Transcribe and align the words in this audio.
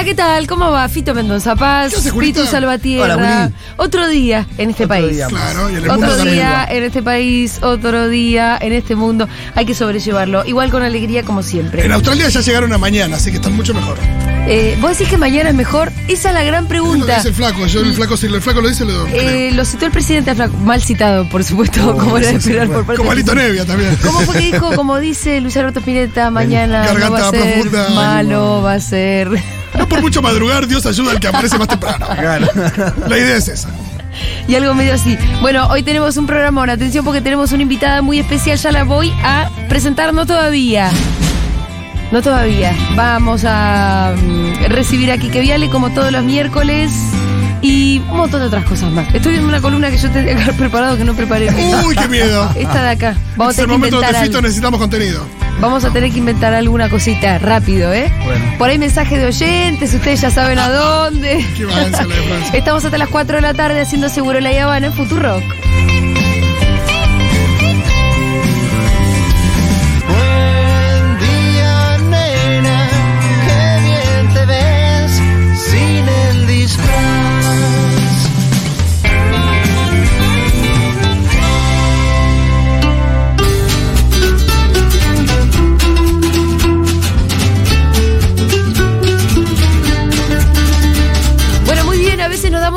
Hola, 0.00 0.06
¿qué 0.08 0.14
tal? 0.14 0.46
¿Cómo 0.46 0.70
va? 0.70 0.88
Fito 0.88 1.14
Mendoza 1.14 1.54
Paz, 1.56 1.90
¿Qué 1.92 1.98
haces, 1.98 2.10
Julita? 2.10 2.40
Pitu 2.40 2.50
Salvatierra. 2.50 3.16
Hola, 3.16 3.50
otro 3.76 4.08
día 4.08 4.46
en 4.56 4.70
este 4.70 4.84
Otro 4.84 4.96
país. 4.96 5.14
día. 5.14 5.26
Claro, 5.26 5.68
y 5.68 5.72
en 5.74 5.84
el 5.84 5.90
Otro 5.90 6.06
mundo 6.08 6.24
día 6.24 6.66
en 6.70 6.84
este 6.84 7.02
país, 7.02 7.58
otro 7.62 8.08
día 8.08 8.56
en 8.62 8.72
este 8.72 8.96
mundo. 8.96 9.28
Hay 9.54 9.66
que 9.66 9.74
sobrellevarlo. 9.74 10.46
Igual 10.46 10.70
con 10.70 10.82
alegría 10.82 11.22
como 11.22 11.42
siempre. 11.42 11.84
En 11.84 11.92
Australia 11.92 12.30
ya 12.30 12.40
llegaron 12.40 12.72
a 12.72 12.78
mañana, 12.78 13.16
así 13.16 13.30
que 13.30 13.36
están 13.36 13.54
mucho 13.54 13.74
mejor. 13.74 13.98
Eh, 14.48 14.74
¿Vos 14.80 14.92
decís 14.92 15.10
que 15.10 15.18
mañana 15.18 15.50
es 15.50 15.54
mejor? 15.54 15.92
Esa 16.08 16.30
es 16.30 16.34
la 16.34 16.44
gran 16.44 16.54
Es 16.54 16.62
lo 16.62 16.62
que 16.62 16.68
pregunta. 16.68 17.16
dice 17.16 17.28
el 17.28 17.34
flaco. 17.34 17.66
Yo 17.66 17.80
el 17.80 17.92
flaco, 17.92 18.16
si 18.16 18.26
el 18.26 18.40
flaco 18.40 18.62
lo 18.62 18.68
dice, 18.70 18.86
lo. 18.86 19.06
Eh, 19.08 19.50
lo 19.52 19.66
citó 19.66 19.84
el 19.84 19.92
presidente 19.92 20.34
Flaco. 20.34 20.56
Mal 20.56 20.80
citado, 20.80 21.28
por 21.28 21.44
supuesto, 21.44 21.78
Oh, 21.90 21.98
como 21.98 22.16
era 22.16 22.28
de 22.28 22.36
esperar 22.36 22.68
por 22.68 22.86
parte 22.86 22.96
Como 22.96 23.10
Alito. 23.10 23.34
Nevia 23.34 23.66
también. 23.66 23.94
¿Cómo 24.02 24.20
fue 24.20 24.36
que 24.36 24.46
dijo? 24.52 24.72
Como 24.80 24.98
dice 24.98 25.42
Luis 25.42 25.54
Alberto 25.58 25.80
Spinetta, 25.80 26.30
mañana 26.30 26.90
no 26.90 27.10
va 27.10 27.28
a 27.28 27.30
ser 27.30 27.42
profunda. 27.52 27.88
malo, 27.90 28.62
va 28.62 28.72
a 28.72 28.80
ser... 28.80 29.59
No 29.78 29.88
por 29.88 30.00
mucho 30.00 30.20
madrugar, 30.22 30.66
Dios 30.66 30.84
ayuda 30.86 31.12
al 31.12 31.20
que 31.20 31.28
aparece 31.28 31.58
más 31.58 31.68
temprano. 31.68 32.06
Claro. 32.20 32.46
La 33.08 33.18
idea 33.18 33.36
es 33.36 33.48
esa. 33.48 33.68
Y 34.48 34.54
algo 34.54 34.74
medio 34.74 34.94
así. 34.94 35.16
Bueno, 35.40 35.66
hoy 35.68 35.82
tenemos 35.82 36.16
un 36.16 36.26
programa, 36.26 36.64
atención 36.64 37.04
porque 37.04 37.20
tenemos 37.20 37.52
una 37.52 37.62
invitada 37.62 38.02
muy 38.02 38.18
especial, 38.18 38.58
ya 38.58 38.72
la 38.72 38.84
voy 38.84 39.12
a 39.22 39.48
presentar, 39.68 40.12
no 40.12 40.26
todavía. 40.26 40.90
No 42.10 42.20
todavía. 42.20 42.74
Vamos 42.96 43.44
a 43.46 44.12
mm, 44.16 44.64
recibir 44.68 45.12
a 45.12 45.16
Kike 45.18 45.40
Viale 45.40 45.70
como 45.70 45.90
todos 45.90 46.10
los 46.10 46.24
miércoles 46.24 46.90
y 47.62 47.98
un 48.10 48.16
montón 48.16 48.40
de 48.40 48.46
otras 48.48 48.64
cosas 48.64 48.90
más. 48.90 49.14
Estoy 49.14 49.36
en 49.36 49.44
una 49.44 49.60
columna 49.60 49.90
que 49.90 49.96
yo 49.98 50.10
tendría 50.10 50.34
que 50.36 50.42
haber 50.42 50.56
preparado 50.56 50.96
que 50.96 51.04
no 51.04 51.14
preparé. 51.14 51.48
Uy, 51.86 51.94
qué 51.94 52.08
miedo. 52.08 52.50
Esta 52.56 52.82
de 52.82 52.88
acá. 52.90 53.14
Vamos 53.36 53.54
es 53.54 53.60
a 53.60 53.62
el 53.62 53.68
tener 53.68 53.80
que 53.90 53.90
momento 53.92 54.00
Fito 54.08 54.18
algo. 54.18 54.42
necesitamos 54.42 54.80
contenido. 54.80 55.24
Vamos 55.60 55.84
a 55.84 55.92
tener 55.92 56.10
que 56.10 56.18
inventar 56.18 56.54
alguna 56.54 56.88
cosita 56.88 57.38
rápido, 57.38 57.92
¿eh? 57.92 58.10
Bueno. 58.24 58.54
Por 58.58 58.70
ahí 58.70 58.78
mensaje 58.78 59.18
de 59.18 59.26
oyentes, 59.26 59.92
ustedes 59.92 60.22
ya 60.22 60.30
saben 60.30 60.58
a 60.58 60.70
dónde. 60.70 61.44
Qué. 61.54 61.66
Estamos 62.58 62.84
hasta 62.84 62.96
las 62.96 63.08
4 63.10 63.36
de 63.36 63.42
la 63.42 63.52
tarde 63.52 63.82
haciendo 63.82 64.08
Seguro 64.08 64.40
la 64.40 64.50
Habana 64.62 64.86
en 64.86 64.92
Futurock. 64.94 65.42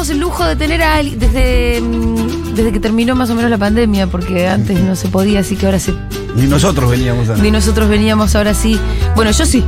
Damos 0.03 0.09
el 0.09 0.19
lujo 0.19 0.43
de 0.45 0.55
tener 0.57 0.81
a 0.83 0.95
alguien 0.95 1.17
desde, 1.17 1.79
mm, 1.79 2.55
desde 2.55 2.71
que 2.73 2.79
terminó 2.81 3.15
más 3.15 3.29
o 3.29 3.35
menos 3.35 3.49
la 3.49 3.57
pandemia, 3.57 4.07
porque 4.07 4.47
antes 4.49 4.77
no 4.81 4.97
se 4.97 5.07
podía, 5.07 5.39
así 5.39 5.55
que 5.55 5.65
ahora 5.65 5.79
sí. 5.79 5.95
Ni 6.35 6.45
nosotros 6.45 6.91
veníamos 6.91 7.29
a. 7.29 7.35
Ni 7.37 7.51
nosotros 7.51 7.87
veníamos, 7.87 8.35
ahora 8.35 8.53
sí. 8.53 8.77
Bueno, 9.15 9.31
yo 9.31 9.45
sí, 9.45 9.63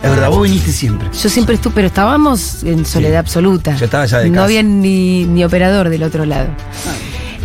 Es 0.00 0.08
verdad, 0.10 0.30
vos 0.30 0.42
viniste 0.44 0.70
siempre. 0.70 1.08
yo 1.20 1.28
siempre 1.28 1.56
estuve, 1.56 1.72
pero 1.74 1.88
estábamos 1.88 2.62
en 2.62 2.86
soledad 2.86 3.18
absoluta. 3.18 3.74
Yo 3.74 3.86
estaba 3.86 4.06
ya 4.06 4.18
de 4.20 4.28
No 4.28 4.34
casa. 4.34 4.44
había 4.44 4.62
ni, 4.62 5.24
ni 5.24 5.42
operador 5.44 5.88
del 5.88 6.04
otro 6.04 6.24
lado. 6.24 6.46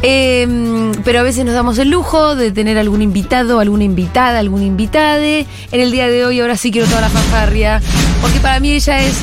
Eh, 0.04 0.92
pero 1.04 1.22
a 1.22 1.24
veces 1.24 1.44
nos 1.44 1.56
damos 1.56 1.80
el 1.80 1.90
lujo 1.90 2.36
de 2.36 2.52
tener 2.52 2.78
algún 2.78 3.02
invitado, 3.02 3.60
alguna 3.60 3.84
invitada, 3.86 4.38
algún 4.38 4.62
invitade. 4.62 5.48
En 5.72 5.82
el 5.82 5.92
día 5.92 6.08
de 6.08 6.24
hoy, 6.24 6.40
ahora 6.40 6.56
sí 6.56 6.70
quiero 6.72 6.88
toda 6.88 7.02
la 7.02 7.10
fanfarria, 7.10 7.82
porque 8.22 8.40
para 8.42 8.60
mí 8.60 8.74
ella 8.74 9.00
es, 9.02 9.16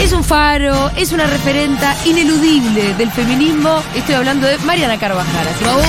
es 0.00 0.12
un 0.12 0.24
faro, 0.24 0.90
es 0.96 1.12
una 1.12 1.26
referenta 1.26 1.94
ineludible 2.06 2.94
del 2.94 3.10
feminismo. 3.10 3.82
Estoy 3.94 4.14
hablando 4.14 4.46
de 4.46 4.58
Mariana 4.58 4.98
Carvajal. 4.98 5.46
Así 5.48 5.64
que- 5.64 5.70
Bueno, 5.70 5.86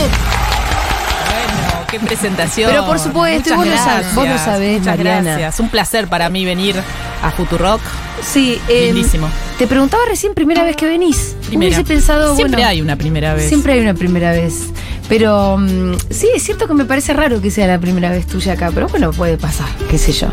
qué 1.89 1.99
presentación. 1.99 2.69
Pero 2.71 2.85
por 2.85 2.99
supuesto, 2.99 3.55
vos 3.55 3.67
lo 3.67 3.77
sabés, 3.77 4.15
vos 4.15 4.27
lo 4.27 4.37
sabés, 4.37 4.79
Muchas 4.79 4.97
Mariana. 4.97 5.31
gracias. 5.31 5.59
Un 5.59 5.69
placer 5.69 6.07
para 6.07 6.29
mí 6.29 6.45
venir 6.45 6.75
a 7.23 7.31
Futurock. 7.31 7.81
Sí, 8.23 8.59
eh, 8.67 8.91
Lindísimo. 8.93 9.29
Te 9.57 9.67
preguntaba 9.67 10.03
recién, 10.07 10.33
primera 10.33 10.63
vez 10.63 10.75
que 10.75 10.85
venís. 10.85 11.35
Primera. 11.47 11.75
Hubiese 11.75 11.83
pensado, 11.83 12.35
Siempre 12.35 12.57
bueno, 12.57 12.69
hay 12.69 12.81
una 12.81 12.95
primera 12.95 13.33
vez. 13.33 13.47
Siempre 13.47 13.73
hay 13.73 13.81
una 13.81 13.93
primera 13.93 14.31
vez. 14.31 14.71
Pero 15.11 15.57
mm, 15.57 15.95
sí, 16.09 16.29
es 16.33 16.41
cierto 16.41 16.67
que 16.67 16.73
me 16.73 16.85
parece 16.85 17.11
raro 17.11 17.41
que 17.41 17.51
sea 17.51 17.67
la 17.67 17.79
primera 17.79 18.09
vez 18.11 18.25
tuya 18.25 18.53
acá, 18.53 18.71
pero 18.73 18.87
bueno, 18.87 19.11
puede 19.11 19.37
pasar, 19.37 19.67
qué 19.89 19.97
sé 19.97 20.13
yo. 20.13 20.27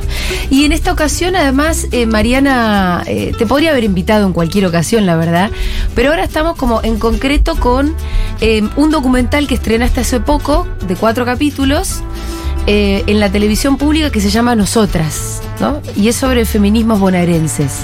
Y 0.51 0.65
en 0.65 0.71
esta 0.71 0.93
ocasión, 0.93 1.35
además, 1.35 1.89
eh, 1.91 2.07
Mariana, 2.07 3.03
eh, 3.07 3.33
te 3.37 3.45
podría 3.45 3.73
haber 3.73 3.83
invitado 3.83 4.25
en 4.25 4.33
cualquier 4.33 4.67
ocasión, 4.67 5.05
la 5.05 5.17
verdad, 5.17 5.51
pero 5.97 6.11
ahora 6.11 6.23
estamos 6.23 6.57
como 6.57 6.81
en 6.85 7.01
concreto 7.01 7.57
con 7.57 7.93
eh, 8.41 8.63
un 8.77 8.93
documental 8.93 9.49
que 9.49 9.57
estrenaste 9.57 10.03
hace 10.03 10.21
poco, 10.21 10.69
de 10.87 10.95
cuatro 10.95 11.25
capítulos, 11.25 12.05
eh, 12.71 13.03
en 13.07 13.19
la 13.19 13.33
televisión 13.33 13.79
pública 13.79 14.11
que 14.11 14.21
se 14.21 14.29
llama 14.29 14.55
Nosotras, 14.55 15.41
¿no? 15.59 15.81
Y 15.97 16.09
es 16.09 16.17
sobre 16.17 16.45
feminismos 16.45 17.01
bonaerenses. 17.01 17.79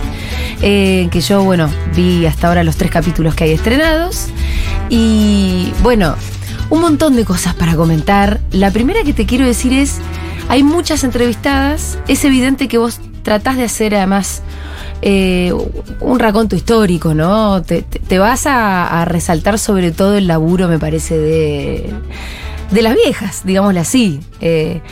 eh, 0.60 1.08
que 1.10 1.22
yo, 1.22 1.42
bueno, 1.42 1.70
vi 1.96 2.26
hasta 2.26 2.48
ahora 2.48 2.62
los 2.64 2.76
tres 2.76 2.90
capítulos 2.90 3.34
que 3.34 3.44
hay 3.44 3.52
estrenados. 3.52 4.26
Y 4.90 5.72
bueno, 5.82 6.16
un 6.68 6.82
montón 6.82 7.16
de 7.16 7.24
cosas 7.24 7.54
para 7.54 7.76
comentar. 7.76 8.42
La 8.50 8.70
primera 8.72 9.02
que 9.04 9.14
te 9.14 9.24
quiero 9.24 9.46
decir 9.46 9.72
es, 9.72 10.00
hay 10.50 10.62
muchas 10.62 11.02
entrevistadas, 11.02 11.98
es 12.06 12.22
evidente 12.26 12.68
que 12.68 12.76
vos 12.76 13.00
tratás 13.22 13.56
de 13.56 13.64
hacer 13.64 13.94
además 13.94 14.42
eh, 15.00 15.54
un 16.00 16.18
raconto 16.18 16.56
histórico, 16.56 17.14
¿no? 17.14 17.62
Te, 17.62 18.18
vas 18.18 18.46
a 18.46 19.02
resaltar 19.06 19.58
sobre 19.58 19.92
todo 19.92 20.14
el 20.14 20.26
laburo, 20.26 20.68
me 20.68 20.78
parece, 20.78 21.16
de, 21.16 21.90
de 22.74 22.82
las 22.82 22.94
viejas, 22.94 23.42
digámosle 23.44 23.80
así. 23.80 24.20
Eh, 24.40 24.82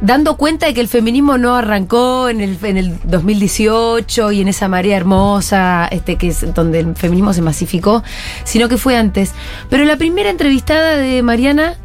dando 0.00 0.36
cuenta 0.36 0.66
de 0.66 0.74
que 0.74 0.80
el 0.80 0.88
feminismo 0.88 1.38
no 1.38 1.54
arrancó 1.54 2.28
en 2.28 2.40
el, 2.40 2.58
en 2.64 2.76
el 2.76 2.98
2018 3.04 4.32
y 4.32 4.40
en 4.40 4.48
esa 4.48 4.68
marea 4.68 4.96
hermosa, 4.96 5.88
este, 5.90 6.16
que 6.16 6.28
es 6.28 6.52
donde 6.52 6.80
el 6.80 6.96
feminismo 6.96 7.32
se 7.32 7.40
masificó, 7.40 8.02
sino 8.44 8.68
que 8.68 8.76
fue 8.76 8.96
antes. 8.96 9.32
Pero 9.70 9.84
la 9.84 9.96
primera 9.96 10.28
entrevistada 10.28 10.96
de 10.96 11.22
Mariana 11.22 11.76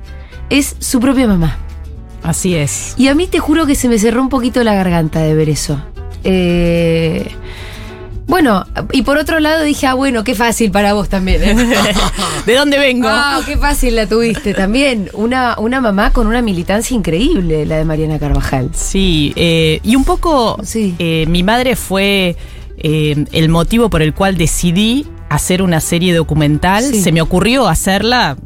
es 0.49 0.75
su 0.79 0.99
propia 0.99 1.27
mamá. 1.27 1.57
Así 2.23 2.55
es. 2.55 2.95
Y 2.97 3.07
a 3.07 3.15
mí 3.15 3.27
te 3.27 3.39
juro 3.39 3.67
que 3.67 3.75
se 3.75 3.87
me 3.87 3.99
cerró 3.99 4.21
un 4.21 4.29
poquito 4.29 4.63
la 4.63 4.73
garganta 4.73 5.19
de 5.19 5.35
ver 5.35 5.49
eso. 5.49 5.81
Eh, 6.23 7.31
bueno, 8.27 8.65
y 8.91 9.01
por 9.03 9.17
otro 9.17 9.39
lado 9.39 9.63
dije, 9.63 9.87
ah, 9.87 9.93
bueno, 9.93 10.23
qué 10.23 10.35
fácil 10.35 10.69
para 10.71 10.93
vos 10.93 11.07
también. 11.09 11.41
¿eh? 11.43 11.55
¿De 12.45 12.55
dónde 12.55 12.77
vengo? 12.77 13.07
Ah, 13.09 13.41
qué 13.45 13.57
fácil 13.57 13.95
la 13.95 14.05
tuviste 14.05 14.53
también. 14.53 15.09
Una, 15.13 15.55
una 15.57 15.79
mamá 15.81 16.11
con 16.11 16.27
una 16.27 16.41
militancia 16.41 16.95
increíble, 16.95 17.65
la 17.65 17.77
de 17.77 17.85
Mariana 17.85 18.19
Carvajal. 18.19 18.69
Sí, 18.73 19.33
eh, 19.35 19.79
y 19.83 19.95
un 19.95 20.03
poco 20.03 20.57
Sí. 20.63 20.93
eh, 20.99 21.25
mi 21.27 21.41
madre 21.43 21.75
fue 21.75 22.35
eh, 22.77 23.25
el 23.31 23.49
motivo 23.49 23.89
por 23.89 24.01
el 24.01 24.13
cual 24.13 24.37
decidí 24.37 25.07
hacer 25.29 25.61
una 25.61 25.79
serie 25.81 26.13
documental. 26.13 26.83
Sí. 26.83 27.01
Se 27.01 27.11
me 27.11 27.21
ocurrió 27.21 27.67
hacerla. 27.67 28.37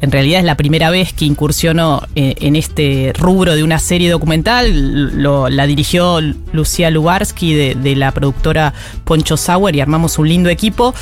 En 0.00 0.12
realidad 0.12 0.40
es 0.40 0.44
la 0.44 0.56
primera 0.56 0.90
vez 0.90 1.12
que 1.12 1.24
incursiono 1.24 2.02
eh, 2.14 2.34
en 2.40 2.54
este 2.56 3.12
rubro 3.18 3.54
de 3.54 3.62
una 3.64 3.78
serie 3.78 4.10
documental. 4.10 5.22
Lo- 5.22 5.48
la 5.48 5.66
dirigió 5.66 6.20
Lucía 6.52 6.90
Lubarsky 6.90 7.54
de, 7.54 7.74
de 7.74 7.96
la 7.96 8.12
productora 8.12 8.74
Poncho 9.04 9.36
Sauer 9.36 9.74
y 9.76 9.80
armamos 9.80 10.18
un 10.18 10.28
lindo 10.28 10.50
equipo. 10.50 10.94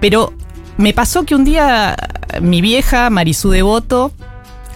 Pero 0.00 0.32
me 0.76 0.92
pasó 0.92 1.24
que 1.24 1.34
un 1.34 1.44
día 1.44 1.96
mi 2.40 2.60
vieja, 2.60 3.10
Marisú 3.10 3.50
Devoto, 3.50 4.10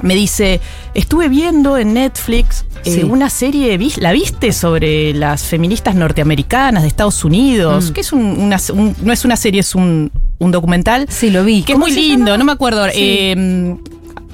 me 0.03 0.15
dice, 0.15 0.61
estuve 0.95 1.29
viendo 1.29 1.79
en 1.79 1.95
Netflix 1.95 2.65
eh, 2.85 3.05
una 3.05 3.31
serie, 3.31 3.77
¿vis- 3.79 3.99
¿la 3.99 4.13
viste 4.13 4.53
sobre 4.53 5.13
las 5.15 5.45
feministas 5.45 5.95
norteamericanas 5.95 6.83
de 6.83 6.89
Estados 6.89 7.25
Unidos? 7.25 7.91
Mm. 7.91 7.93
Que 7.93 8.01
es 8.03 8.13
un- 8.13 8.39
una- 8.39 8.61
un- 8.73 8.95
no 9.03 9.13
es 9.13 9.25
una 9.25 9.37
serie, 9.37 9.61
es 9.61 9.75
un, 9.75 10.11
un 10.39 10.51
documental. 10.53 11.07
Sí, 11.09 11.31
lo 11.31 11.45
vi. 11.45 11.63
Que 11.63 11.73
es 11.73 11.77
¿Cómo 11.77 11.87
muy 11.87 11.95
lindo, 11.95 12.27
llama? 12.27 12.39
no 12.39 12.45
me 12.45 12.53
acuerdo. 12.53 12.85
Sí. 12.87 12.93
eh, 12.97 13.77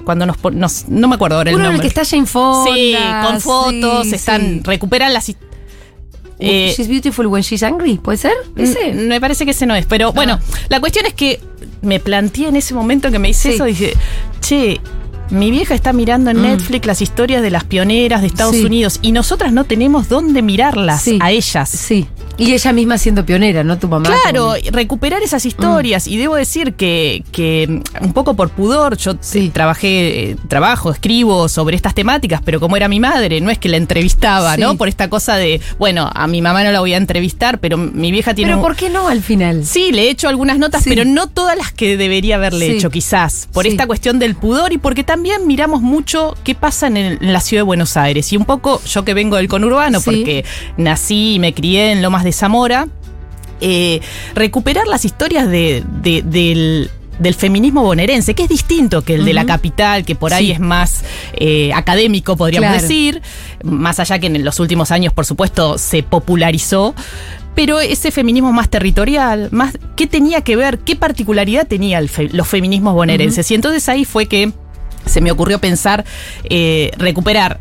cuando 0.04 0.26
nos, 0.26 0.36
nos- 0.52 0.88
No 0.88 1.06
me 1.06 1.14
acuerdo 1.14 1.36
ahora 1.36 1.50
el 1.50 1.56
Uno 1.56 1.64
en 1.66 1.70
el 1.70 1.72
nombre. 1.76 1.88
que 1.88 2.00
está 2.00 2.04
Jane 2.04 2.26
Fonda. 2.26 2.74
sí, 2.74 2.94
con 3.24 3.40
fotos, 3.40 4.08
sí, 4.08 4.14
están, 4.16 4.64
recuperan 4.64 5.12
las... 5.12 5.28
eh, 6.40 6.74
She's 6.76 6.88
beautiful 6.88 7.26
when 7.28 7.42
she's 7.42 7.62
angry, 7.62 7.98
¿puede 7.98 8.18
ser? 8.18 8.32
¿Ese? 8.56 8.92
Me 8.94 9.20
parece 9.20 9.44
que 9.44 9.52
ese 9.52 9.64
no 9.64 9.74
es. 9.76 9.86
Pero 9.86 10.12
bueno, 10.12 10.40
la 10.68 10.80
cuestión 10.80 11.06
es 11.06 11.14
que 11.14 11.40
me 11.82 12.00
planteé 12.00 12.48
en 12.48 12.56
ese 12.56 12.74
momento 12.74 13.10
que 13.12 13.18
me 13.20 13.28
hice 13.28 13.54
eso, 13.54 13.64
dije, 13.64 13.94
che, 14.40 14.80
mi 15.30 15.50
vieja 15.50 15.74
está 15.74 15.92
mirando 15.92 16.30
en 16.30 16.38
Mm. 16.38 16.42
Netflix 16.42 16.86
las 16.86 17.00
historias 17.02 17.42
de 17.42 17.50
las 17.50 17.64
pioneras 17.64 18.20
de 18.20 18.26
Estados 18.26 18.56
Sí. 18.56 18.64
Unidos 18.64 18.98
y 19.02 19.12
nosotras 19.12 19.52
no 19.52 19.64
tenemos 19.64 20.08
dónde 20.08 20.42
mirarlas 20.42 21.02
Sí. 21.02 21.18
a 21.22 21.30
ellas. 21.30 21.68
Sí. 21.70 22.06
Y 22.42 22.52
ella 22.52 22.72
misma 22.72 22.98
siendo 22.98 23.24
pionera, 23.24 23.62
¿no? 23.64 23.78
Tu 23.78 23.88
mamá. 23.88 24.08
Claro, 24.22 24.54
recuperar 24.72 25.22
esas 25.22 25.46
historias. 25.46 26.06
Y 26.06 26.16
debo 26.16 26.34
decir 26.36 26.74
que, 26.74 27.22
que, 27.32 27.66
mm, 28.00 28.04
un 28.04 28.12
poco 28.12 28.34
por 28.34 28.50
pudor, 28.50 28.96
yo 28.96 29.14
Sí. 29.20 29.50
trabajé, 29.52 30.30
eh, 30.30 30.36
trabajo, 30.48 30.90
escribo 30.90 31.48
sobre 31.48 31.76
estas 31.76 31.94
temáticas, 31.94 32.40
pero 32.44 32.58
como 32.60 32.76
era 32.76 32.88
mi 32.88 33.00
madre, 33.00 33.40
no 33.40 33.50
es 33.50 33.58
que 33.58 33.68
la 33.68 33.76
entrevistaba, 33.76 34.54
Sí. 34.56 34.60
¿no? 34.60 34.76
Por 34.76 34.88
esta 34.88 35.08
cosa 35.08 35.36
de, 35.36 35.60
bueno, 35.78 36.10
a 36.14 36.26
mi 36.26 36.42
mamá 36.42 36.64
no 36.64 36.72
la 36.72 36.80
voy 36.80 36.94
a 36.94 36.96
entrevistar, 36.96 37.58
pero 37.58 37.76
mi 37.78 38.10
vieja 38.10 38.34
tiene 38.34 38.50
Pero 38.50 38.58
un- 38.58 38.64
¿por 38.64 38.76
qué 38.76 38.90
no 38.90 39.08
al 39.08 39.22
final? 39.22 39.64
Sí, 39.64 39.92
le 39.92 40.02
he 40.04 40.10
hecho 40.10 40.28
algunas 40.28 40.58
notas, 40.58 40.82
Sí. 40.82 40.90
pero 40.90 41.04
no 41.04 41.28
todas 41.28 41.56
las 41.56 41.72
que 41.72 41.96
debería 41.96 42.36
haberle 42.36 42.70
hecho, 42.76 42.90
quizás. 42.90 43.48
Por 43.52 43.66
esta 43.66 43.86
cuestión 43.86 44.18
del 44.18 44.34
pudor 44.34 44.72
y 44.72 44.78
porque 44.78 45.04
también 45.04 45.46
miramos 45.46 45.80
mucho 45.82 46.34
qué 46.44 46.54
pasa 46.54 46.86
en, 46.88 46.96
el- 46.96 47.18
en 47.20 47.32
la 47.32 47.40
ciudad 47.40 47.60
de 47.60 47.66
Buenos 47.66 47.96
Aires. 47.96 48.32
Y 48.32 48.36
un 48.36 48.44
poco, 48.44 48.82
yo 48.84 49.04
que 49.04 49.14
vengo 49.14 49.36
del 49.36 49.48
conurbano, 49.48 50.00
porque 50.00 50.44
nací 50.76 51.34
y 51.34 51.38
me 51.38 51.54
crié 51.54 51.92
en 51.92 52.02
Lomas 52.02 52.24
de 52.24 52.31
Zamora, 52.32 52.88
eh, 53.60 54.00
recuperar 54.34 54.86
las 54.88 55.04
historias 55.04 55.48
de, 55.48 55.84
de- 56.02 56.22
del 56.22 56.90
del 57.18 57.34
feminismo 57.34 57.82
bonaerense, 57.84 58.34
que 58.34 58.44
es 58.44 58.48
distinto 58.48 59.02
que 59.02 59.14
el 59.14 59.24
de 59.24 59.32
la 59.34 59.44
capital, 59.44 60.04
que 60.04 60.16
por 60.16 60.32
ahí 60.32 60.46
Sí. 60.46 60.52
es 60.52 60.60
más 60.60 61.04
eh, 61.34 61.70
académico, 61.72 62.36
podríamos 62.36 62.70
Claro. 62.70 62.82
decir, 62.82 63.22
más 63.62 64.00
allá 64.00 64.18
que 64.18 64.26
en 64.26 64.42
los 64.44 64.58
últimos 64.58 64.90
años, 64.90 65.12
por 65.12 65.24
supuesto, 65.24 65.78
se 65.78 66.02
popularizó, 66.02 66.94
pero 67.54 67.78
ese 67.78 68.10
feminismo 68.10 68.50
más 68.52 68.70
territorial, 68.70 69.50
más 69.52 69.78
qué 69.94 70.08
tenía 70.08 70.40
que 70.40 70.56
ver, 70.56 70.78
qué 70.80 70.96
particularidad 70.96 71.68
tenía 71.68 71.98
el 71.98 72.08
fe- 72.08 72.30
los 72.32 72.48
feminismos 72.48 72.94
bonaerenses. 72.94 73.48
Y 73.52 73.54
entonces 73.54 73.88
ahí 73.88 74.04
fue 74.04 74.26
que 74.26 74.50
se 75.04 75.20
me 75.20 75.30
ocurrió 75.30 75.60
pensar 75.60 76.04
eh, 76.44 76.90
recuperar 76.96 77.60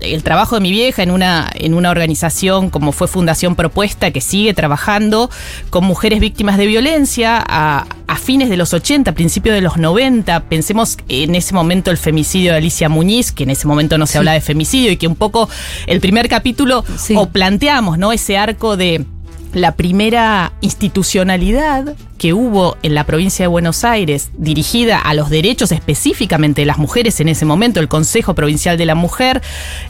el, 0.00 0.22
trabajo 0.22 0.56
de 0.56 0.60
mi 0.60 0.70
vieja 0.70 1.02
en 1.02 1.10
una, 1.10 1.50
en 1.54 1.74
una 1.74 1.90
organización 1.90 2.70
como 2.70 2.92
fue 2.92 3.08
Fundación 3.08 3.56
Propuesta, 3.56 4.10
que 4.10 4.20
sigue 4.20 4.54
trabajando 4.54 5.30
con 5.70 5.84
mujeres 5.84 6.20
víctimas 6.20 6.58
de 6.58 6.66
violencia 6.66 7.42
a, 7.46 7.86
a 8.06 8.16
fines 8.16 8.48
de 8.50 8.56
los 8.56 8.72
80, 8.74 9.12
principios 9.12 9.54
de 9.54 9.60
los 9.62 9.76
90. 9.76 10.40
Pensemos 10.44 10.98
en 11.08 11.34
ese 11.34 11.54
momento 11.54 11.90
el 11.90 11.96
femicidio 11.98 12.52
de 12.52 12.58
Alicia 12.58 12.88
Muñiz, 12.88 13.32
que 13.32 13.44
en 13.44 13.50
ese 13.50 13.66
momento 13.66 13.98
no 13.98 14.06
se 14.06 14.12
Sí. 14.12 14.18
hablaba 14.18 14.34
de 14.34 14.40
femicidio 14.42 14.90
y 14.92 14.96
que 14.96 15.06
un 15.06 15.16
poco 15.16 15.48
el 15.86 16.00
primer 16.00 16.28
capítulo 16.28 16.84
Sí. 16.98 17.14
o 17.16 17.26
planteamos, 17.30 17.98
¿no? 17.98 18.12
Ese 18.12 18.36
arco 18.36 18.76
de 18.76 19.04
la 19.52 19.72
primera 19.72 20.52
institucionalidad 20.60 21.94
que 22.18 22.32
hubo 22.32 22.76
en 22.82 22.94
la 22.94 23.04
provincia 23.04 23.44
de 23.44 23.48
Buenos 23.48 23.84
Aires 23.84 24.30
dirigida 24.38 24.98
a 24.98 25.12
los 25.14 25.28
derechos 25.28 25.72
específicamente 25.72 26.62
de 26.62 26.66
las 26.66 26.78
mujeres 26.78 27.20
en 27.20 27.28
ese 27.28 27.44
momento, 27.44 27.80
el 27.80 27.88
Consejo 27.88 28.34
Provincial 28.34 28.78
de 28.78 28.86
la 28.86 28.94
Mujer, 28.94 29.42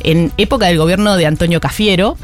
en 0.03 0.33
época 0.39 0.67
del 0.67 0.79
gobierno 0.79 1.17
de 1.17 1.27
Antonio 1.27 1.61
Cafiero, 1.61 2.17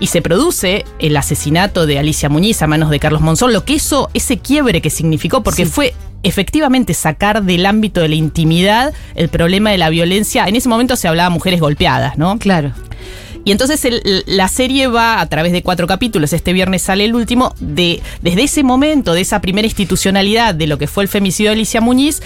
y 0.00 0.08
se 0.08 0.22
produce 0.22 0.84
el 0.98 1.16
asesinato 1.16 1.86
de 1.86 1.98
Alicia 1.98 2.28
Muñiz 2.28 2.62
a 2.62 2.66
manos 2.66 2.90
de 2.90 3.00
Carlos 3.00 3.22
Monzón, 3.22 3.52
lo 3.52 3.64
que 3.64 3.74
eso, 3.74 4.10
ese 4.14 4.38
quiebre 4.38 4.80
que 4.82 4.90
significó, 4.90 5.42
porque 5.42 5.64
Sí. 5.64 5.72
fue 5.72 5.94
efectivamente 6.22 6.94
sacar 6.94 7.42
del 7.42 7.66
ámbito 7.66 8.00
de 8.00 8.08
la 8.08 8.14
intimidad 8.14 8.92
el 9.14 9.28
problema 9.28 9.70
de 9.70 9.78
la 9.78 9.90
violencia. 9.90 10.46
En 10.46 10.56
ese 10.56 10.68
momento 10.68 10.96
se 10.96 11.06
hablaba 11.08 11.28
de 11.28 11.34
mujeres 11.34 11.60
golpeadas, 11.60 12.18
¿no? 12.18 12.38
Claro. 12.38 12.72
Y 13.44 13.52
entonces 13.52 13.84
el- 13.84 14.24
la 14.26 14.48
serie 14.48 14.86
va 14.86 15.20
a 15.20 15.26
través 15.28 15.52
de 15.52 15.62
cuatro 15.62 15.86
capítulos. 15.86 16.32
Este 16.32 16.52
viernes 16.52 16.82
sale 16.82 17.04
el 17.04 17.14
último. 17.14 17.54
De, 17.60 18.00
desde 18.22 18.44
ese 18.44 18.62
momento, 18.62 19.12
de 19.12 19.20
esa 19.20 19.40
primera 19.40 19.66
institucionalidad 19.66 20.54
de 20.54 20.66
lo 20.66 20.78
que 20.78 20.86
fue 20.86 21.02
el 21.04 21.08
femicidio 21.08 21.50
de 21.50 21.56
Alicia 21.56 21.80
Muñiz, 21.80 22.22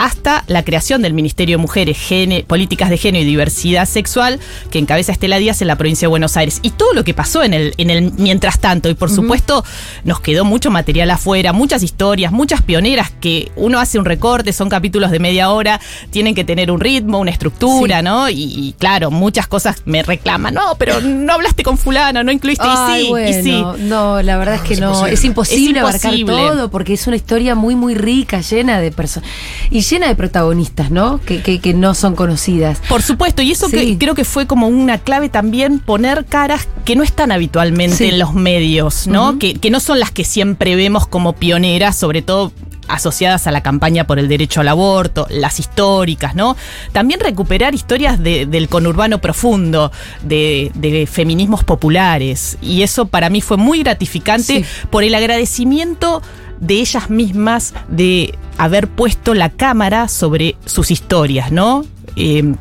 hasta 0.00 0.44
la 0.46 0.64
creación 0.64 1.02
del 1.02 1.12
Ministerio 1.12 1.58
de 1.58 1.62
Mujeres, 1.62 1.98
Gene- 1.98 2.42
Políticas 2.46 2.88
de 2.88 2.96
Género 2.96 3.22
y 3.22 3.26
Diversidad 3.26 3.86
Sexual, 3.86 4.40
que 4.70 4.78
encabeza 4.78 5.12
Estela 5.12 5.36
Díaz 5.38 5.60
en 5.60 5.68
la 5.68 5.76
provincia 5.76 6.06
de 6.06 6.10
Buenos 6.10 6.36
Aires. 6.38 6.58
Y 6.62 6.70
todo 6.70 6.94
lo 6.94 7.04
que 7.04 7.12
pasó 7.12 7.42
en 7.42 7.52
el, 7.52 7.74
en 7.76 7.90
el 7.90 8.10
mientras 8.16 8.58
tanto. 8.60 8.88
Y 8.88 8.94
por 8.94 9.10
supuesto, 9.10 9.62
nos 10.04 10.20
quedó 10.20 10.44
mucho 10.46 10.70
material 10.70 11.10
afuera, 11.10 11.52
muchas 11.52 11.82
historias, 11.82 12.32
muchas 12.32 12.62
pioneras 12.62 13.10
que 13.20 13.52
uno 13.56 13.78
hace 13.78 13.98
un 13.98 14.06
recorte, 14.06 14.52
son 14.54 14.70
capítulos 14.70 15.10
de 15.10 15.18
media 15.18 15.50
hora, 15.50 15.80
tienen 16.10 16.34
que 16.34 16.44
tener 16.44 16.70
un 16.70 16.80
ritmo, 16.80 17.18
una 17.18 17.30
estructura, 17.30 17.98
Sí. 17.98 18.04
¿no? 18.04 18.30
Y, 18.30 18.42
y 18.42 18.74
claro, 18.78 19.10
muchas 19.10 19.46
cosas 19.48 19.82
me 19.84 20.02
reclaman, 20.02 20.54
no, 20.54 20.76
pero 20.78 21.00
no 21.02 21.34
hablaste 21.34 21.62
con 21.62 21.76
fulano, 21.76 22.24
no 22.24 22.32
incluiste, 22.32 22.64
Ay, 22.66 23.02
y 23.02 23.04
sí, 23.04 23.08
bueno, 23.10 23.28
y 23.38 23.42
sí. 23.42 23.64
no, 23.84 24.22
la 24.22 24.38
verdad 24.38 24.54
es 24.54 24.60
que 24.62 24.74
es 24.74 24.80
no, 24.80 24.88
imposible. 24.88 25.12
es 25.14 25.24
imposible, 25.24 25.80
abarcar 25.80 26.14
imposible. 26.14 26.48
todo 26.50 26.70
porque 26.70 26.94
es 26.94 27.06
una 27.06 27.16
historia 27.16 27.54
muy, 27.54 27.74
muy 27.74 27.94
rica, 27.94 28.40
llena 28.40 28.80
de 28.80 28.90
personas 28.92 29.28
y 29.70 29.82
llena 29.90 30.06
de 30.08 30.14
protagonistas, 30.14 30.90
¿no? 30.90 31.20
Que, 31.20 31.42
que, 31.42 31.58
que 31.60 31.74
no 31.74 31.94
son 31.94 32.14
conocidas. 32.14 32.80
Por 32.88 33.02
supuesto, 33.02 33.42
y 33.42 33.50
eso 33.52 33.68
Sí. 33.68 33.76
que 33.76 33.98
creo 33.98 34.14
que 34.14 34.24
fue 34.24 34.46
como 34.46 34.68
una 34.68 34.98
clave 34.98 35.28
también 35.28 35.80
poner 35.80 36.24
caras 36.24 36.68
que 36.84 36.96
no 36.96 37.02
están 37.02 37.32
habitualmente 37.32 37.96
Sí. 37.96 38.04
en 38.06 38.18
los 38.18 38.32
medios, 38.34 39.06
¿no? 39.06 39.38
Que, 39.38 39.54
que 39.54 39.70
no 39.70 39.80
son 39.80 39.98
las 40.00 40.10
que 40.10 40.24
siempre 40.24 40.76
vemos 40.76 41.06
como 41.06 41.34
pioneras, 41.34 41.96
sobre 41.96 42.22
todo 42.22 42.52
asociadas 42.88 43.46
a 43.46 43.52
la 43.52 43.62
campaña 43.62 44.04
por 44.04 44.18
el 44.18 44.26
derecho 44.26 44.60
al 44.60 44.66
aborto, 44.68 45.26
las 45.30 45.60
históricas, 45.60 46.34
¿no? 46.34 46.56
También 46.92 47.20
recuperar 47.20 47.72
historias 47.72 48.20
de- 48.20 48.46
del 48.46 48.68
conurbano 48.68 49.20
profundo, 49.20 49.92
de, 50.22 50.72
de 50.74 51.06
feminismos 51.06 51.62
populares. 51.62 52.58
Y 52.60 52.82
eso 52.82 53.06
para 53.06 53.30
mí 53.30 53.40
fue 53.42 53.56
muy 53.58 53.80
gratificante 53.84 54.64
Sí. 54.64 54.64
por 54.90 55.04
el 55.04 55.14
agradecimiento 55.14 56.20
de 56.60 56.74
ellas 56.74 57.10
mismas 57.10 57.74
de 57.88 58.38
haber 58.58 58.88
puesto 58.88 59.34
la 59.34 59.48
cámara 59.48 60.08
sobre 60.08 60.56
sus 60.66 60.90
historias, 60.90 61.50
¿no? 61.50 61.84
Eh, 62.16 62.54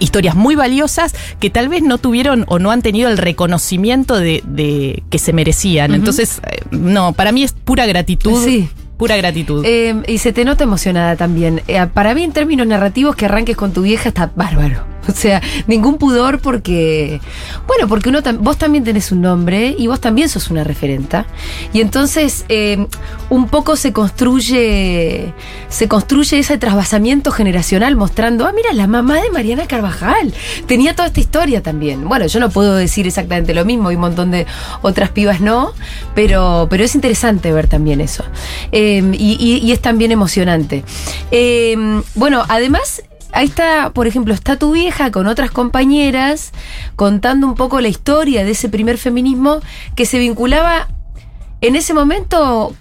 historias 0.00 0.34
muy 0.34 0.56
valiosas 0.56 1.14
que 1.38 1.50
tal 1.50 1.68
vez 1.68 1.82
no 1.82 1.98
tuvieron 1.98 2.44
o 2.48 2.58
no 2.58 2.70
han 2.70 2.82
tenido 2.82 3.08
el 3.08 3.18
reconocimiento 3.18 4.16
de, 4.16 4.42
de 4.46 5.02
que 5.10 5.18
se 5.18 5.32
merecían. 5.32 5.94
Entonces, 5.94 6.40
eh, 6.50 6.62
no, 6.70 7.12
para 7.12 7.32
mí 7.32 7.42
es 7.42 7.52
pura 7.52 7.86
gratitud. 7.86 8.44
Sí. 8.44 8.68
Pura 8.96 9.16
gratitud. 9.16 9.62
Eh, 9.66 9.94
y 10.08 10.18
se 10.18 10.32
te 10.32 10.44
nota 10.44 10.64
emocionada 10.64 11.16
también. 11.16 11.60
Eh, 11.68 11.86
para 11.92 12.14
mí, 12.14 12.22
en 12.22 12.32
términos 12.32 12.66
narrativos, 12.66 13.14
que 13.14 13.26
arranques 13.26 13.54
con 13.54 13.72
tu 13.72 13.82
vieja 13.82 14.08
está 14.08 14.32
bárbaro. 14.34 14.84
O 15.16 15.18
sea, 15.18 15.40
ningún 15.66 15.96
pudor 15.98 16.40
porque. 16.40 17.20
Bueno, 17.66 17.88
porque 17.88 18.08
uno 18.08 18.22
tam- 18.22 18.38
vos 18.38 18.58
también 18.58 18.84
tenés 18.84 19.12
un 19.12 19.22
nombre 19.22 19.74
y 19.78 19.86
vos 19.86 20.00
también 20.00 20.28
sos 20.28 20.50
una 20.50 20.64
referenta. 20.64 21.26
Y 21.72 21.80
entonces, 21.80 22.44
eh, 22.48 22.86
un 23.30 23.48
poco 23.48 23.76
se 23.76 23.92
construye. 23.92 25.32
Se 25.68 25.88
construye 25.88 26.38
ese 26.38 26.58
trasvasamiento 26.58 27.30
generacional 27.30 27.96
mostrando, 27.96 28.46
ah, 28.46 28.52
mira, 28.54 28.72
la 28.72 28.86
mamá 28.86 29.20
de 29.20 29.30
Mariana 29.30 29.66
Carvajal 29.66 30.32
tenía 30.66 30.94
toda 30.94 31.08
esta 31.08 31.20
historia 31.20 31.62
también. 31.62 32.08
Bueno, 32.08 32.26
yo 32.26 32.40
no 32.40 32.50
puedo 32.50 32.74
decir 32.74 33.06
exactamente 33.06 33.54
lo 33.54 33.64
mismo, 33.64 33.90
y 33.90 33.94
un 33.94 34.00
montón 34.00 34.30
de 34.30 34.46
otras 34.82 35.10
pibas 35.10 35.40
no, 35.40 35.72
pero, 36.14 36.66
pero 36.70 36.84
es 36.84 36.94
interesante 36.94 37.52
ver 37.52 37.68
también 37.68 38.00
eso. 38.00 38.24
Eh, 38.72 39.02
y, 39.14 39.70
es 39.70 39.80
también 39.80 40.12
emocionante. 40.12 40.84
Eh, 41.30 41.76
bueno, 42.14 42.44
además. 42.48 43.02
Ahí 43.36 43.48
está, 43.48 43.90
por 43.92 44.06
ejemplo, 44.06 44.32
está 44.32 44.58
tu 44.58 44.72
vieja 44.72 45.12
con 45.12 45.26
otras 45.26 45.50
compañeras 45.50 46.52
contando 46.96 47.46
un 47.46 47.54
poco 47.54 47.82
la 47.82 47.88
historia 47.88 48.46
de 48.46 48.52
ese 48.52 48.70
primer 48.70 48.96
feminismo 48.96 49.60
que 49.94 50.06
se 50.06 50.18
vinculaba 50.18 50.88
en 51.60 51.76
ese 51.76 51.92
momento 51.92 52.74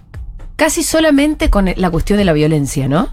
casi 0.55 0.83
solamente 0.83 1.49
con 1.49 1.69
la 1.75 1.89
cuestión 1.89 2.17
de 2.19 2.23
la 2.23 2.31
violencia, 2.31 2.87
¿no? 2.87 3.09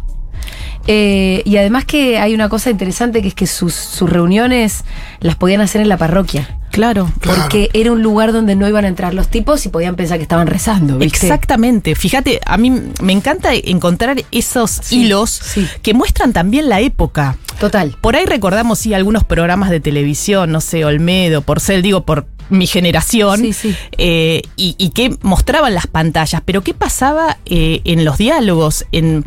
Eh, 0.86 1.42
y 1.44 1.56
además 1.58 1.84
que 1.84 2.18
hay 2.18 2.34
una 2.34 2.48
cosa 2.48 2.70
interesante 2.70 3.22
que 3.22 3.28
es 3.28 3.34
que 3.34 3.46
sus, 3.46 3.74
sus 3.74 4.10
reuniones 4.10 4.84
las 5.20 5.36
podían 5.36 5.60
hacer 5.60 5.80
en 5.80 5.88
la 5.88 5.96
parroquia. 5.96 6.58
claro. 6.70 7.10
Porque 7.20 7.70
era 7.72 7.92
un 7.92 8.02
lugar 8.02 8.32
donde 8.32 8.56
no 8.56 8.66
iban 8.68 8.84
a 8.84 8.88
entrar 8.88 9.14
los 9.14 9.28
tipos 9.28 9.64
y 9.64 9.68
podían 9.68 9.94
pensar 9.94 10.16
que 10.18 10.22
estaban 10.22 10.46
rezando. 10.48 10.98
¿viste? 10.98 11.26
Exactamente. 11.26 11.94
Fíjate, 11.94 12.40
a 12.46 12.56
mí 12.56 12.72
me 13.00 13.12
encanta 13.12 13.54
encontrar 13.54 14.16
esos 14.32 14.70
Sí, 14.82 15.02
hilos 15.02 15.30
sí. 15.30 15.66
que 15.82 15.94
muestran 15.94 16.32
también 16.32 16.68
la 16.68 16.80
época. 16.80 17.36
Total. 17.60 17.96
Por 18.00 18.16
ahí 18.16 18.24
recordamos, 18.26 18.80
sí, 18.80 18.92
algunos 18.94 19.22
programas 19.22 19.70
de 19.70 19.78
televisión, 19.80 20.50
no 20.50 20.60
sé, 20.60 20.84
Olmedo, 20.84 21.42
Porcel, 21.42 21.82
digo, 21.82 22.04
por 22.04 22.26
mi 22.52 22.66
generación, 22.66 23.40
Sí, 23.40 23.52
sí. 23.52 23.74
eh, 23.98 24.42
y, 24.56 24.74
y 24.78 24.90
que 24.90 25.16
mostraban 25.22 25.74
las 25.74 25.86
pantallas, 25.86 26.42
pero 26.44 26.62
¿qué 26.62 26.74
pasaba 26.74 27.38
eh, 27.46 27.80
en 27.84 28.04
los 28.04 28.18
diálogos? 28.18 28.84
En, 28.92 29.24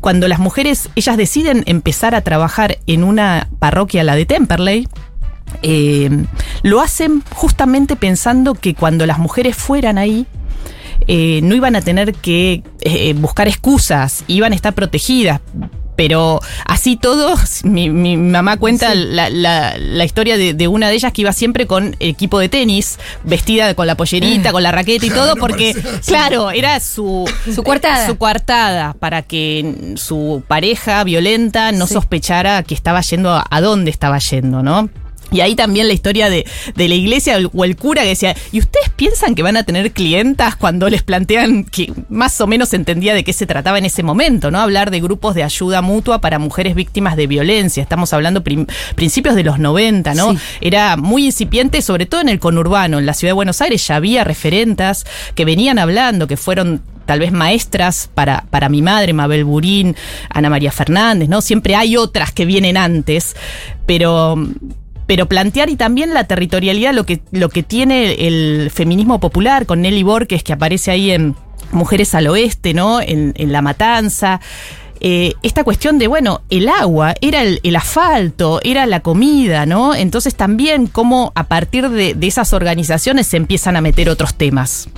cuando 0.00 0.28
las 0.28 0.38
mujeres, 0.38 0.88
ellas 0.96 1.16
deciden 1.16 1.64
empezar 1.66 2.14
a 2.14 2.20
trabajar 2.22 2.78
en 2.86 3.04
una 3.04 3.48
parroquia, 3.58 4.04
la 4.04 4.14
de 4.16 4.26
Temperley, 4.26 4.88
eh, 5.62 6.10
lo 6.62 6.80
hacen 6.80 7.22
justamente 7.34 7.96
pensando 7.96 8.54
que 8.54 8.74
cuando 8.74 9.06
las 9.06 9.18
mujeres 9.18 9.56
fueran 9.56 9.98
ahí, 9.98 10.26
eh, 11.06 11.40
no 11.42 11.54
iban 11.54 11.76
a 11.76 11.80
tener 11.80 12.12
que 12.14 12.62
eh, 12.80 13.14
buscar 13.14 13.48
excusas, 13.48 14.24
iban 14.26 14.52
a 14.52 14.56
estar 14.56 14.74
protegidas. 14.74 15.40
Pero 15.98 16.40
así 16.64 16.94
todo, 16.96 17.34
mi, 17.64 17.90
mi 17.90 18.16
mamá 18.16 18.56
cuenta 18.56 18.92
Sí. 18.92 18.98
la, 19.08 19.28
la- 19.30 19.76
la 19.76 20.04
historia 20.04 20.36
de, 20.38 20.54
de 20.54 20.68
una 20.68 20.88
de 20.88 20.94
ellas 20.94 21.12
que 21.12 21.22
iba 21.22 21.32
siempre 21.32 21.66
con 21.66 21.96
equipo 21.98 22.38
de 22.38 22.48
tenis, 22.48 23.00
vestida 23.24 23.74
con 23.74 23.88
la 23.88 23.96
pollerita, 23.96 24.52
con 24.52 24.62
la 24.62 24.70
raqueta 24.70 25.04
y 25.06 25.10
todo, 25.10 25.34
porque, 25.34 25.74
claro, 26.06 26.52
era 26.52 26.78
su, 26.78 27.28
Su 27.52 27.64
coartada. 27.64 28.06
Su 28.06 28.16
coartada, 28.16 28.94
para 29.00 29.22
que 29.22 29.94
su 29.96 30.44
pareja 30.46 31.02
violenta 31.02 31.72
no 31.72 31.88
Sí. 31.88 31.94
sospechara 31.94 32.62
que 32.62 32.74
estaba 32.74 33.00
yendo 33.00 33.32
a, 33.32 33.44
a 33.50 33.60
dónde 33.60 33.90
estaba 33.90 34.18
yendo, 34.18 34.62
¿no? 34.62 34.88
Y 35.30 35.40
ahí 35.40 35.54
también 35.54 35.88
la 35.88 35.94
historia 35.94 36.30
de, 36.30 36.46
de 36.74 36.88
la 36.88 36.94
iglesia 36.94 37.38
o 37.52 37.64
el 37.64 37.76
cura 37.76 38.02
que 38.02 38.08
decía, 38.08 38.36
¿y 38.52 38.60
ustedes 38.60 38.88
piensan 38.96 39.34
que 39.34 39.42
van 39.42 39.56
a 39.56 39.62
tener 39.62 39.92
clientas 39.92 40.56
cuando 40.56 40.88
les 40.88 41.02
plantean 41.02 41.64
que 41.64 41.92
más 42.08 42.40
o 42.40 42.46
menos 42.46 42.72
entendía 42.74 43.14
de 43.14 43.24
qué 43.24 43.32
se 43.32 43.46
trataba 43.46 43.78
en 43.78 43.84
ese 43.84 44.02
momento, 44.02 44.50
¿no? 44.50 44.60
Hablar 44.60 44.90
de 44.90 45.00
grupos 45.00 45.34
de 45.34 45.42
ayuda 45.42 45.82
mutua 45.82 46.20
para 46.20 46.38
mujeres 46.38 46.74
víctimas 46.74 47.16
de 47.16 47.26
violencia. 47.26 47.82
Estamos 47.82 48.12
hablando 48.12 48.42
principios 48.94 49.34
de 49.34 49.44
los 49.44 49.58
90, 49.58 50.14
¿no? 50.14 50.32
Sí. 50.32 50.38
Era 50.60 50.96
muy 50.96 51.26
incipiente, 51.26 51.82
sobre 51.82 52.06
todo 52.06 52.20
en 52.20 52.28
el 52.28 52.38
conurbano. 52.38 52.98
En 52.98 53.06
la 53.06 53.14
ciudad 53.14 53.30
de 53.30 53.34
Buenos 53.34 53.60
Aires 53.60 53.86
ya 53.86 53.96
había 53.96 54.24
referentas 54.24 55.04
que 55.34 55.44
venían 55.44 55.78
hablando, 55.78 56.26
que 56.26 56.36
fueron 56.36 56.82
tal 57.06 57.20
vez 57.20 57.32
maestras 57.32 58.10
para, 58.14 58.44
para 58.50 58.68
mi 58.68 58.82
madre, 58.82 59.14
Mabel 59.14 59.44
Burín, 59.44 59.96
Ana 60.28 60.50
María 60.50 60.70
Fernández, 60.70 61.28
¿no? 61.28 61.40
Siempre 61.40 61.74
hay 61.74 61.96
otras 61.96 62.32
que 62.32 62.44
vienen 62.44 62.76
antes, 62.76 63.34
pero 63.86 64.36
pero 65.08 65.26
plantear 65.26 65.70
y 65.70 65.76
también 65.76 66.12
la 66.12 66.24
territorialidad, 66.24 66.92
lo 66.92 67.06
que, 67.06 67.22
lo 67.32 67.48
que 67.48 67.62
tiene 67.62 68.28
el 68.28 68.70
feminismo 68.70 69.18
popular 69.20 69.64
con 69.64 69.80
Nelly 69.80 70.02
Borges, 70.02 70.42
que 70.42 70.52
aparece 70.52 70.90
ahí 70.90 71.10
en 71.10 71.34
Mujeres 71.72 72.14
al 72.14 72.26
Oeste, 72.28 72.74
¿no? 72.74 73.00
En, 73.00 73.32
en 73.36 73.50
La 73.50 73.62
Matanza. 73.62 74.40
Eh, 75.00 75.32
esta 75.42 75.64
cuestión 75.64 75.98
de, 75.98 76.08
bueno, 76.08 76.42
el 76.50 76.68
agua, 76.68 77.14
era 77.22 77.42
el, 77.42 77.58
el 77.62 77.76
asfalto, 77.76 78.60
era 78.62 78.84
la 78.84 79.00
comida, 79.00 79.64
¿no? 79.64 79.94
Entonces 79.94 80.34
también 80.34 80.88
cómo 80.88 81.32
a 81.34 81.44
partir 81.44 81.88
de, 81.88 82.12
de 82.12 82.26
esas 82.26 82.52
organizaciones 82.52 83.28
se 83.28 83.38
empiezan 83.38 83.76
a 83.76 83.80
meter 83.80 84.10
otros 84.10 84.34
temas. 84.34 84.90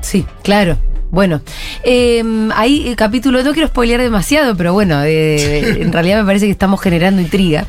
Sí, 0.00 0.26
claro. 0.42 0.78
Bueno, 1.12 1.42
eh, 1.84 2.24
ahí 2.56 2.88
el 2.88 2.96
capítulo, 2.96 3.40
no 3.44 3.52
quiero 3.52 3.68
spoilear 3.68 4.00
demasiado, 4.02 4.56
pero 4.56 4.72
bueno, 4.72 5.00
eh, 5.04 5.80
en 5.80 5.92
realidad 5.92 6.18
me 6.18 6.26
parece 6.26 6.46
que 6.46 6.52
estamos 6.52 6.80
generando 6.80 7.22
intriga. 7.22 7.68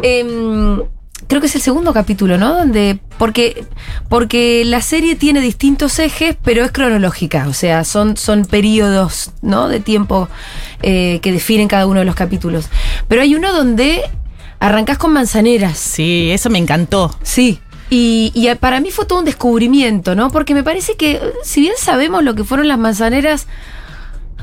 Eh, 0.00 0.78
creo 1.26 1.40
que 1.40 1.46
es 1.46 1.54
el 1.54 1.60
segundo 1.60 1.92
capítulo, 1.92 2.38
¿no? 2.38 2.54
Donde, 2.54 2.98
porque, 3.18 3.64
porque 4.08 4.64
la 4.64 4.80
serie 4.80 5.16
tiene 5.16 5.40
distintos 5.40 5.98
ejes, 5.98 6.36
pero 6.42 6.64
es 6.64 6.72
cronológica, 6.72 7.48
o 7.48 7.52
sea, 7.52 7.84
son, 7.84 8.16
son 8.16 8.44
periodos, 8.44 9.32
¿no? 9.42 9.68
De 9.68 9.80
tiempo 9.80 10.28
eh, 10.82 11.18
que 11.22 11.32
definen 11.32 11.68
cada 11.68 11.86
uno 11.86 12.00
de 12.00 12.06
los 12.06 12.14
capítulos. 12.14 12.68
Pero 13.08 13.22
hay 13.22 13.34
uno 13.34 13.52
donde 13.52 14.02
arrancás 14.60 14.98
con 14.98 15.12
manzaneras. 15.12 15.78
Sí, 15.78 16.30
eso 16.30 16.50
me 16.50 16.58
encantó. 16.58 17.14
Sí. 17.22 17.60
Y, 17.90 18.32
y 18.34 18.54
para 18.56 18.80
mí 18.80 18.90
fue 18.90 19.06
todo 19.06 19.18
un 19.18 19.24
descubrimiento, 19.24 20.14
¿no? 20.14 20.30
Porque 20.30 20.54
me 20.54 20.62
parece 20.62 20.96
que, 20.96 21.20
si 21.42 21.60
bien 21.60 21.74
sabemos 21.78 22.22
lo 22.22 22.34
que 22.34 22.44
fueron 22.44 22.68
las 22.68 22.78
manzaneras, 22.78 23.46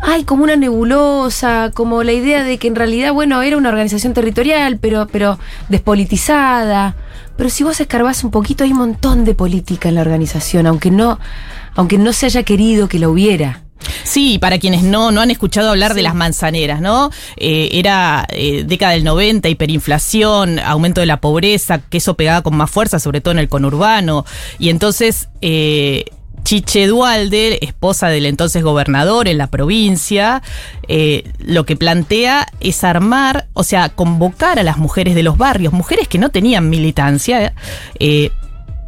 hay 0.01 0.23
como 0.23 0.43
una 0.43 0.55
nebulosa, 0.55 1.71
como 1.73 2.03
la 2.03 2.13
idea 2.13 2.43
de 2.43 2.57
que 2.57 2.67
en 2.67 2.75
realidad, 2.75 3.13
bueno, 3.13 3.41
era 3.41 3.57
una 3.57 3.69
organización 3.69 4.13
territorial, 4.13 4.77
pero, 4.79 5.07
pero 5.07 5.39
despolitizada. 5.69 6.95
Pero 7.37 7.49
si 7.49 7.63
vos 7.63 7.79
escarbás 7.79 8.23
un 8.23 8.31
poquito, 8.31 8.63
hay 8.63 8.71
un 8.71 8.77
montón 8.77 9.25
de 9.25 9.35
política 9.35 9.89
en 9.89 9.95
la 9.95 10.01
organización, 10.01 10.67
aunque 10.67 10.91
no, 10.91 11.19
aunque 11.75 11.97
no 11.97 12.13
se 12.13 12.27
haya 12.27 12.43
querido 12.43 12.87
que 12.87 12.99
la 12.99 13.09
hubiera. 13.09 13.61
Sí, 14.03 14.39
para 14.39 14.57
quienes 14.57 14.83
no, 14.83 15.11
no 15.11 15.21
han 15.21 15.31
escuchado 15.31 15.69
hablar 15.69 15.93
de 15.93 16.01
las 16.01 16.15
manzaneras, 16.15 16.81
¿no? 16.81 17.11
Eh, 17.37 17.69
era 17.73 18.25
eh, 18.29 18.63
década 18.65 18.93
del 18.93 19.03
90, 19.03 19.49
hiperinflación, 19.49 20.59
aumento 20.59 21.01
de 21.01 21.07
la 21.07 21.21
pobreza, 21.21 21.79
que 21.79 21.97
eso 21.97 22.15
pegaba 22.15 22.41
con 22.41 22.55
más 22.55 22.71
fuerza, 22.71 22.99
sobre 22.99 23.21
todo 23.21 23.33
en 23.33 23.39
el 23.39 23.49
conurbano. 23.49 24.25
Y 24.59 24.69
entonces, 24.69 25.29
eh, 25.41 26.05
Chiche 26.45 26.85
Dualde, 26.85 27.57
esposa 27.61 28.07
del 28.07 28.27
entonces 28.27 28.63
gobernador 28.63 29.27
en 29.27 29.39
la 29.39 29.47
provincia, 29.47 30.43
eh, 30.87 31.29
lo 31.39 31.65
que 31.65 31.75
plantea 31.75 32.47
es 32.59 32.83
armar, 32.83 33.47
o 33.53 33.63
sea, 33.63 33.89
convocar 33.89 34.59
a 34.59 34.63
las 34.63 34.77
mujeres 34.77 35.15
de 35.15 35.23
los 35.23 35.39
barrios, 35.39 35.73
mujeres 35.73 36.07
que 36.07 36.19
no 36.19 36.29
tenían 36.29 36.69
militancia, 36.69 37.55
eh, 37.99 38.29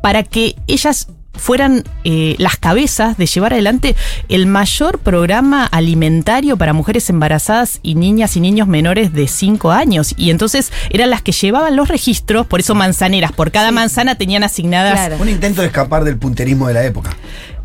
para 0.03 0.21
que 0.21 0.55
ellas 0.67 1.07
fueran 1.37 1.83
eh, 2.03 2.35
las 2.37 2.57
cabezas 2.57 3.17
de 3.17 3.25
llevar 3.25 3.53
adelante 3.53 3.95
el 4.29 4.45
mayor 4.47 4.99
programa 4.99 5.65
alimentario 5.65 6.57
para 6.57 6.73
mujeres 6.73 7.09
embarazadas 7.09 7.79
y 7.83 7.95
niñas 7.95 8.35
y 8.35 8.39
niños 8.41 8.67
menores 8.67 9.13
de 9.13 9.27
5 9.27 9.71
años. 9.71 10.13
Y 10.17 10.29
entonces 10.31 10.71
eran 10.89 11.09
las 11.09 11.21
que 11.21 11.31
llevaban 11.31 11.75
los 11.75 11.87
registros, 11.87 12.45
por 12.47 12.59
eso 12.59 12.75
manzaneras, 12.75 13.31
por 13.31 13.51
cada 13.51 13.71
manzana 13.71 14.15
tenían 14.15 14.43
asignadas 14.43 14.93
Claro. 14.93 15.17
Un 15.19 15.29
intento 15.29 15.61
de 15.61 15.67
escapar 15.67 16.03
del 16.03 16.17
punterismo 16.17 16.67
de 16.67 16.73
la 16.73 16.83
época. 16.85 17.15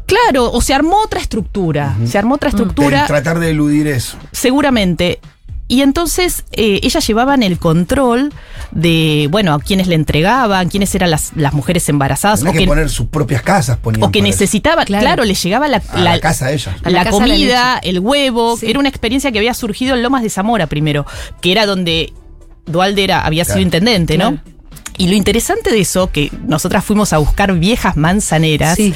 Claro, 0.06 0.50
o 0.52 0.60
se 0.60 0.74
armó 0.74 1.00
otra 1.02 1.20
estructura. 1.20 1.96
Se 2.06 2.18
armó 2.18 2.34
otra 2.34 2.50
estructura, 2.50 3.02
De 3.02 3.06
tratar 3.06 3.38
de 3.38 3.50
eludir 3.50 3.86
eso. 3.86 4.18
seguramente. 4.32 5.20
Y 5.72 5.80
entonces 5.80 6.44
eh, 6.52 6.80
ellas 6.82 7.06
llevaban 7.06 7.42
el 7.42 7.58
control 7.58 8.30
de, 8.72 9.26
bueno, 9.30 9.54
a 9.54 9.58
quienes 9.58 9.86
le 9.86 9.94
entregaban, 9.94 10.68
quiénes 10.68 10.94
eran 10.94 11.10
las, 11.10 11.32
las 11.34 11.54
mujeres 11.54 11.88
embarazadas 11.88 12.40
Tenía 12.40 12.50
o 12.50 12.52
que, 12.52 12.58
que, 12.58 12.66
poner 12.66 12.90
sus 12.90 13.06
propias 13.06 13.40
casas, 13.40 13.78
ponían. 13.78 14.02
o 14.02 14.12
que 14.12 14.20
necesitaban, 14.20 14.84
Claro. 14.84 15.02
claro, 15.02 15.24
les 15.24 15.42
llegaba 15.42 15.68
la, 15.68 15.80
A 15.92 15.98
la, 16.00 16.20
casa 16.20 16.48
de 16.48 16.54
ellas. 16.56 16.74
La 16.84 17.04
casa 17.04 17.10
comida, 17.12 17.80
el 17.82 18.00
huevo, 18.00 18.58
Sí. 18.58 18.66
era 18.68 18.80
una 18.80 18.90
experiencia 18.90 19.32
que 19.32 19.38
había 19.38 19.54
surgido 19.54 19.94
en 19.96 20.02
Lomas 20.02 20.22
de 20.22 20.28
Zamora 20.28 20.66
primero, 20.66 21.06
que 21.40 21.52
era 21.52 21.64
donde 21.64 22.12
Dualde 22.66 23.04
era, 23.04 23.22
había 23.24 23.46
sido 23.46 23.60
intendente, 23.60 24.18
¿no? 24.18 24.32
Claro. 24.32 24.42
Y 24.98 25.08
lo 25.08 25.14
interesante 25.16 25.70
de 25.72 25.80
eso, 25.80 26.10
que 26.12 26.30
nosotras 26.46 26.84
fuimos 26.84 27.14
a 27.14 27.16
buscar 27.18 27.50
viejas 27.58 27.96
manzaneras, 27.96 28.76
Sí. 28.76 28.92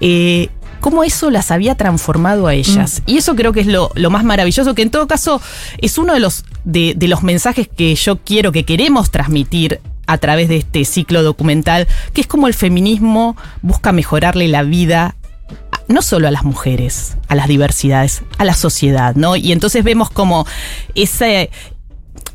eh, 0.00 0.48
cómo 0.80 1.04
eso 1.04 1.30
las 1.30 1.50
había 1.50 1.74
transformado 1.74 2.46
a 2.46 2.54
ellas. 2.54 3.02
Y 3.06 3.18
eso 3.18 3.34
creo 3.36 3.52
que 3.52 3.60
es 3.60 3.66
lo, 3.66 3.90
lo 3.94 4.10
más 4.10 4.24
maravilloso, 4.24 4.74
que 4.74 4.82
en 4.82 4.90
todo 4.90 5.06
caso 5.06 5.40
es 5.78 5.98
uno 5.98 6.14
de 6.14 6.20
los, 6.20 6.44
de, 6.64 6.94
de 6.96 7.08
los 7.08 7.22
mensajes 7.22 7.68
que 7.68 7.94
yo 7.94 8.18
quiero, 8.18 8.52
que 8.52 8.64
queremos 8.64 9.10
transmitir 9.10 9.80
a 10.06 10.18
través 10.18 10.48
de 10.48 10.56
este 10.56 10.84
ciclo 10.84 11.22
documental, 11.22 11.86
que 12.14 12.20
es 12.22 12.26
como 12.26 12.46
el 12.48 12.54
feminismo 12.54 13.36
busca 13.62 13.92
mejorarle 13.92 14.48
la 14.48 14.62
vida 14.62 15.14
no 15.86 16.02
solo 16.02 16.28
a 16.28 16.30
las 16.30 16.44
mujeres, 16.44 17.16
a 17.28 17.34
las 17.34 17.48
diversidades, 17.48 18.22
a 18.36 18.44
la 18.44 18.52
sociedad, 18.54 19.14
¿no? 19.14 19.36
Y 19.36 19.52
entonces 19.52 19.82
vemos 19.82 20.10
como 20.10 20.46
ese, 20.94 21.48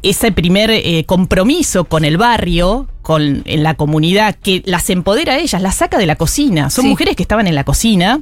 ese 0.02 0.32
primer 0.32 0.72
eh, 0.72 1.04
compromiso 1.06 1.84
con 1.86 2.04
el 2.04 2.18
barrio, 2.18 2.88
con 3.04 3.44
en 3.46 3.62
la 3.64 3.76
comunidad, 3.76 4.36
que 4.36 4.64
las 4.66 4.90
empodera 4.90 5.34
a 5.34 5.38
ellas, 5.40 5.62
las 5.62 5.76
saca 5.76 5.98
de 6.00 6.08
la 6.08 6.16
cocina. 6.16 6.70
Son 6.72 6.84
Sí. 6.86 6.90
mujeres 6.90 7.16
que 7.16 7.22
estaban 7.24 7.46
en 7.48 7.54
la 7.56 7.64
cocina 7.64 8.22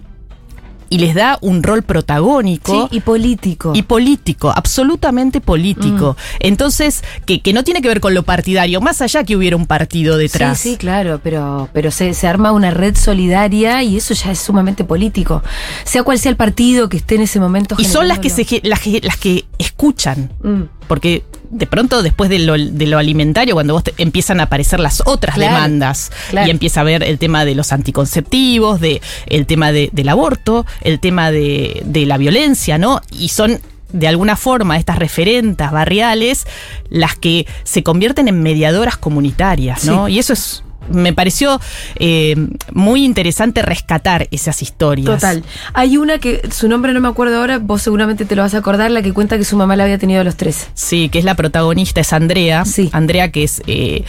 y 0.92 0.98
les 0.98 1.16
da 1.16 1.38
un 1.40 1.64
rol 1.64 1.84
protagónico. 1.84 2.90
Sí, 2.90 2.98
y 2.98 3.00
político. 3.00 3.72
Y 3.74 3.84
político, 3.84 4.52
absolutamente 4.54 5.40
político. 5.40 6.18
Entonces, 6.42 7.02
que, 7.26 7.40
que 7.40 7.54
no 7.54 7.64
tiene 7.64 7.82
que 7.82 7.88
ver 7.88 8.02
con 8.02 8.14
lo 8.14 8.24
partidario, 8.24 8.82
más 8.82 9.02
allá 9.02 9.24
que 9.24 9.38
hubiera 9.38 9.56
un 9.56 9.68
partido 9.68 10.18
detrás. 10.18 10.60
Sí, 10.60 10.72
sí, 10.72 10.78
claro, 10.78 11.22
pero, 11.24 11.70
pero 11.72 11.92
se, 11.92 12.14
se 12.14 12.28
arma 12.28 12.52
una 12.52 12.72
red 12.72 12.98
solidaria 12.98 13.82
y 13.84 13.96
eso 13.96 14.14
ya 14.14 14.32
es 14.32 14.40
sumamente 14.40 14.84
político. 14.84 15.42
Sea 15.86 16.04
cual 16.04 16.20
sea 16.20 16.30
el 16.30 16.36
partido 16.36 16.90
que 16.90 16.98
esté 16.98 17.16
en 17.16 17.22
ese 17.22 17.40
momento. 17.40 17.76
Y 17.78 17.86
son 17.86 18.10
las 18.10 18.20
que, 18.20 18.30
se, 18.30 18.46
las, 18.64 18.82
que, 18.82 19.00
las 19.02 19.16
que 19.16 19.46
escuchan. 19.60 20.30
Mm. 20.44 20.64
Porque 20.92 21.24
de 21.52 21.68
pronto, 21.68 22.04
después 22.04 22.30
de 22.30 22.40
lo, 22.40 22.58
de 22.58 22.86
lo 22.86 22.98
alimentario, 22.98 23.54
cuando 23.54 23.74
vos 23.76 23.84
te- 23.86 23.94
empiezan 23.98 24.42
a 24.42 24.44
aparecer 24.44 24.82
las 24.82 25.02
otras 25.06 25.36
Claro, 25.36 25.54
demandas, 25.54 26.12
claro. 26.30 26.48
y 26.48 26.52
empieza 26.52 26.82
a 26.82 26.84
ver 26.84 27.02
el 27.02 27.18
tema 27.18 27.46
de 27.46 27.56
los 27.56 27.72
anticonceptivos, 27.72 28.82
de, 28.82 29.02
el 29.28 29.46
tema 29.46 29.72
de- 29.72 29.90
del 29.94 30.10
aborto, 30.10 30.66
el 30.82 31.00
tema 31.00 31.32
de, 31.32 31.82
de 31.86 32.06
la 32.06 32.18
violencia, 32.18 32.78
¿no? 32.78 33.00
Y 33.10 33.30
son 33.30 33.62
de 33.94 34.08
alguna 34.10 34.36
forma 34.36 34.76
estas 34.78 34.98
referentas 35.00 35.72
barriales 35.72 36.46
las 36.90 37.16
que 37.16 37.48
se 37.64 37.84
convierten 37.84 38.28
en 38.28 38.44
mediadoras 38.44 38.98
comunitarias, 38.98 39.86
¿no? 39.86 40.10
Y 40.10 40.20
eso 40.20 40.34
es. 40.34 40.62
Me 40.90 41.14
pareció 41.14 41.60
eh, 41.96 42.36
muy 42.74 43.06
interesante 43.06 43.62
rescatar 43.62 44.28
esas 44.32 44.62
historias. 44.62 45.06
Total. 45.06 45.44
Hay 45.74 45.98
una 45.98 46.18
que 46.20 46.42
su 46.52 46.68
nombre 46.68 46.94
no 46.94 47.00
me 47.00 47.08
acuerdo 47.08 47.38
ahora, 47.38 47.60
vos 47.60 47.82
seguramente 47.82 48.26
te 48.26 48.36
lo 48.36 48.42
vas 48.42 48.54
a 48.54 48.58
acordar, 48.58 48.92
la 48.92 49.02
que 49.02 49.14
cuenta 49.14 49.38
que 49.38 49.46
su 49.46 49.56
mamá 49.56 49.76
la 49.76 49.84
había 49.84 49.98
tenido 49.98 50.22
a 50.22 50.24
los 50.24 50.36
13. 50.36 50.68
Sí, 50.74 51.10
que 51.10 51.20
es 51.20 51.26
la 51.26 51.36
protagonista, 51.36 52.02
es 52.02 52.14
Andrea. 52.14 52.66
Sí. 52.66 52.90
Andrea, 52.92 53.32
que 53.32 53.44
es, 53.44 53.62
eh, 53.68 54.04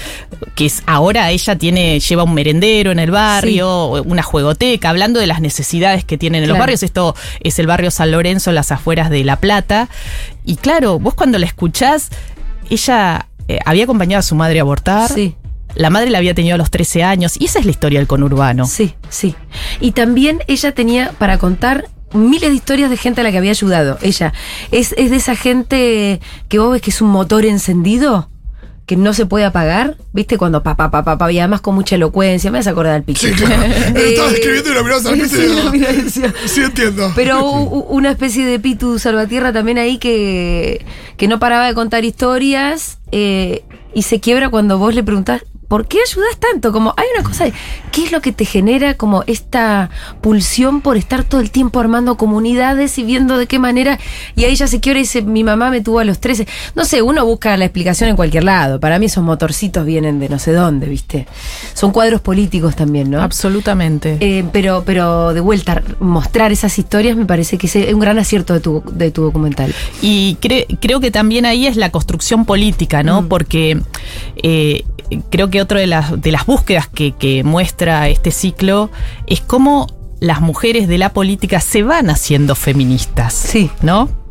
que 0.55 0.67
es 0.67 0.83
ahora 0.87 1.31
ella 1.31 1.57
tiene, 1.57 2.01
lleva 2.01 2.25
un 2.25 2.35
merendero 2.35 2.91
en 2.91 2.99
el 2.99 3.11
barrio, 3.11 4.03
una 4.03 4.23
juegoteca, 4.23 4.91
hablando 4.91 5.21
de 5.21 5.27
las 5.27 5.41
necesidades 5.41 6.05
que 6.05 6.19
tienen 6.19 6.43
en 6.43 6.49
los 6.49 6.59
barrios. 6.59 6.83
Esto 6.83 7.15
es 7.41 7.59
el 7.59 7.67
barrio 7.67 7.91
San 7.91 8.11
Lorenzo, 8.11 8.51
en 8.51 8.57
las 8.57 8.73
afueras 8.73 9.11
de 9.11 9.25
La 9.25 9.37
Plata. 9.37 9.89
Y 10.45 10.57
claro, 10.57 10.99
vos 10.99 11.15
cuando 11.15 11.39
la 11.39 11.47
escuchás, 11.47 12.11
ella 12.71 13.29
eh, 13.49 13.59
había 13.65 13.85
acompañado 13.85 14.21
a 14.21 14.23
su 14.23 14.35
madre 14.35 14.59
a 14.59 14.63
abortar. 14.63 15.11
Sí. 15.11 15.35
La 15.75 15.91
madre 15.91 16.11
la 16.11 16.19
había 16.19 16.35
tenido 16.35 16.55
a 16.55 16.59
los 16.59 16.71
13 16.71 17.03
años. 17.03 17.35
Y 17.39 17.47
esa 17.47 17.59
es 17.59 17.65
la 17.65 17.71
historia 17.71 17.99
del 17.99 18.07
conurbano. 18.07 18.67
Sí, 18.67 18.95
sí. 19.09 19.35
Y 19.81 19.93
también 19.93 20.41
ella 20.47 20.73
tenía 20.73 21.13
para 21.19 21.39
contar 21.39 21.89
miles 22.13 22.51
de 22.51 22.57
historias 22.57 22.91
de 22.91 22.97
gente 22.97 23.21
a 23.21 23.25
la 23.25 23.31
que 23.31 23.39
había 23.39 23.51
ayudado. 23.51 23.99
Ella 24.03 24.33
es, 24.71 24.95
es 24.99 25.11
de 25.11 25.17
esa 25.17 25.37
gente 25.37 26.21
que 26.49 26.59
vos 26.59 26.73
ves 26.73 26.83
que 26.83 26.91
es 26.91 27.01
un 27.01 27.09
motor 27.09 27.45
encendido 27.45 28.29
que 28.87 28.97
no 28.97 29.15
se 29.15 29.27
puede 29.27 29.45
apagar, 29.45 29.97
¿viste? 30.13 30.37
Cuando 30.37 30.63
pa, 30.63 30.77
pa, 30.77 30.91
pa, 30.91 31.05
pa, 31.05 31.17
pa, 31.17 31.33
y 31.33 31.39
además 31.39 31.61
con 31.61 31.75
mucha 31.75 31.95
elocuencia, 31.95 32.51
me 32.51 32.59
vas 32.59 32.67
a 32.67 32.71
acordar 32.71 32.95
del 32.95 33.05
picho. 33.05 33.29
Sí, 33.29 33.33
claro. 33.35 33.63
Estaba 33.97 34.31
escribiendo 34.31 34.71
y 34.71 34.75
la 34.75 34.83
mirabas 34.83 35.07
al 35.07 35.15
piso 35.15 35.37
sí, 36.11 36.23
Sí, 36.47 36.61
entiendo. 36.63 37.13
Pero 37.15 37.45
una 37.45 38.11
especie 38.11 38.45
de 38.45 38.59
Pitu 38.59 38.99
Salvatierra 38.99 39.53
también 39.53 39.79
ahí 39.79 39.99
que, 39.99 40.85
que 41.17 41.29
no 41.29 41.39
paraba 41.39 41.67
de 41.67 41.75
contar 41.75 42.05
historias 42.05 42.99
eh, 43.13 43.65
y 43.95 44.03
se 44.03 44.21
quiebra 44.21 44.49
cuando 44.51 44.79
vos 44.79 44.95
le 44.95 45.05
preguntás 45.05 45.43
¿por 45.73 45.87
qué 45.87 45.97
ayudas 46.07 46.37
tanto? 46.39 46.71
Como 46.71 46.93
hay 46.99 47.07
una 47.17 47.27
cosa, 47.27 47.45
de, 47.45 47.55
¿qué 47.93 48.05
es 48.05 48.13
lo 48.13 48.21
que 48.21 48.31
te 48.31 48.45
genera 48.45 48.93
como 48.93 49.25
esta 49.27 49.89
pulsión 50.21 50.83
por 50.83 50.99
estar 50.99 51.25
todo 51.25 51.41
el 51.41 51.51
tiempo 51.51 51.81
armando 51.81 52.19
comunidades 52.19 52.99
y 52.99 53.05
viendo 53.05 53.39
de 53.39 53.47
qué 53.47 53.59
manera? 53.59 53.99
Y 54.37 54.45
ahí 54.45 54.55
ya 54.55 54.67
se 54.67 54.81
quiebra 54.81 54.99
y 55.01 55.05
dice, 55.05 55.23
mi 55.23 55.45
mamá 55.45 55.71
me 55.71 55.81
tuvo 55.81 56.01
a 56.01 56.05
los 56.05 56.19
13. 56.21 56.47
No 56.75 56.85
sé, 56.85 57.01
uno 57.01 57.25
busca 57.25 57.57
la 57.57 57.65
explicación 57.65 58.11
en 58.11 58.17
cualquier 58.17 58.45
lado. 58.45 58.81
Para 58.81 58.99
mí 58.99 59.07
esos 59.07 59.25
motorcitos 59.25 59.87
vienen 59.87 60.21
de 60.21 60.29
no 60.29 60.39
sé 60.39 60.53
dónde, 60.53 60.89
¿viste? 60.89 61.27
Son 61.73 61.91
cuadros 61.91 62.21
políticos 62.21 62.77
también, 62.77 63.11
¿no? 63.11 63.23
Absolutamente. 63.23 64.19
Eh, 64.21 64.45
pero, 64.53 64.83
pero 64.85 65.33
de 65.33 65.41
vuelta, 65.41 65.83
mostrar 66.01 66.53
esas 66.53 66.79
historias 66.79 67.17
me 67.17 67.25
parece 67.25 67.57
que 67.57 67.67
es 67.67 67.95
un 67.95 67.99
gran 68.01 68.19
acierto 68.19 68.53
de 68.53 68.61
tu, 68.61 68.83
de 68.93 69.11
tu 69.11 69.23
documental. 69.23 69.75
Y 70.03 70.37
cre- 70.43 70.67
creo 70.83 71.01
que 71.01 71.11
también 71.11 71.47
ahí 71.47 71.67
es 71.67 71.77
la 71.79 71.91
construcción 71.91 72.45
política, 72.45 73.03
¿no? 73.03 73.27
Porque 73.27 73.81
eh, 74.43 74.85
creo 75.31 75.51
que 75.51 75.61
otra 75.61 75.81
de 75.81 75.87
las, 75.87 76.21
de 76.21 76.33
las 76.33 76.47
búsquedas 76.47 76.89
que, 76.89 77.13
que 77.13 77.45
muestra 77.45 78.09
este 78.09 78.31
ciclo 78.31 78.91
es 79.27 79.41
cómo 79.41 79.87
las 80.21 80.41
mujeres 80.41 80.87
de 80.87 80.99
la 80.99 81.13
política 81.13 81.61
se 81.61 81.83
van 81.83 82.09
haciendo 82.09 82.55
feministas. 82.55 83.35
Sí. 83.35 83.71
¿No? 83.83 84.22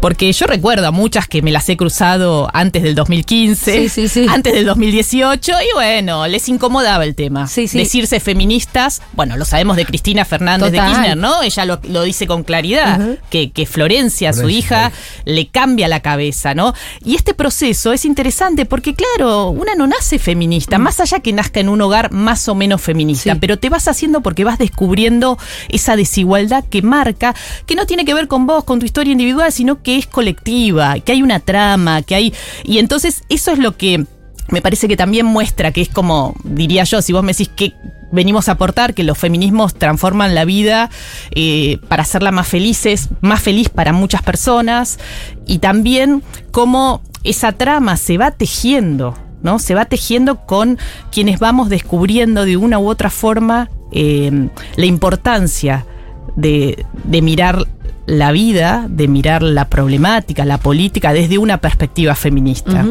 Porque 0.00 0.32
yo 0.32 0.46
recuerdo 0.46 0.86
a 0.86 0.90
muchas 0.90 1.28
que 1.28 1.42
me 1.42 1.50
las 1.50 1.68
he 1.68 1.76
cruzado 1.76 2.50
antes 2.52 2.82
del 2.82 2.94
2015, 2.94 3.72
Sí, 3.82 3.88
sí, 3.88 4.08
sí. 4.08 4.26
antes 4.28 4.52
del 4.54 4.66
2018, 4.66 5.52
y 5.52 5.74
bueno, 5.74 6.26
les 6.26 6.48
incomodaba 6.48 7.04
el 7.04 7.14
tema. 7.14 7.46
Sí, 7.46 7.68
sí. 7.68 7.78
Decirse 7.78 8.20
feministas, 8.20 9.02
bueno, 9.12 9.36
lo 9.36 9.44
sabemos 9.44 9.76
de 9.76 9.84
Cristina 9.86 10.24
Fernández 10.24 10.70
Total. 10.70 10.86
de 10.88 10.92
Kirchner, 10.94 11.16
¿no? 11.16 11.42
Ella 11.42 11.64
lo, 11.64 11.80
lo 11.88 12.02
dice 12.02 12.26
con 12.26 12.42
claridad, 12.44 13.18
que, 13.30 13.50
que 13.50 13.66
Florencia, 13.66 14.32
su 14.32 14.48
hija, 14.48 14.92
le 15.24 15.46
cambia 15.48 15.88
la 15.88 16.00
cabeza, 16.00 16.54
¿no? 16.54 16.74
Y 17.04 17.14
este 17.16 17.34
proceso 17.34 17.92
es 17.92 18.04
interesante 18.04 18.66
porque, 18.66 18.94
claro, 18.94 19.48
una 19.50 19.74
no 19.74 19.86
nace 19.86 20.18
feminista, 20.18 20.78
más 20.78 21.00
allá 21.00 21.20
que 21.20 21.32
nazca 21.32 21.60
en 21.60 21.68
un 21.68 21.80
hogar 21.80 22.12
más 22.12 22.48
o 22.48 22.54
menos 22.54 22.80
feminista, 22.82 23.32
Mm. 23.32 23.34
Sí. 23.36 23.38
pero 23.40 23.58
te 23.58 23.68
vas 23.70 23.88
haciendo 23.88 24.20
porque 24.22 24.44
vas 24.44 24.58
descubriendo 24.58 25.38
esa 25.68 25.96
desigualdad 25.96 26.64
que 26.68 26.82
marca, 26.82 27.34
que 27.66 27.74
no 27.74 27.86
tiene 27.86 28.04
que 28.04 28.12
ver 28.14 28.28
con 28.28 28.46
vos, 28.46 28.64
con 28.64 28.78
tu 28.80 28.86
historia 28.86 29.12
individual, 29.12 29.43
sino 29.50 29.82
que 29.82 29.96
es 29.96 30.06
colectiva, 30.06 30.98
que 31.00 31.12
hay 31.12 31.22
una 31.22 31.40
trama, 31.40 32.02
que 32.02 32.14
hay... 32.14 32.34
Y 32.64 32.78
entonces 32.78 33.24
eso 33.28 33.52
es 33.52 33.58
lo 33.58 33.76
que 33.76 34.06
me 34.48 34.60
parece 34.60 34.88
que 34.88 34.96
también 34.96 35.26
muestra 35.26 35.72
que 35.72 35.80
es 35.80 35.88
como, 35.88 36.34
diría 36.44 36.84
yo, 36.84 37.00
si 37.02 37.12
vos 37.12 37.22
me 37.22 37.32
decís 37.32 37.48
que 37.48 37.72
venimos 38.12 38.48
a 38.48 38.52
aportar, 38.52 38.94
que 38.94 39.02
los 39.02 39.18
feminismos 39.18 39.74
transforman 39.74 40.34
la 40.34 40.44
vida 40.44 40.90
eh, 41.32 41.78
para 41.88 42.02
hacerla 42.02 42.30
más 42.30 42.46
felices, 42.46 43.08
más 43.20 43.40
feliz 43.40 43.68
para 43.68 43.92
muchas 43.92 44.22
personas, 44.22 44.98
y 45.46 45.58
también 45.58 46.22
cómo 46.52 47.02
esa 47.24 47.52
trama 47.52 47.96
se 47.96 48.18
va 48.18 48.30
tejiendo, 48.30 49.16
¿no? 49.42 49.58
Se 49.58 49.74
va 49.74 49.86
tejiendo 49.86 50.46
con 50.46 50.78
quienes 51.10 51.38
vamos 51.38 51.68
descubriendo 51.70 52.44
de 52.44 52.56
una 52.56 52.78
u 52.78 52.88
otra 52.88 53.10
forma 53.10 53.70
eh, 53.92 54.48
la 54.76 54.86
importancia 54.86 55.86
de, 56.36 56.84
de 57.04 57.22
mirar 57.22 57.66
la 58.06 58.32
vida, 58.32 58.86
de 58.88 59.08
mirar 59.08 59.42
la 59.42 59.68
problemática, 59.68 60.44
la 60.44 60.58
política 60.58 61.12
desde 61.12 61.38
una 61.38 61.58
perspectiva 61.58 62.14
feminista. 62.14 62.86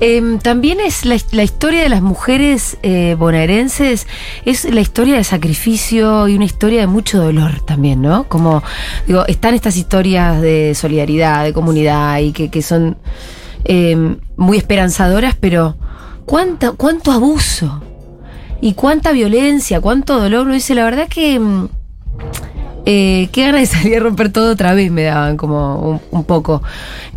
Em, 0.00 0.38
también 0.38 0.78
es 0.80 1.04
la, 1.04 1.14
historia 1.42 1.82
de 1.82 1.88
las 1.88 2.00
mujeres 2.00 2.78
eh, 2.82 3.16
bonaerenses, 3.18 4.06
es 4.44 4.64
la 4.64 4.80
historia 4.80 5.16
de 5.16 5.24
sacrificio 5.24 6.28
y 6.28 6.36
una 6.36 6.44
historia 6.44 6.80
de 6.80 6.86
mucho 6.86 7.22
dolor 7.22 7.60
también, 7.60 8.00
¿no? 8.00 8.24
Como, 8.24 8.62
digo, 9.06 9.26
están 9.26 9.54
estas 9.54 9.76
historias 9.76 10.40
de 10.40 10.74
solidaridad, 10.74 11.44
de 11.44 11.52
comunidad 11.52 12.18
y 12.20 12.32
que, 12.32 12.48
que 12.48 12.62
son 12.62 12.96
em, 13.64 14.18
muy 14.36 14.56
esperanzadoras, 14.56 15.34
pero 15.38 15.76
¿cuánta, 16.24 16.72
cuánto 16.72 17.12
abuso 17.12 17.82
y 18.60 18.74
cuánta 18.74 19.12
violencia, 19.12 19.80
cuánto 19.80 20.20
dolor. 20.20 20.46
Uno 20.46 20.54
dice, 20.54 20.74
la 20.74 20.84
verdad 20.84 21.08
que... 21.08 21.40
eh, 22.92 23.28
qué 23.32 23.42
ganas 23.46 23.60
de 23.60 23.66
salir 23.66 23.96
a 23.98 24.00
romper 24.00 24.32
todo 24.32 24.50
otra 24.52 24.74
vez 24.74 24.90
me 24.90 25.04
daban 25.04 25.36
como 25.36 25.76
un, 25.76 26.00
un 26.10 26.24
poco. 26.24 26.60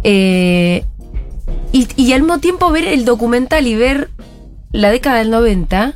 Eh, 0.04 0.86
y, 1.72 1.88
y 1.96 2.14
al 2.14 2.22
mismo 2.22 2.38
tiempo 2.40 2.70
ver 2.72 2.86
el 2.88 3.06
documental 3.06 3.66
y 3.66 3.76
ver 3.76 4.10
la 4.72 4.92
década 4.92 5.18
del 5.18 5.32
90, 5.32 5.94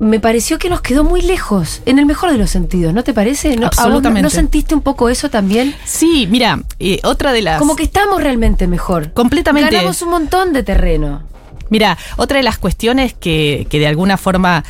me 0.00 0.20
pareció 0.20 0.58
que 0.58 0.70
nos 0.70 0.80
quedó 0.80 1.04
muy 1.04 1.20
lejos, 1.22 1.82
en 1.84 1.98
el 1.98 2.06
mejor 2.06 2.30
de 2.30 2.38
los 2.38 2.50
sentidos, 2.50 2.94
¿no 2.94 3.02
te 3.04 3.12
parece? 3.12 3.56
¿No, 3.56 3.66
¿A 3.66 3.68
vos 3.68 3.76
no- 3.76 3.82
Absolutamente. 3.84 4.22
¿No 4.22 4.30
sentiste 4.30 4.74
un 4.74 4.80
poco 4.80 5.08
eso 5.08 5.28
también? 5.28 5.74
Sí, 5.84 6.26
mira, 6.30 6.60
eh, 6.78 7.00
otra 7.04 7.32
de 7.32 7.42
las... 7.42 7.58
Como 7.58 7.76
que 7.76 7.82
estamos 7.82 8.22
realmente 8.22 8.66
mejor. 8.66 9.12
Completamente. 9.12 9.70
Ganamos 9.74 10.00
un 10.02 10.10
montón 10.10 10.52
de 10.52 10.62
terreno. 10.62 11.22
Mira, 11.70 11.98
otra 12.16 12.38
de 12.38 12.44
las 12.44 12.56
cuestiones 12.56 13.12
que, 13.12 13.66
que 13.68 13.78
de 13.78 13.86
alguna 13.88 14.16
forma 14.16 14.64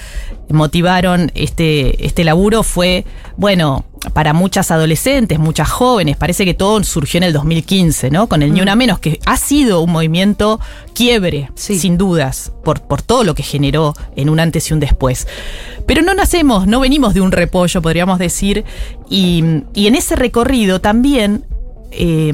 motivaron 0.48 1.31
este, 1.35 2.04
este 2.07 2.24
laburo 2.24 2.62
fue, 2.64 3.04
bueno, 3.37 3.85
para 4.12 4.32
muchas 4.32 4.70
adolescentes, 4.70 5.38
muchas 5.38 5.68
jóvenes, 5.68 6.16
parece 6.16 6.44
que 6.44 6.54
todo 6.54 6.82
surgió 6.84 7.18
en 7.18 7.24
el 7.24 7.32
2015, 7.32 8.11
¿no? 8.11 8.28
Con 8.28 8.42
el 8.42 8.52
Ni 8.52 8.61
Una 8.61 8.76
Menos, 8.76 8.98
que 8.98 9.18
ha 9.26 9.37
sido 9.37 9.80
un 9.80 9.92
movimiento 9.92 10.61
quiebre, 10.94 11.50
Sí. 11.54 11.78
sin 11.78 11.98
dudas, 11.98 12.52
por, 12.64 12.80
por 12.82 13.02
todo 13.02 13.24
lo 13.24 13.34
que 13.34 13.42
generó 13.42 13.94
en 14.16 14.28
un 14.28 14.40
antes 14.40 14.70
y 14.70 14.74
un 14.74 14.80
después. 14.80 15.26
Pero 15.87 16.02
no 16.02 16.14
nacemos, 16.14 16.66
no 16.66 16.80
venimos 16.80 17.14
de 17.14 17.20
un 17.20 17.32
repollo, 17.32 17.82
podríamos 17.82 18.18
decir, 18.18 18.64
y, 19.11 19.42
y 19.74 19.87
en 19.87 19.94
ese 19.94 20.16
recorrido 20.16 20.80
también 20.80 21.44
eh, 21.90 22.32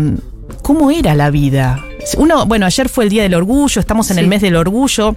cómo 0.63 0.91
era 0.91 1.15
la 1.15 1.31
vida. 1.31 1.83
Uno, 2.19 2.47
bueno, 2.47 2.67
ayer 2.67 2.89
fue 2.89 3.05
el 3.05 3.11
Día 3.11 3.23
del 3.23 3.35
Orgullo, 3.35 3.81
estamos 3.81 4.11
en 4.11 4.17
Sí. 4.17 4.21
el 4.23 4.29
mes 4.29 4.43
del 4.43 4.57
orgullo. 4.57 5.17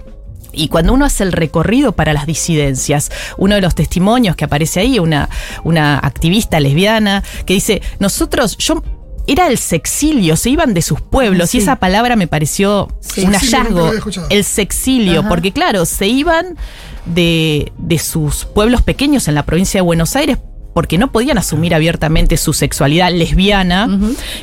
Y 0.52 0.68
cuando 0.68 0.92
uno 0.94 1.04
hace 1.04 1.24
el 1.24 1.32
recorrido 1.32 1.92
para 1.92 2.12
las 2.12 2.26
disidencias, 2.26 3.10
uno 3.36 3.54
de 3.54 3.60
los 3.60 3.74
testimonios 3.74 4.34
que 4.36 4.44
aparece 4.44 4.80
ahí, 4.80 4.98
una, 4.98 5.28
una 5.64 5.98
activista 5.98 6.58
lesbiana, 6.60 7.22
que 7.46 7.54
dice, 7.54 7.82
nosotros, 7.98 8.56
yo 8.58 8.82
era 9.26 9.46
el 9.48 9.58
sexilio, 9.58 10.36
se 10.36 10.48
iban 10.50 10.72
de 10.72 10.80
sus 10.80 11.00
pueblos, 11.02 11.50
Sí. 11.50 11.58
y 11.58 11.60
esa 11.60 11.76
palabra 11.76 12.16
me 12.16 12.26
pareció 12.26 12.88
Sí. 13.00 13.22
un 13.24 13.34
hallazgo. 13.34 13.92
escuchado. 13.92 14.26
El 14.30 14.42
sexilio, 14.42 15.20
Ajá. 15.20 15.28
porque 15.28 15.52
claro, 15.52 15.84
se 15.84 16.06
iban 16.08 16.56
de, 17.04 17.70
de 17.76 17.98
sus 17.98 18.46
pueblos 18.46 18.82
pequeños 18.82 19.28
en 19.28 19.34
la 19.34 19.44
provincia 19.44 19.78
de 19.78 19.82
Buenos 19.82 20.16
Aires 20.16 20.38
porque 20.74 20.96
no 20.98 21.10
podían 21.10 21.38
asumir 21.38 21.74
abiertamente 21.74 22.36
su 22.36 22.52
sexualidad 22.52 23.10
lesbiana 23.12 23.88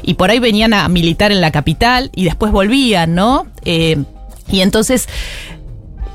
y 0.04 0.16
por 0.16 0.30
ahí 0.32 0.40
venían 0.40 0.74
a 0.74 0.88
militar 0.90 1.32
en 1.32 1.40
la 1.42 1.52
capital 1.52 2.12
y 2.14 2.26
después 2.26 2.52
volvían, 2.52 3.16
¿no? 3.16 3.48
Eh, 3.64 4.04
y 4.52 4.60
entonces 4.62 5.08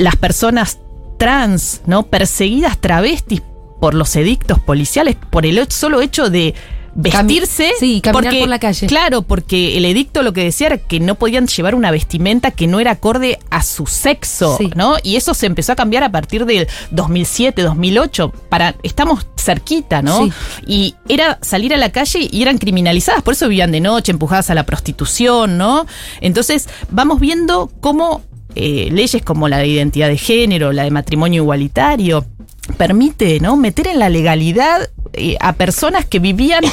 las 0.00 0.16
personas 0.16 0.78
trans, 1.18 1.82
¿no? 1.86 2.04
Perseguidas 2.04 2.78
travestis 2.78 3.42
por 3.80 3.94
los 3.94 4.16
edictos 4.16 4.58
policiales, 4.58 5.16
por 5.30 5.46
el 5.46 5.70
solo 5.70 6.00
hecho 6.00 6.30
de 6.30 6.54
vestirse. 6.94 7.72
sí, 7.78 8.00
caminar 8.00 8.38
por 8.38 8.48
la 8.48 8.58
calle. 8.58 8.86
Claro, 8.86 9.22
porque 9.22 9.76
el 9.78 9.84
edicto 9.84 10.22
lo 10.22 10.32
que 10.32 10.42
decía 10.44 10.66
era 10.68 10.78
que 10.78 10.98
no 10.98 11.14
podían 11.14 11.46
llevar 11.46 11.74
una 11.74 11.90
vestimenta 11.90 12.50
que 12.50 12.66
no 12.66 12.80
era 12.80 12.92
acorde 12.92 13.38
a 13.50 13.62
su 13.62 13.86
sexo, 13.86 14.56
Sí. 14.58 14.70
¿no? 14.74 14.96
Y 15.02 15.16
eso 15.16 15.34
se 15.34 15.46
empezó 15.46 15.72
a 15.72 15.76
cambiar 15.76 16.02
a 16.02 16.10
partir 16.10 16.46
del 16.46 16.66
2007, 16.90 17.62
2008. 17.62 18.32
Para, 18.48 18.74
estamos 18.82 19.26
cerquita, 19.38 20.02
¿no? 20.02 20.24
Sí. 20.24 20.32
Y 20.66 20.94
era 21.08 21.38
salir 21.42 21.72
a 21.74 21.76
la 21.76 21.92
calle 21.92 22.28
y 22.30 22.42
eran 22.42 22.58
criminalizadas, 22.58 23.22
por 23.22 23.34
eso 23.34 23.48
vivían 23.48 23.72
de 23.72 23.80
noche, 23.80 24.12
empujadas 24.12 24.50
a 24.50 24.54
la 24.54 24.64
prostitución, 24.64 25.58
¿no? 25.58 25.86
Entonces, 26.20 26.68
vamos 26.90 27.20
viendo 27.20 27.70
cómo 27.80 28.22
eh, 28.54 28.88
leyes 28.90 29.22
como 29.22 29.48
la 29.48 29.58
de 29.58 29.68
identidad 29.68 30.08
de 30.08 30.18
género, 30.18 30.72
la 30.72 30.84
de 30.84 30.90
matrimonio 30.90 31.42
igualitario, 31.42 32.24
permite, 32.76 33.40
¿no? 33.40 33.56
Meter 33.56 33.88
en 33.88 33.98
la 33.98 34.08
legalidad 34.08 34.90
eh, 35.12 35.36
a 35.40 35.54
personas 35.54 36.04
que 36.04 36.18
vivían 36.18 36.64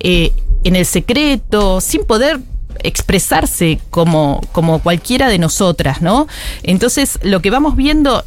eh, 0.00 0.32
en 0.64 0.76
el 0.76 0.86
secreto, 0.86 1.80
sin 1.80 2.04
poder 2.04 2.40
expresarse 2.82 3.80
como, 3.90 4.40
como 4.52 4.80
cualquiera 4.80 5.28
de 5.28 5.38
nosotras, 5.38 6.02
¿no? 6.02 6.26
Entonces, 6.62 7.18
lo 7.22 7.40
que 7.40 7.50
vamos 7.50 7.76
viendo 7.76 8.24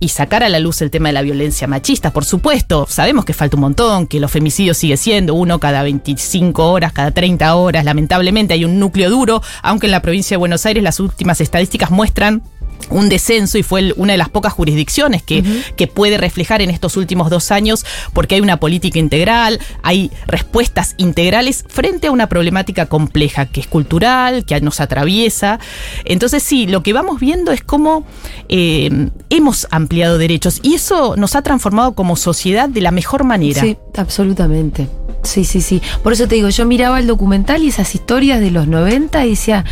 y 0.00 0.08
sacar 0.08 0.42
a 0.42 0.48
la 0.48 0.58
luz 0.58 0.80
el 0.82 0.90
tema 0.90 1.08
de 1.08 1.14
la 1.14 1.22
violencia 1.22 1.66
machista, 1.66 2.12
por 2.12 2.24
supuesto, 2.24 2.86
sabemos 2.88 3.24
que 3.24 3.34
falta 3.34 3.56
un 3.56 3.62
montón, 3.62 4.06
que 4.06 4.20
los 4.20 4.30
femicidios 4.30 4.76
sigue 4.76 4.96
siendo 4.96 5.34
uno 5.34 5.58
cada 5.58 5.82
25 5.82 6.70
horas, 6.70 6.92
cada 6.92 7.10
30 7.10 7.54
horas, 7.54 7.84
lamentablemente 7.84 8.54
hay 8.54 8.64
un 8.64 8.78
núcleo 8.78 9.10
duro, 9.10 9.42
aunque 9.62 9.86
en 9.86 9.92
la 9.92 10.02
provincia 10.02 10.34
de 10.34 10.38
Buenos 10.38 10.66
Aires 10.66 10.82
las 10.82 11.00
últimas 11.00 11.40
estadísticas 11.40 11.90
muestran 11.90 12.42
un 12.90 13.08
descenso 13.08 13.58
y 13.58 13.62
fue 13.62 13.92
una 13.96 14.12
de 14.12 14.18
las 14.18 14.28
pocas 14.28 14.52
jurisdicciones 14.52 15.22
que, 15.22 15.44
que 15.76 15.86
puede 15.86 16.18
reflejar 16.18 16.62
en 16.62 16.70
estos 16.70 16.96
últimos 16.96 17.30
dos 17.30 17.50
años 17.50 17.84
porque 18.12 18.36
hay 18.36 18.40
una 18.40 18.58
política 18.58 18.98
integral, 18.98 19.60
hay 19.82 20.10
respuestas 20.26 20.94
integrales 20.96 21.64
frente 21.68 22.06
a 22.06 22.10
una 22.10 22.28
problemática 22.28 22.86
compleja 22.86 23.46
que 23.46 23.60
es 23.60 23.66
cultural, 23.66 24.44
que 24.44 24.60
nos 24.60 24.80
atraviesa. 24.80 25.60
Entonces 26.04 26.42
sí, 26.42 26.66
lo 26.66 26.82
que 26.82 26.92
vamos 26.92 27.20
viendo 27.20 27.52
es 27.52 27.62
cómo 27.62 28.06
eh, 28.48 29.10
hemos 29.30 29.66
ampliado 29.70 30.18
derechos 30.18 30.60
y 30.62 30.74
eso 30.74 31.16
nos 31.16 31.36
ha 31.36 31.42
transformado 31.42 31.94
como 31.94 32.16
sociedad 32.16 32.68
de 32.68 32.80
la 32.80 32.90
mejor 32.90 33.24
manera. 33.24 33.60
Sí, 33.60 33.76
absolutamente. 33.96 34.88
Sí, 35.22 35.44
sí, 35.44 35.60
sí. 35.60 35.82
Por 36.02 36.12
eso 36.12 36.28
te 36.28 36.36
digo, 36.36 36.48
yo 36.48 36.64
miraba 36.64 37.00
el 37.00 37.06
documental 37.06 37.62
y 37.62 37.68
esas 37.68 37.94
historias 37.94 38.40
de 38.40 38.50
los 38.50 38.66
90 38.68 39.26
y 39.26 39.30
decía, 39.30 39.64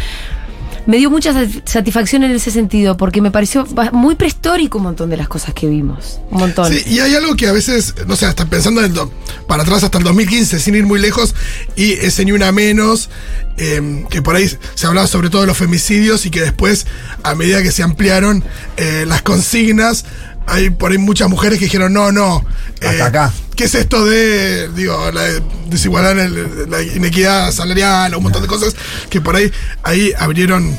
me 0.86 0.96
dio 0.98 1.10
mucha 1.10 1.32
sat- 1.32 1.68
satisfacción 1.68 2.22
en 2.24 2.30
ese 2.30 2.50
sentido, 2.50 2.96
porque 2.96 3.20
me 3.20 3.30
pareció 3.30 3.66
muy 3.92 4.14
prehistórico 4.14 4.78
un 4.78 4.84
montón 4.84 5.10
de 5.10 5.16
las 5.16 5.28
cosas 5.28 5.52
que 5.54 5.66
vimos. 5.68 6.20
Un 6.30 6.38
montón. 6.40 6.72
Sí, 6.72 6.82
y 6.86 7.00
hay 7.00 7.14
algo 7.14 7.34
que 7.36 7.48
a 7.48 7.52
veces, 7.52 7.94
no 8.06 8.16
sé, 8.16 8.26
hasta 8.26 8.46
pensando 8.46 8.82
en 8.82 8.92
el 8.92 9.00
para 9.46 9.62
atrás 9.62 9.84
hasta 9.84 9.98
el 9.98 10.04
2015, 10.04 10.58
sin 10.58 10.74
ir 10.74 10.84
muy 10.86 10.98
lejos, 11.00 11.34
y 11.76 11.92
ese 11.92 12.24
ni 12.24 12.32
una 12.32 12.52
menos, 12.52 13.10
eh, 13.58 14.04
que 14.10 14.22
por 14.22 14.36
ahí 14.36 14.48
se 14.74 14.86
hablaba 14.86 15.06
sobre 15.06 15.30
todo 15.30 15.42
de 15.42 15.46
los 15.46 15.56
femicidios 15.56 16.26
y 16.26 16.30
que 16.30 16.40
después, 16.40 16.86
a 17.22 17.34
medida 17.34 17.62
que 17.62 17.72
se 17.72 17.82
ampliaron 17.82 18.44
eh, 18.76 19.04
las 19.06 19.22
consignas, 19.22 20.04
hay 20.46 20.70
por 20.70 20.92
ahí 20.92 20.98
muchas 20.98 21.28
mujeres 21.28 21.58
que 21.58 21.66
dijeron, 21.66 21.92
no, 21.92 22.12
no. 22.12 22.44
eh, 22.80 22.86
Hasta 22.88 23.06
acá. 23.06 23.32
¿Qué 23.56 23.64
es 23.64 23.74
esto 23.74 24.04
de, 24.04 24.68
digo, 24.74 25.10
la 25.12 25.24
desigualdad, 25.66 26.12
en 26.12 26.18
el- 26.18 26.70
la 26.70 26.82
inequidad 26.82 27.50
salarial, 27.52 28.14
un 28.14 28.22
montón 28.22 28.42
de 28.42 28.48
cosas 28.48 28.74
que 29.10 29.20
por 29.20 29.34
ahí, 29.36 29.50
ahí 29.82 30.12
abrieron 30.18 30.76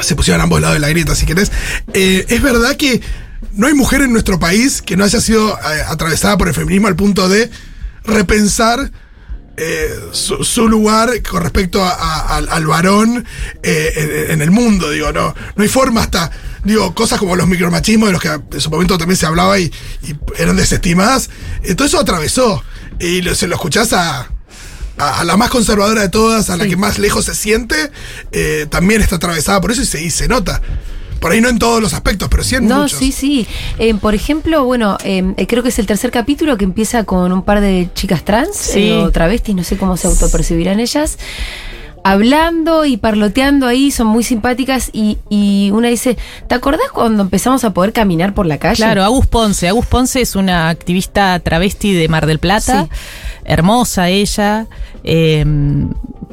se 0.00 0.16
pusieron 0.16 0.40
a 0.40 0.44
ambos 0.44 0.60
lados 0.60 0.74
de 0.74 0.80
la 0.80 0.88
grieta, 0.88 1.14
si 1.14 1.24
querés. 1.24 1.52
Eh, 1.92 2.26
es 2.28 2.42
verdad 2.42 2.76
que 2.76 3.00
no 3.52 3.68
hay 3.68 3.74
mujer 3.74 4.00
en 4.02 4.12
nuestro 4.12 4.40
país 4.40 4.82
que 4.82 4.96
no 4.96 5.04
haya 5.04 5.20
sido 5.20 5.50
eh, 5.56 5.82
atravesada 5.86 6.36
por 6.36 6.48
el 6.48 6.54
feminismo 6.54 6.88
al 6.88 6.96
punto 6.96 7.28
de 7.28 7.48
repensar 8.04 8.90
eh, 9.56 9.88
su, 10.10 10.42
su 10.42 10.68
lugar 10.68 11.10
con 11.22 11.42
respecto 11.42 11.84
a- 11.84 11.90
a- 11.94 12.36
al, 12.38 12.48
al 12.48 12.66
varón 12.66 13.24
eh, 13.62 14.24
en, 14.26 14.32
en 14.32 14.42
el 14.42 14.50
mundo, 14.50 14.90
digo, 14.90 15.12
no, 15.12 15.32
no 15.54 15.62
hay 15.62 15.68
forma 15.68 16.00
hasta, 16.02 16.28
digo, 16.64 16.94
cosas 16.94 17.18
como 17.18 17.36
los 17.36 17.46
micromachismos 17.46 18.08
de 18.08 18.12
los 18.12 18.22
que 18.22 18.28
en 18.28 18.60
su 18.60 18.70
momento 18.70 18.98
también 18.98 19.16
se 19.16 19.26
hablaba 19.26 19.58
y, 19.58 19.64
y 20.02 20.14
eran 20.38 20.56
desestimadas, 20.56 21.30
todo 21.76 21.86
eso 21.86 21.98
atravesó 22.00 22.62
y 23.00 23.22
lo- 23.22 23.34
se 23.34 23.46
lo 23.46 23.54
escuchás 23.56 23.92
a, 23.92 24.30
a, 24.98 25.20
a 25.20 25.24
la 25.24 25.36
más 25.36 25.50
conservadora 25.50 26.02
de 26.02 26.08
todas, 26.08 26.50
a 26.50 26.56
la 26.56 26.66
que 26.66 26.76
más 26.76 26.98
lejos 26.98 27.24
se 27.26 27.34
siente, 27.34 27.90
eh, 28.32 28.66
también 28.70 29.00
está 29.02 29.16
atravesada 29.16 29.60
por 29.60 29.72
eso 29.72 29.82
y 29.82 29.86
se, 29.86 30.02
y 30.02 30.10
se 30.10 30.28
nota. 30.28 30.60
Por 31.20 31.32
ahí 31.32 31.40
no 31.40 31.48
en 31.48 31.58
todos 31.58 31.80
los 31.80 31.94
aspectos, 31.94 32.28
pero 32.28 32.44
sí 32.44 32.54
en 32.56 32.68
No, 32.68 32.82
muchos. 32.82 32.98
sí, 32.98 33.10
sí. 33.10 33.46
Eh, 33.78 33.94
por 33.94 34.14
ejemplo, 34.14 34.64
bueno, 34.64 34.98
eh, 35.04 35.32
eh, 35.38 35.46
creo 35.46 35.62
que 35.62 35.70
es 35.70 35.78
el 35.78 35.86
tercer 35.86 36.10
capítulo 36.10 36.58
que 36.58 36.64
empieza 36.64 37.04
con 37.04 37.32
un 37.32 37.42
par 37.42 37.62
de 37.62 37.88
chicas 37.94 38.26
trans 38.26 38.54
Sí. 38.54 38.90
eh, 38.90 38.98
o 38.98 39.10
travestis, 39.10 39.54
no 39.54 39.64
sé 39.64 39.78
cómo 39.78 39.96
se 39.96 40.06
autopercibirán 40.06 40.80
ellas, 40.80 41.16
hablando 42.04 42.84
y 42.84 42.96
parloteando 42.98 43.66
ahí, 43.66 43.90
son 43.90 44.06
muy 44.06 44.22
simpáticas 44.22 44.90
y, 44.92 45.18
y 45.30 45.70
una 45.72 45.88
dice, 45.88 46.16
¿te 46.46 46.54
acordás 46.54 46.90
cuando 46.92 47.22
empezamos 47.22 47.64
a 47.64 47.72
poder 47.74 47.92
caminar 47.92 48.34
por 48.34 48.46
la 48.46 48.58
calle? 48.58 48.76
Claro, 48.76 49.02
Agus 49.02 49.26
Ponce. 49.26 49.66
Agus 49.68 49.86
Ponce 49.86 50.20
es 50.20 50.36
una 50.36 50.68
activista 50.68 51.38
travesti 51.40 51.92
de 51.94 52.08
Mar 52.08 52.26
del 52.26 52.38
Plata. 52.38 52.82
Sí. 52.84 52.88
Hermosa 53.44 54.08
ella. 54.10 54.66
eh, 55.02 55.44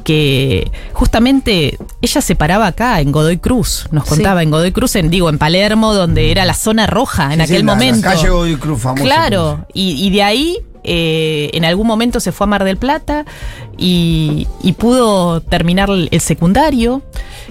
que 0.04 0.68
justamente 0.94 1.78
ella 2.00 2.20
se 2.20 2.34
paraba 2.34 2.66
acá 2.66 3.00
en 3.00 3.12
Godoy 3.12 3.38
Cruz, 3.38 3.86
nos 3.92 4.02
Sí. 4.04 4.10
contaba 4.10 4.42
en 4.42 4.50
Godoy 4.50 4.72
Cruz, 4.72 4.96
en, 4.96 5.10
digo, 5.10 5.28
en 5.28 5.38
Palermo, 5.38 5.94
donde 5.94 6.32
era 6.32 6.44
la 6.44 6.54
zona 6.54 6.88
roja 6.88 7.26
en 7.32 7.34
Sí, 7.38 7.42
aquel 7.42 7.56
sí, 7.58 7.62
la- 7.62 7.66
la 7.66 7.74
momento. 7.74 8.08
calle 8.08 8.28
Godoy 8.28 8.56
Cruz, 8.56 8.80
famosa. 8.82 9.04
Claro, 9.04 9.64
y, 9.72 9.92
y 10.04 10.10
de 10.10 10.22
ahí 10.24 10.58
eh, 10.84 11.50
en 11.54 11.64
algún 11.64 11.86
momento 11.86 12.20
se 12.20 12.32
fue 12.32 12.44
a 12.44 12.48
Mar 12.48 12.64
del 12.64 12.76
Plata 12.76 13.24
y, 13.78 14.46
y 14.62 14.72
pudo 14.72 15.40
terminar 15.40 15.88
el 15.90 16.20
secundario. 16.20 17.02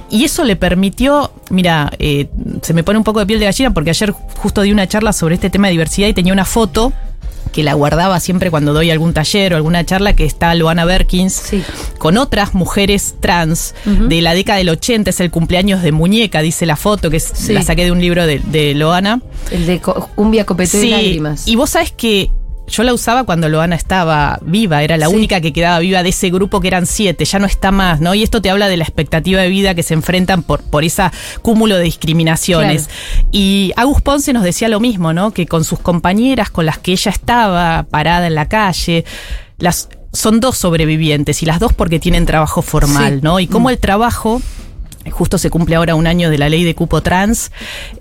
Y 0.10 0.26
eso 0.26 0.44
le 0.44 0.56
permitió, 0.56 1.32
mira, 1.50 1.92
eh, 2.00 2.28
se 2.62 2.74
me 2.74 2.84
pone 2.84 2.98
un 2.98 3.04
poco 3.06 3.20
de 3.20 3.26
piel 3.26 3.40
de 3.40 3.46
gallina 3.46 3.74
porque 3.74 3.92
ayer 3.92 4.12
justo 4.38 4.62
di 4.62 4.72
una 4.72 4.88
charla 4.88 5.14
sobre 5.14 5.36
este 5.36 5.50
tema 5.50 5.68
de 5.68 5.72
diversidad 5.72 6.08
y 6.08 6.14
tenía 6.14 6.34
una 6.34 6.46
foto 6.46 6.92
que 7.54 7.64
la 7.64 7.74
guardaba 7.74 8.20
siempre 8.22 8.50
cuando 8.50 8.72
doy 8.72 8.92
algún 8.92 9.14
taller 9.14 9.54
o 9.54 9.58
alguna 9.58 9.86
charla 9.86 10.14
que 10.14 10.24
está 10.26 10.56
Luana 10.56 10.86
Berkins 10.86 11.34
Sí. 11.34 11.64
con 11.98 12.18
otras 12.18 12.54
mujeres 12.54 13.16
trans 13.20 13.74
de 13.86 14.22
la 14.22 14.34
década 14.34 14.60
del 14.60 14.70
80, 14.70 15.10
es 15.10 15.20
el 15.20 15.32
cumpleaños 15.32 15.82
de 15.82 15.92
Muñeca, 15.92 16.42
dice 16.42 16.66
la 16.66 16.78
foto, 16.78 17.10
que 17.10 17.18
es- 17.18 17.30
Sí. 17.34 17.52
la 17.52 17.62
saqué 17.62 17.84
de 17.84 17.92
un 17.92 18.00
libro 18.00 18.26
de, 18.26 18.40
de 18.40 18.74
Loana. 18.74 19.22
El 19.52 19.66
de 19.66 19.82
cumbia, 20.16 20.46
copeteo 20.46 20.82
y 20.84 20.90
lágrimas. 20.92 21.46
Y 21.48 21.56
vos 21.58 21.72
sabés 21.72 21.92
que 21.92 22.32
yo 22.72 22.84
la 22.84 22.94
usaba 22.94 23.24
cuando 23.26 23.50
Loana 23.50 23.76
estaba 23.76 24.40
viva, 24.42 24.82
era 24.84 24.98
la 24.98 25.08
Sí. 25.08 25.14
única 25.16 25.42
que 25.42 25.54
quedaba 25.54 25.80
viva 25.80 26.02
de 26.04 26.10
ese 26.10 26.30
grupo 26.30 26.60
que 26.62 26.68
eran 26.70 26.86
siete, 26.86 27.26
ya 27.26 27.38
no 27.40 27.46
está 27.46 27.72
más, 27.72 28.02
¿no? 28.02 28.14
Y 28.16 28.24
esto 28.24 28.42
te 28.42 28.50
habla 28.50 28.68
de 28.68 28.78
la 28.78 28.84
expectativa 28.84 29.42
de 29.42 29.50
vida 29.50 29.76
que 29.76 29.84
se 29.84 29.94
enfrentan 29.94 30.42
por, 30.44 30.62
por 30.64 30.84
ese 30.84 31.04
cúmulo 31.42 31.76
de 31.78 31.84
discriminaciones. 31.84 32.90
Y 33.32 33.74
Agus 33.76 34.02
Ponce 34.02 34.34
nos 34.34 34.44
decía 34.44 34.70
lo 34.70 34.80
mismo, 34.80 35.14
¿no? 35.14 35.32
Que 35.32 35.46
con 35.46 35.64
sus 35.64 35.80
compañeras 35.80 36.50
con 36.50 36.66
las 36.66 36.78
que 36.80 36.94
ella 36.94 37.12
estaba 37.12 37.84
parada 37.90 38.28
en 38.28 38.36
la 38.36 38.48
calle, 38.48 39.06
las 39.58 39.90
son 40.14 40.40
dos 40.40 40.58
sobrevivientes 40.58 41.42
y 41.42 41.46
las 41.46 41.60
dos 41.60 41.74
porque 41.74 42.00
tienen 42.00 42.26
trabajo 42.26 42.62
formal, 42.62 43.16
Sí. 43.16 43.20
¿no? 43.24 43.40
Y 43.40 43.48
cómo 43.48 43.70
el 43.70 43.78
trabajo 43.78 44.42
justo 45.10 45.38
se 45.38 45.50
cumple 45.50 45.76
ahora 45.76 45.96
un 45.96 46.06
año 46.06 46.30
de 46.30 46.38
la 46.38 46.50
ley 46.50 46.64
de 46.64 46.76
cupo 46.76 47.02
trans, 47.02 47.52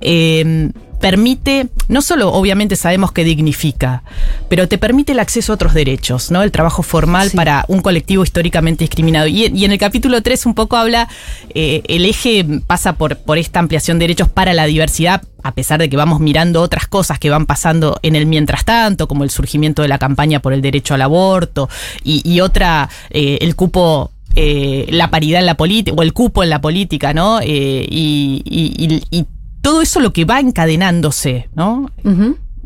eh, 0.00 0.70
permite, 1.00 1.68
no 1.88 2.02
solo 2.02 2.32
obviamente 2.32 2.76
sabemos 2.76 3.10
que 3.12 3.24
dignifica, 3.24 4.02
pero 4.48 4.68
te 4.68 4.78
permite 4.78 5.12
el 5.12 5.18
acceso 5.18 5.52
a 5.52 5.54
otros 5.54 5.74
derechos, 5.74 6.30
¿no? 6.30 6.42
El 6.42 6.52
trabajo 6.52 6.82
formal 6.82 7.30
Sí. 7.30 7.36
para 7.36 7.64
un 7.68 7.80
colectivo 7.80 8.22
históricamente 8.22 8.84
discriminado. 8.84 9.26
Y, 9.26 9.46
y 9.46 9.64
en 9.64 9.72
el 9.72 9.78
capítulo 9.78 10.22
3 10.22 10.46
un 10.46 10.54
poco 10.54 10.76
habla, 10.76 11.08
eh, 11.54 11.82
el 11.88 12.04
eje 12.04 12.44
pasa 12.66 12.92
por, 12.94 13.16
por 13.16 13.38
esta 13.38 13.58
ampliación 13.60 13.98
de 13.98 14.04
derechos 14.04 14.28
para 14.28 14.52
la 14.52 14.66
diversidad, 14.66 15.22
a 15.42 15.52
pesar 15.52 15.80
de 15.80 15.88
que 15.88 15.96
vamos 15.96 16.20
mirando 16.20 16.60
otras 16.60 16.86
cosas 16.86 17.18
que 17.18 17.30
van 17.30 17.46
pasando 17.46 17.98
en 18.02 18.14
el 18.14 18.26
mientras 18.26 18.64
tanto, 18.64 19.08
como 19.08 19.24
el 19.24 19.30
surgimiento 19.30 19.82
de 19.82 19.88
la 19.88 19.98
campaña 19.98 20.40
por 20.40 20.52
el 20.52 20.60
derecho 20.60 20.94
al 20.94 21.02
aborto 21.02 21.68
y, 22.04 22.20
y 22.30 22.40
otra, 22.40 22.88
eh, 23.10 23.38
el 23.40 23.56
cupo 23.56 24.10
eh, 24.36 24.86
la 24.90 25.10
paridad 25.10 25.40
en 25.40 25.46
la 25.46 25.56
política, 25.56 25.96
o 25.98 26.02
el 26.02 26.12
cupo 26.12 26.42
en 26.44 26.50
la 26.50 26.60
política, 26.60 27.12
¿no? 27.14 27.40
Eh, 27.40 27.86
y, 27.90 28.42
y- 28.44 29.02
y- 29.10 29.18
y 29.18 29.24
todo 29.62 29.82
eso 29.82 30.00
lo 30.00 30.12
que 30.12 30.24
va 30.24 30.40
encadenándose, 30.40 31.48
¿no? 31.54 31.90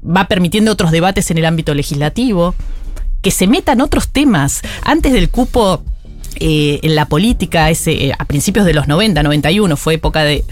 Va 0.05 0.29
permitiendo 0.29 0.73
otros 0.73 0.91
debates 0.91 1.31
en 1.31 1.39
el 1.39 1.45
ámbito 1.45 1.75
legislativo, 1.75 2.55
que 3.23 3.31
se 3.31 3.47
metan 3.47 3.81
otros 3.81 4.09
temas. 4.09 4.63
Antes 4.83 5.13
del 5.13 5.31
cupo 5.31 5.83
eh, 6.37 6.81
en 6.83 6.95
la 6.95 7.07
política, 7.07 7.71
ese, 7.71 8.07
eh, 8.07 8.13
a 8.19 8.25
principios 8.25 8.67
de 8.67 8.75
los 8.75 8.89
90, 8.89 9.23
91, 9.23 9.77
fue 9.77 9.95
época 9.95 10.25
de 10.25 10.45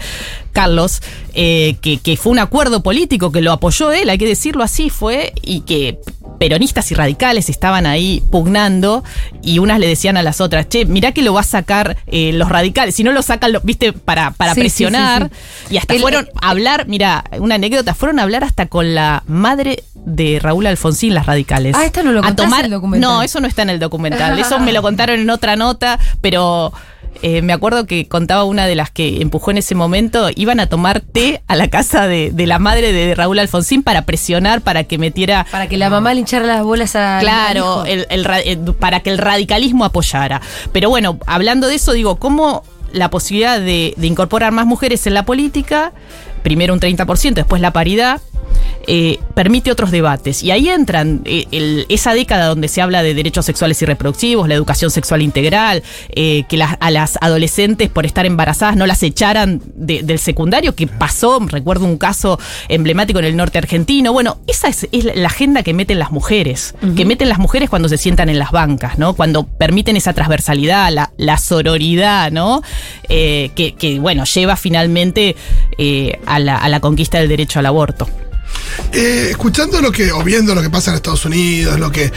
Carlos, 0.51 1.01
eh, 1.33 1.75
que, 1.81 1.97
que 1.97 2.15
fue 2.15 2.31
un 2.31 2.39
acuerdo 2.39 2.81
político 2.81 3.31
que 3.31 3.41
lo 3.41 3.51
apoyó 3.51 3.91
él, 3.91 4.09
hay 4.09 4.17
que 4.17 4.25
decirlo 4.25 4.63
así, 4.63 4.89
fue, 4.89 5.33
y 5.41 5.61
que 5.61 5.99
peronistas 6.39 6.91
y 6.91 6.95
radicales 6.95 7.49
estaban 7.49 7.85
ahí 7.85 8.21
pugnando 8.31 9.03
y 9.41 9.59
unas 9.59 9.79
le 9.79 9.87
decían 9.87 10.17
a 10.17 10.23
las 10.23 10.41
otras, 10.41 10.67
che, 10.69 10.85
mirá 10.85 11.11
que 11.11 11.21
lo 11.21 11.33
va 11.33 11.41
a 11.41 11.43
sacar 11.43 11.97
eh, 12.07 12.31
los 12.33 12.49
radicales, 12.49 12.95
si 12.95 13.03
no 13.03 13.11
lo 13.11 13.21
sacan, 13.21 13.53
lo, 13.53 13.61
viste, 13.61 13.93
para, 13.93 14.31
para 14.31 14.53
Sí, 14.53 14.59
presionar. 14.61 15.29
sí, 15.67 15.75
Y 15.75 15.77
hasta 15.77 15.93
El- 15.93 16.01
fueron 16.01 16.27
a 16.41 16.49
hablar, 16.49 16.85
mira, 16.87 17.23
una 17.39 17.55
anécdota, 17.55 17.93
fueron 17.95 18.19
a 18.19 18.23
hablar 18.23 18.43
hasta 18.43 18.65
con 18.67 18.93
la 18.95 19.23
madre 19.27 19.83
de 19.95 20.39
Raúl 20.41 20.65
Alfonsín, 20.67 21.13
las 21.13 21.25
radicales. 21.25 21.75
Ah, 21.77 21.85
esto 21.85 22.03
no 22.03 22.11
lo 22.11 22.23
a 22.25 22.35
tomar, 22.35 22.59
en 22.61 22.65
el 22.65 22.71
documental. 22.71 23.09
No, 23.09 23.21
eso 23.23 23.39
no 23.39 23.47
está 23.47 23.61
en 23.61 23.69
el 23.69 23.79
documental. 23.79 24.37
Eso 24.37 24.59
me 24.59 24.73
lo 24.73 24.81
contaron 24.81 25.19
en 25.19 25.29
otra 25.29 25.55
nota, 25.55 25.97
pero 26.19 26.73
eh, 27.21 27.41
me 27.41 27.53
acuerdo 27.53 27.85
que 27.85 28.07
contaba 28.07 28.43
una 28.43 28.65
de 28.65 28.75
las 28.75 28.89
que 28.91 29.21
empujó 29.21 29.51
en 29.51 29.57
ese 29.57 29.75
momento, 29.75 30.29
iban 30.35 30.59
a 30.59 30.67
tomar 30.67 31.01
té 31.01 31.41
a 31.47 31.55
la 31.55 31.67
casa 31.69 32.07
de, 32.07 32.31
de 32.31 32.47
la 32.47 32.59
madre 32.59 32.91
de 32.91 33.15
Raúl 33.15 33.39
Alfonsín 33.39 33.83
para 33.83 34.03
presionar, 34.03 34.61
para 34.61 34.83
que 34.83 34.97
metiera... 34.97 35.45
Para 35.51 35.67
que 35.67 35.77
la 35.77 35.89
mamá 35.89 36.13
le 36.13 36.21
hinchara 36.21 36.45
las 36.45 36.63
bolas 36.63 36.95
a. 36.95 37.19
Claro, 37.21 37.85
el- 37.85 38.07
eh, 38.09 38.57
para 38.79 39.01
que 39.01 39.09
el 39.11 39.17
radicalismo 39.17 39.85
apoyara. 39.85 40.41
Pero 40.71 40.89
bueno, 40.89 41.19
hablando 41.27 41.67
de 41.67 41.75
eso, 41.75 41.93
digo, 41.93 42.17
¿cómo 42.17 42.63
la 42.91 43.09
posibilidad 43.09 43.59
de, 43.59 43.93
de 43.97 44.07
incorporar 44.07 44.51
más 44.51 44.65
mujeres 44.67 45.07
en 45.07 45.13
la 45.15 45.23
política, 45.25 45.93
primero 46.43 46.73
un 46.73 46.79
30%, 46.79 47.33
después 47.33 47.61
la 47.61 47.71
paridad, 47.71 48.21
eh, 48.85 49.17
permite 49.33 49.71
otros 49.71 49.91
debates. 49.91 50.43
Y 50.43 50.51
ahí 50.51 50.67
entran 50.67 51.21
eh, 51.25 51.45
el- 51.51 51.85
esa 51.87 52.13
década 52.13 52.47
donde 52.47 52.67
se 52.67 52.81
habla 52.81 53.01
de 53.01 53.13
derechos 53.13 53.45
sexuales 53.45 53.81
y 53.81 53.85
reproductivos, 53.85 54.47
la 54.49 54.55
educación 54.55 54.91
sexual 54.91 55.21
integral, 55.21 55.81
eh, 56.09 56.43
que 56.49 56.57
las- 56.57 56.75
a 56.81 56.91
las 56.91 57.17
adolescentes 57.21 57.89
por 57.89 58.05
estar 58.05 58.25
embarazadas 58.25 58.75
no 58.75 58.85
las 58.85 59.01
echaran 59.01 59.61
de- 59.73 60.03
del 60.03 60.19
secundario, 60.19 60.75
que 60.75 60.87
pasó, 60.87 61.39
recuerdo 61.47 61.85
un 61.85 61.97
caso 61.97 62.37
emblemático 62.67 63.19
en 63.19 63.25
el 63.25 63.37
norte 63.37 63.57
argentino. 63.57 64.11
Bueno, 64.11 64.37
esa 64.47 64.67
es, 64.67 64.87
es 64.91 65.05
la 65.15 65.27
agenda 65.27 65.63
que 65.63 65.73
meten 65.73 65.97
las 65.97 66.11
mujeres, 66.11 66.75
que 66.97 67.05
meten 67.05 67.29
las 67.29 67.39
mujeres 67.39 67.69
cuando 67.69 67.87
se 67.87 67.97
sientan 67.97 68.27
en 68.27 68.37
las 68.37 68.51
bancas, 68.51 68.99
¿no? 68.99 69.13
Cuando 69.15 69.45
permiten 69.47 69.95
esa 69.95 70.11
transversalidad, 70.13 70.91
la, 70.91 71.11
la 71.17 71.37
sororidad, 71.37 72.31
¿no? 72.31 72.61
Que, 73.07 73.75
que, 73.77 73.99
bueno, 73.99 74.25
lleva 74.25 74.55
finalmente 74.57 75.35
eh, 75.77 76.19
a, 76.35 76.39
la, 76.39 76.57
a 76.57 76.69
la 76.69 76.79
conquista 76.79 77.19
del 77.19 77.29
derecho 77.29 77.59
al 77.59 77.65
aborto. 77.65 78.07
Eh, 78.91 79.29
escuchando 79.31 79.81
lo 79.81 79.91
que, 79.91 80.11
o 80.11 80.23
viendo 80.23 80.53
lo 80.53 80.61
que 80.61 80.69
pasa 80.69 80.91
en 80.91 80.95
Estados 80.95 81.25
Unidos, 81.25 81.79
lo 81.79 81.91
que, 81.91 82.05
eh, 82.05 82.11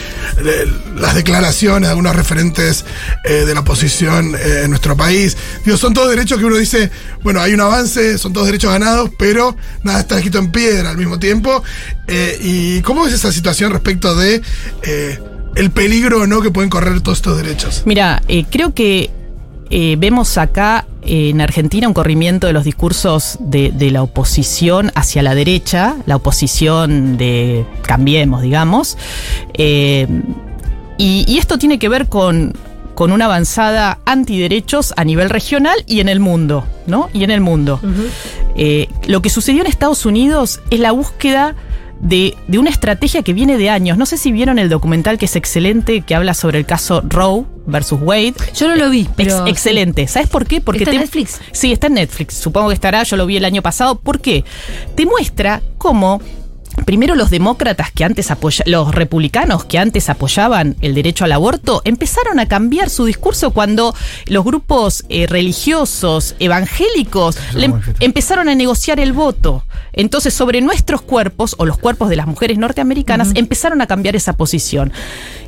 las 0.95 1.15
declaraciones 1.15 1.83
de 1.83 1.89
algunos 1.89 2.15
referentes 2.15 2.85
eh, 3.23 3.45
de 3.45 3.53
la 3.53 3.61
oposición 3.61 4.35
eh, 4.35 4.61
en 4.63 4.69
nuestro 4.69 4.95
país, 4.95 5.35
digo, 5.65 5.77
son 5.77 5.93
todos 5.93 6.09
derechos 6.09 6.37
que 6.37 6.45
uno 6.45 6.57
dice, 6.57 6.91
bueno, 7.23 7.41
hay 7.41 7.53
un 7.53 7.61
avance, 7.61 8.17
son 8.17 8.33
todos 8.33 8.47
derechos 8.47 8.71
ganados, 8.71 9.09
pero 9.17 9.55
nada 9.83 9.99
está 9.99 10.17
escrito 10.17 10.37
en 10.37 10.51
piedra 10.51 10.91
al 10.91 10.97
mismo 10.97 11.19
tiempo. 11.19 11.63
¿Y 12.39 12.81
cómo 12.83 13.05
es 13.05 13.13
esa 13.13 13.33
situación 13.33 13.71
respecto 13.71 14.15
de 14.15 14.41
el 15.55 15.71
peligro 15.71 16.21
o 16.21 16.27
no 16.27 16.41
que 16.41 16.51
pueden 16.51 16.69
correr 16.69 17.01
todos 17.01 17.17
estos 17.17 17.35
derechos? 17.35 17.83
Mira, 17.85 18.21
creo 18.49 18.73
que 18.73 19.09
eh, 19.69 19.95
vemos 19.97 20.37
acá 20.37 20.85
eh, 21.03 21.29
en 21.29 21.41
Argentina 21.41 21.87
un 21.87 21.93
corrimiento 21.93 22.47
de 22.47 22.53
los 22.53 22.63
discursos 22.63 23.37
de, 23.39 23.71
de 23.71 23.91
la 23.91 24.03
oposición 24.03 24.91
hacia 24.95 25.21
la 25.23 25.35
derecha, 25.35 25.95
la 26.05 26.15
oposición 26.15 27.17
de 27.17 27.65
Cambiemos, 27.81 28.41
digamos. 28.41 28.97
Eh, 29.53 30.07
y, 30.97 31.25
y 31.27 31.37
esto 31.37 31.57
tiene 31.57 31.79
que 31.79 31.89
ver 31.89 32.07
con, 32.07 32.53
con 32.97 33.11
una 33.11 33.25
avanzada 33.25 33.99
antiderechos 34.05 34.91
a 34.97 35.03
nivel 35.03 35.29
regional 35.29 35.83
y 35.85 35.99
en 35.99 36.09
el 36.09 36.19
mundo, 36.19 36.65
¿no? 36.87 37.09
Y 37.13 37.23
en 37.23 37.29
el 37.29 37.41
mundo. 37.41 37.79
Eh, 38.55 38.89
lo 39.05 39.21
que 39.21 39.29
sucedió 39.29 39.61
en 39.61 39.67
Estados 39.67 40.07
Unidos 40.07 40.61
es 40.71 40.79
la 40.79 40.91
búsqueda 40.93 41.55
de, 41.99 42.35
de 42.47 42.59
una 42.59 42.69
estrategia 42.69 43.23
que 43.23 43.33
viene 43.33 43.57
de 43.57 43.69
años. 43.69 43.97
No 43.97 44.05
sé 44.05 44.17
si 44.17 44.31
vieron 44.31 44.59
el 44.59 44.69
documental 44.69 45.17
que 45.17 45.25
es 45.25 45.35
excelente, 45.35 46.01
que 46.01 46.15
habla 46.15 46.33
sobre 46.33 46.59
el 46.59 46.65
caso 46.65 47.01
Roe 47.07 47.45
versus 47.65 47.99
Wade. 48.01 48.33
Yo 48.55 48.67
no 48.67 48.75
lo 48.75 48.89
vi, 48.89 49.01
Ex- 49.01 49.11
pero. 49.15 49.47
excelente. 49.47 50.07
¿Sabes 50.07 50.29
por 50.29 50.45
qué? 50.45 50.61
Porque 50.61 50.83
¿Está 50.83 50.91
en 50.95 51.01
Netflix? 51.01 51.41
Sí, 51.51 51.71
está 51.71 51.87
en 51.87 51.95
Netflix. 51.95 52.35
Supongo 52.35 52.69
que 52.69 52.75
estará. 52.75 53.03
Yo 53.03 53.17
lo 53.17 53.25
vi 53.25 53.37
el 53.37 53.45
año 53.45 53.61
pasado. 53.61 53.95
¿Por 53.99 54.19
qué? 54.21 54.43
Te 54.95 55.05
muestra 55.05 55.61
cómo. 55.77 56.21
Primero 56.87 57.15
los 57.15 57.29
demócratas 57.29 57.91
que 57.91 58.05
antes 58.05 58.31
apoyaban, 58.31 58.71
los 58.71 58.95
republicanos 58.95 59.65
que 59.65 59.77
antes 59.77 60.09
apoyaban 60.09 60.77
el 60.79 60.95
derecho 60.95 61.25
al 61.25 61.33
aborto, 61.33 61.81
empezaron 61.83 62.39
a 62.39 62.47
cambiar 62.47 62.89
su 62.89 63.03
discurso 63.03 63.51
cuando 63.51 63.93
los 64.27 64.45
grupos 64.45 65.03
eh, 65.09 65.27
religiosos, 65.27 66.35
evangélicos, 66.39 67.37
le 67.53 67.65
em- 67.65 67.81
empezaron 67.99 68.47
a 68.47 68.55
negociar 68.55 69.01
el 69.01 69.11
voto. 69.11 69.65
Entonces, 69.91 70.33
sobre 70.33 70.61
nuestros 70.61 71.01
cuerpos, 71.01 71.55
o 71.57 71.65
los 71.65 71.77
cuerpos 71.77 72.07
de 72.07 72.15
las 72.15 72.25
mujeres 72.25 72.57
norteamericanas, 72.57 73.31
empezaron 73.35 73.81
a 73.81 73.87
cambiar 73.87 74.15
esa 74.15 74.37
posición. 74.37 74.93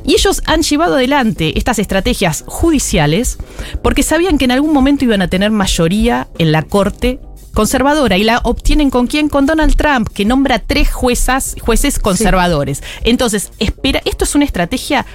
Y 0.04 0.12
ellos 0.12 0.42
han 0.44 0.60
llevado 0.60 0.96
adelante 0.96 1.56
estas 1.56 1.78
estrategias 1.78 2.44
judiciales 2.46 3.38
porque 3.82 4.02
sabían 4.02 4.36
que 4.36 4.44
en 4.44 4.50
algún 4.50 4.74
momento 4.74 5.06
iban 5.06 5.22
a 5.22 5.28
tener 5.28 5.50
mayoría 5.50 6.28
en 6.38 6.52
la 6.52 6.62
corte 6.64 7.18
conservadora 7.52 8.16
y 8.16 8.24
la 8.24 8.38
obtienen 8.38 8.90
con 8.90 9.06
quién 9.06 9.28
con 9.28 9.46
Donald 9.46 9.76
Trump 9.76 10.08
que 10.08 10.24
nombra 10.24 10.58
tres 10.58 10.92
juezas 10.92 11.56
jueces 11.60 11.98
conservadores. 11.98 12.82
Entonces 13.04 13.52
espera 13.58 14.00
esto 14.04 14.24
es 14.24 14.34
una 14.34 14.44
estrategia 14.44 15.06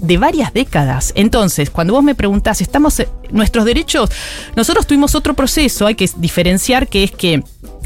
de 0.00 0.16
varias 0.16 0.52
décadas. 0.52 1.12
Entonces, 1.16 1.70
cuando 1.70 1.92
vos 1.94 2.04
me 2.04 2.14
preguntás, 2.14 2.60
estamos 2.60 3.00
eh, 3.00 3.08
nuestros 3.30 3.64
derechos, 3.64 4.10
nosotros 4.56 4.86
tuvimos 4.86 5.14
otro 5.14 5.34
proceso, 5.34 5.86
hay 5.86 5.94
que 5.94 6.08
diferenciar 6.16 6.88
que 6.88 7.04
es 7.04 7.10
que 7.10 7.42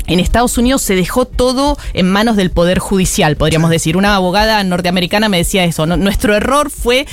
en 0.06 0.20
Estados 0.20 0.58
Unidos 0.58 0.82
se 0.82 0.94
dejó 0.96 1.24
todo 1.24 1.76
en 1.94 2.10
manos 2.10 2.36
del 2.36 2.50
poder 2.50 2.78
judicial, 2.78 3.36
podríamos 3.36 3.70
decir. 3.70 3.96
Una 3.96 4.14
abogada 4.16 4.62
norteamericana 4.64 5.28
me 5.28 5.38
decía 5.38 5.64
eso. 5.64 5.86
¿no? 5.86 5.96
Nuestro 5.96 6.34
error 6.34 6.70
fue 6.70 7.06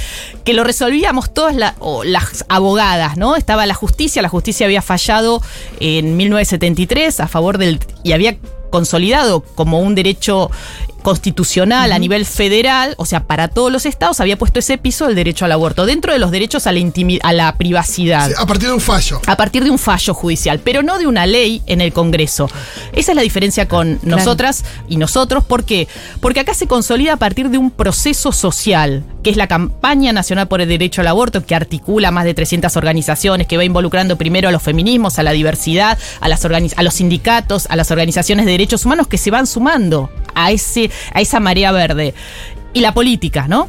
que 0.43 0.53
lo 0.53 0.63
resolvíamos 0.63 1.33
todas 1.33 1.55
la- 1.55 1.75
las 2.03 2.45
abogadas, 2.49 3.17
¿no? 3.17 3.35
Estaba 3.35 3.65
la 3.65 3.73
justicia, 3.75 4.21
la 4.21 4.29
justicia 4.29 4.65
había 4.65 4.81
fallado 4.81 5.41
en 5.79 6.17
1973 6.17 7.19
a 7.19 7.27
favor 7.27 7.57
del 7.57 7.79
y 8.03 8.13
había 8.13 8.37
consolidado 8.69 9.41
como 9.41 9.79
un 9.79 9.95
derecho 9.95 10.51
constitucional 11.01 11.91
a 11.91 11.99
nivel 11.99 12.25
federal, 12.25 12.93
o 12.97 13.05
sea, 13.05 13.23
para 13.23 13.47
todos 13.47 13.71
los 13.71 13.85
estados, 13.85 14.19
había 14.19 14.37
puesto 14.37 14.59
ese 14.59 14.77
piso 14.77 15.07
del 15.07 15.15
derecho 15.15 15.45
al 15.45 15.51
aborto, 15.51 15.85
dentro 15.85 16.13
de 16.13 16.19
los 16.19 16.31
derechos 16.31 16.67
a 16.67 16.71
la, 16.71 16.79
a 17.23 17.33
la 17.33 17.55
privacidad 17.57 18.27
Sí, 18.27 18.33
a 18.37 18.45
partir 18.45 18.67
de 18.69 18.73
un 18.75 18.81
fallo. 18.81 19.21
a 19.25 19.35
partir 19.37 19.63
de 19.63 19.69
un 19.69 19.79
fallo 19.79 20.13
judicial, 20.13 20.59
pero 20.63 20.83
no 20.83 20.97
de 20.97 21.07
una 21.07 21.25
ley 21.25 21.61
en 21.65 21.81
el 21.81 21.93
Congreso. 21.93 22.49
Esa 22.93 23.11
es 23.11 23.15
la 23.15 23.21
diferencia 23.21 23.67
con 23.67 23.99
nosotras 24.03 24.63
y 24.87 24.97
nosotros. 24.97 25.43
¿Por 25.43 25.63
qué? 25.63 25.87
Porque 26.19 26.39
acá 26.39 26.53
se 26.53 26.67
consolida 26.67 27.13
a 27.13 27.17
partir 27.17 27.49
de 27.49 27.57
un 27.57 27.71
proceso 27.71 28.31
social, 28.31 29.03
que 29.23 29.29
es 29.29 29.37
la 29.37 29.47
campaña 29.47 30.13
nacional 30.13 30.47
por 30.47 30.61
el 30.61 30.69
derecho 30.69 31.01
al 31.01 31.07
aborto, 31.07 31.45
que 31.45 31.55
articula 31.55 32.11
más 32.11 32.25
de 32.25 32.33
300 32.33 32.75
organizaciones, 32.77 33.47
que 33.47 33.57
va 33.57 33.65
involucrando 33.65 34.17
primero 34.17 34.49
a 34.49 34.51
los 34.51 34.61
feminismos, 34.61 35.19
a 35.19 35.23
la 35.23 35.31
diversidad, 35.31 35.97
a, 36.21 36.29
las 36.29 36.45
a 36.45 36.83
los 36.83 36.93
sindicatos, 36.93 37.67
a 37.69 37.75
las 37.75 37.91
organizaciones 37.91 38.45
de 38.45 38.53
derechos 38.53 38.85
humanos 38.85 39.07
que 39.07 39.17
se 39.17 39.31
van 39.31 39.47
sumando 39.47 40.09
a, 40.35 40.51
ese, 40.51 40.89
a 41.13 41.21
esa 41.21 41.39
marea 41.39 41.71
verde. 41.71 42.13
Y 42.73 42.81
la 42.81 42.93
política, 42.93 43.47
¿no? 43.47 43.67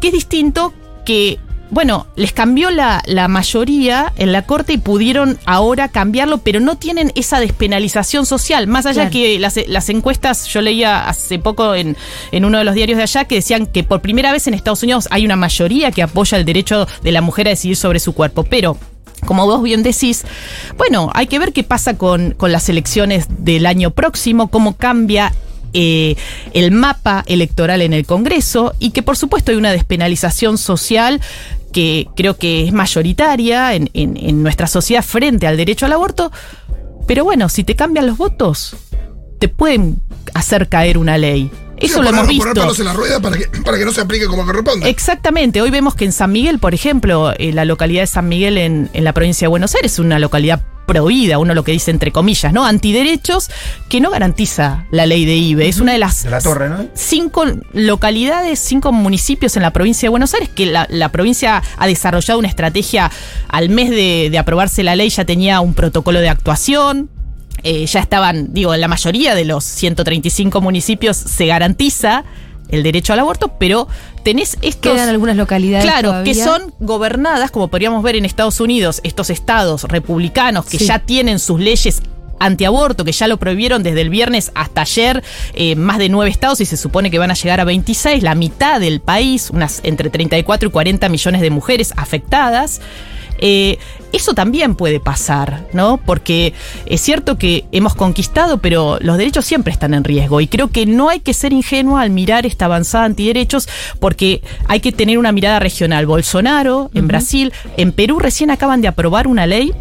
Que 0.00 0.08
es 0.08 0.12
distinto 0.12 0.72
que 1.04 1.38
bueno, 1.72 2.06
les 2.16 2.32
cambió 2.32 2.70
la, 2.70 3.02
la 3.06 3.28
mayoría 3.28 4.12
en 4.16 4.30
la 4.30 4.42
corte 4.42 4.74
y 4.74 4.78
pudieron 4.78 5.38
ahora 5.46 5.88
cambiarlo, 5.88 6.36
pero 6.38 6.60
no 6.60 6.76
tienen 6.76 7.12
esa 7.14 7.40
despenalización 7.40 8.26
social. 8.26 8.66
Más 8.66 8.84
allá 8.84 9.08
Claro. 9.08 9.10
que 9.10 9.38
las, 9.38 9.58
las 9.66 9.88
encuestas, 9.88 10.46
yo 10.48 10.60
leía 10.60 11.08
hace 11.08 11.38
poco 11.38 11.74
en, 11.74 11.96
en 12.30 12.44
uno 12.44 12.58
de 12.58 12.64
los 12.64 12.74
diarios 12.74 12.98
de 12.98 13.04
allá 13.04 13.24
que 13.24 13.36
decían 13.36 13.64
que 13.66 13.84
por 13.84 14.02
primera 14.02 14.32
vez 14.32 14.46
en 14.46 14.52
Estados 14.52 14.82
Unidos 14.82 15.08
hay 15.10 15.24
una 15.24 15.36
mayoría 15.36 15.90
que 15.92 16.02
apoya 16.02 16.36
el 16.36 16.44
derecho 16.44 16.86
de 17.02 17.10
la 17.10 17.22
mujer 17.22 17.46
a 17.48 17.50
decidir 17.50 17.76
sobre 17.76 17.98
su 18.00 18.12
cuerpo, 18.12 18.44
pero... 18.44 18.76
Como 19.24 19.46
vos 19.46 19.62
bien 19.62 19.84
decís, 19.84 20.24
bueno, 20.76 21.08
hay 21.14 21.28
que 21.28 21.38
ver 21.38 21.52
qué 21.52 21.62
pasa 21.62 21.96
con, 21.96 22.32
con 22.32 22.50
las 22.50 22.68
elecciones 22.68 23.26
del 23.28 23.66
año 23.66 23.92
próximo, 23.92 24.48
cómo 24.48 24.76
cambia 24.76 25.32
eh, 25.74 26.16
el 26.54 26.72
mapa 26.72 27.22
electoral 27.28 27.82
en 27.82 27.92
el 27.92 28.04
Congreso 28.04 28.74
y 28.80 28.90
que 28.90 29.04
por 29.04 29.16
supuesto 29.16 29.52
hay 29.52 29.58
una 29.58 29.70
despenalización 29.70 30.58
social 30.58 31.20
que 31.72 32.06
creo 32.14 32.36
que 32.36 32.66
es 32.66 32.72
mayoritaria 32.72 33.74
en, 33.74 33.90
en- 33.94 34.16
en 34.16 34.42
nuestra 34.42 34.66
sociedad 34.66 35.02
frente 35.02 35.46
al 35.46 35.56
derecho 35.56 35.86
al 35.86 35.92
aborto, 35.92 36.30
pero 37.06 37.24
bueno, 37.24 37.48
si 37.48 37.64
te 37.64 37.74
cambian 37.74 38.06
los 38.06 38.16
votos, 38.16 38.76
te 39.38 39.48
pueden 39.48 39.96
hacer 40.34 40.68
caer 40.68 40.98
una 40.98 41.18
ley. 41.18 41.50
Eso 41.78 41.94
Sí, 41.98 42.02
lo 42.02 42.08
hemos 42.10 42.20
Poner 42.22 42.26
visto. 42.44 42.54
palos 42.54 42.78
en 42.78 42.84
la 42.86 42.92
rueda 42.92 43.20
para 43.20 43.36
que, 43.36 43.46
para 43.64 43.78
que 43.78 43.84
no 43.84 43.92
se 43.92 44.00
aplique 44.00 44.26
como 44.26 44.44
corresponde. 44.44 44.88
Exactamente, 44.88 45.60
hoy 45.62 45.70
vemos 45.70 45.94
que 45.94 46.04
en 46.04 46.12
San 46.12 46.30
Miguel, 46.32 46.58
por 46.58 46.74
ejemplo, 46.74 47.32
eh, 47.38 47.52
la 47.52 47.64
localidad 47.64 48.02
de 48.02 48.06
San 48.06 48.28
Miguel 48.28 48.56
en, 48.58 48.90
en 48.92 49.04
la 49.04 49.12
provincia 49.12 49.46
de 49.46 49.48
Buenos 49.50 49.74
Aires 49.74 49.92
es 49.94 49.98
una 49.98 50.18
localidad 50.18 50.62
prohibida, 50.86 51.38
uno 51.38 51.54
lo 51.54 51.62
que 51.64 51.72
dice 51.72 51.90
entre 51.92 52.10
comillas, 52.10 52.52
¿no? 52.52 52.66
Antiderechos 52.66 53.48
que 53.88 54.00
no 54.00 54.10
garantiza 54.10 54.86
la 54.90 55.06
ley 55.06 55.24
de 55.24 55.36
IBE. 55.36 55.68
Es 55.68 55.78
una 55.80 55.92
de 55.92 55.98
las 55.98 56.24
De 56.24 56.30
la 56.30 56.40
torre, 56.40 56.68
¿no? 56.68 56.86
cinco 56.94 57.44
localidades, 57.72 58.58
cinco 58.58 58.92
municipios 58.92 59.56
en 59.56 59.62
la 59.62 59.70
provincia 59.72 60.06
de 60.06 60.10
Buenos 60.10 60.34
Aires, 60.34 60.48
que 60.48 60.66
la, 60.66 60.86
la 60.90 61.10
provincia 61.10 61.62
ha 61.78 61.86
desarrollado 61.86 62.38
una 62.38 62.48
estrategia 62.48 63.10
al 63.48 63.68
mes 63.68 63.90
de, 63.90 64.28
de 64.30 64.38
aprobarse 64.38 64.82
la 64.82 64.96
ley, 64.96 65.08
ya 65.08 65.24
tenía 65.24 65.60
un 65.60 65.74
protocolo 65.74 66.20
de 66.20 66.28
actuación. 66.28 67.10
Eh, 67.62 67.86
ya 67.86 68.00
estaban, 68.00 68.52
digo, 68.52 68.74
en 68.74 68.80
la 68.80 68.88
mayoría 68.88 69.34
de 69.34 69.44
los 69.44 69.64
135 69.64 70.60
municipios 70.60 71.16
se 71.16 71.46
garantiza 71.46 72.24
el 72.68 72.82
derecho 72.82 73.12
al 73.12 73.18
aborto, 73.20 73.52
pero 73.58 73.86
tenés 74.22 74.56
estos... 74.62 74.92
Quedan 74.92 75.08
algunas 75.10 75.36
localidades. 75.36 75.84
Claro, 75.84 76.24
que 76.24 76.34
son 76.34 76.72
gobernadas, 76.80 77.50
como 77.50 77.68
podríamos 77.68 78.02
ver 78.02 78.16
en 78.16 78.24
Estados 78.24 78.60
Unidos, 78.60 79.00
estos 79.04 79.28
estados 79.30 79.84
republicanos 79.84 80.64
que 80.66 80.78
Sí. 80.78 80.86
ya 80.86 81.00
tienen 81.00 81.38
sus 81.38 81.60
leyes 81.60 82.02
antiaborto, 82.40 83.04
que 83.04 83.12
ya 83.12 83.28
lo 83.28 83.36
prohibieron 83.36 83.82
desde 83.82 84.00
el 84.00 84.08
viernes 84.10 84.50
hasta 84.54 84.80
ayer, 84.80 85.22
eh, 85.54 85.76
más 85.76 85.98
de 85.98 86.08
nueve 86.08 86.30
estados 86.30 86.60
y 86.60 86.64
se 86.66 86.76
supone 86.76 87.10
que 87.10 87.18
van 87.18 87.30
a 87.30 87.34
llegar 87.34 87.60
a 87.60 87.64
26, 87.64 88.22
la 88.22 88.34
mitad 88.34 88.80
del 88.80 89.00
país, 89.00 89.50
unas 89.50 89.80
entre 89.84 90.10
34 90.10 90.68
y 90.68 90.72
40 90.72 91.08
millones 91.08 91.40
de 91.40 91.50
mujeres 91.50 91.92
afectadas. 91.96 92.80
Eh, 93.44 93.78
eso 94.12 94.34
también 94.34 94.76
puede 94.76 95.00
pasar, 95.00 95.66
¿no? 95.72 95.96
Porque 95.98 96.52
es 96.86 97.00
cierto 97.00 97.38
que 97.38 97.64
hemos 97.72 97.96
conquistado, 97.96 98.58
pero 98.58 98.98
los 99.00 99.18
derechos 99.18 99.44
siempre 99.44 99.72
están 99.72 99.94
en 99.94 100.04
riesgo. 100.04 100.40
Y 100.40 100.46
creo 100.46 100.68
que 100.70 100.86
no 100.86 101.08
hay 101.08 101.18
que 101.20 101.34
ser 101.34 101.52
ingenuo 101.52 101.96
al 101.98 102.10
mirar 102.10 102.46
esta 102.46 102.66
avanzada 102.66 103.04
antiderechos, 103.04 103.68
porque 103.98 104.42
hay 104.68 104.78
que 104.78 104.92
tener 104.92 105.18
una 105.18 105.32
mirada 105.32 105.58
regional. 105.58 106.06
Bolsonaro, 106.06 106.90
en 106.94 107.08
Brasil, 107.08 107.52
en 107.76 107.90
Perú 107.90 108.20
recién 108.20 108.50
acaban 108.52 108.80
de 108.80 108.86
aprobar 108.88 109.26
una 109.26 109.46
ley 109.46 109.72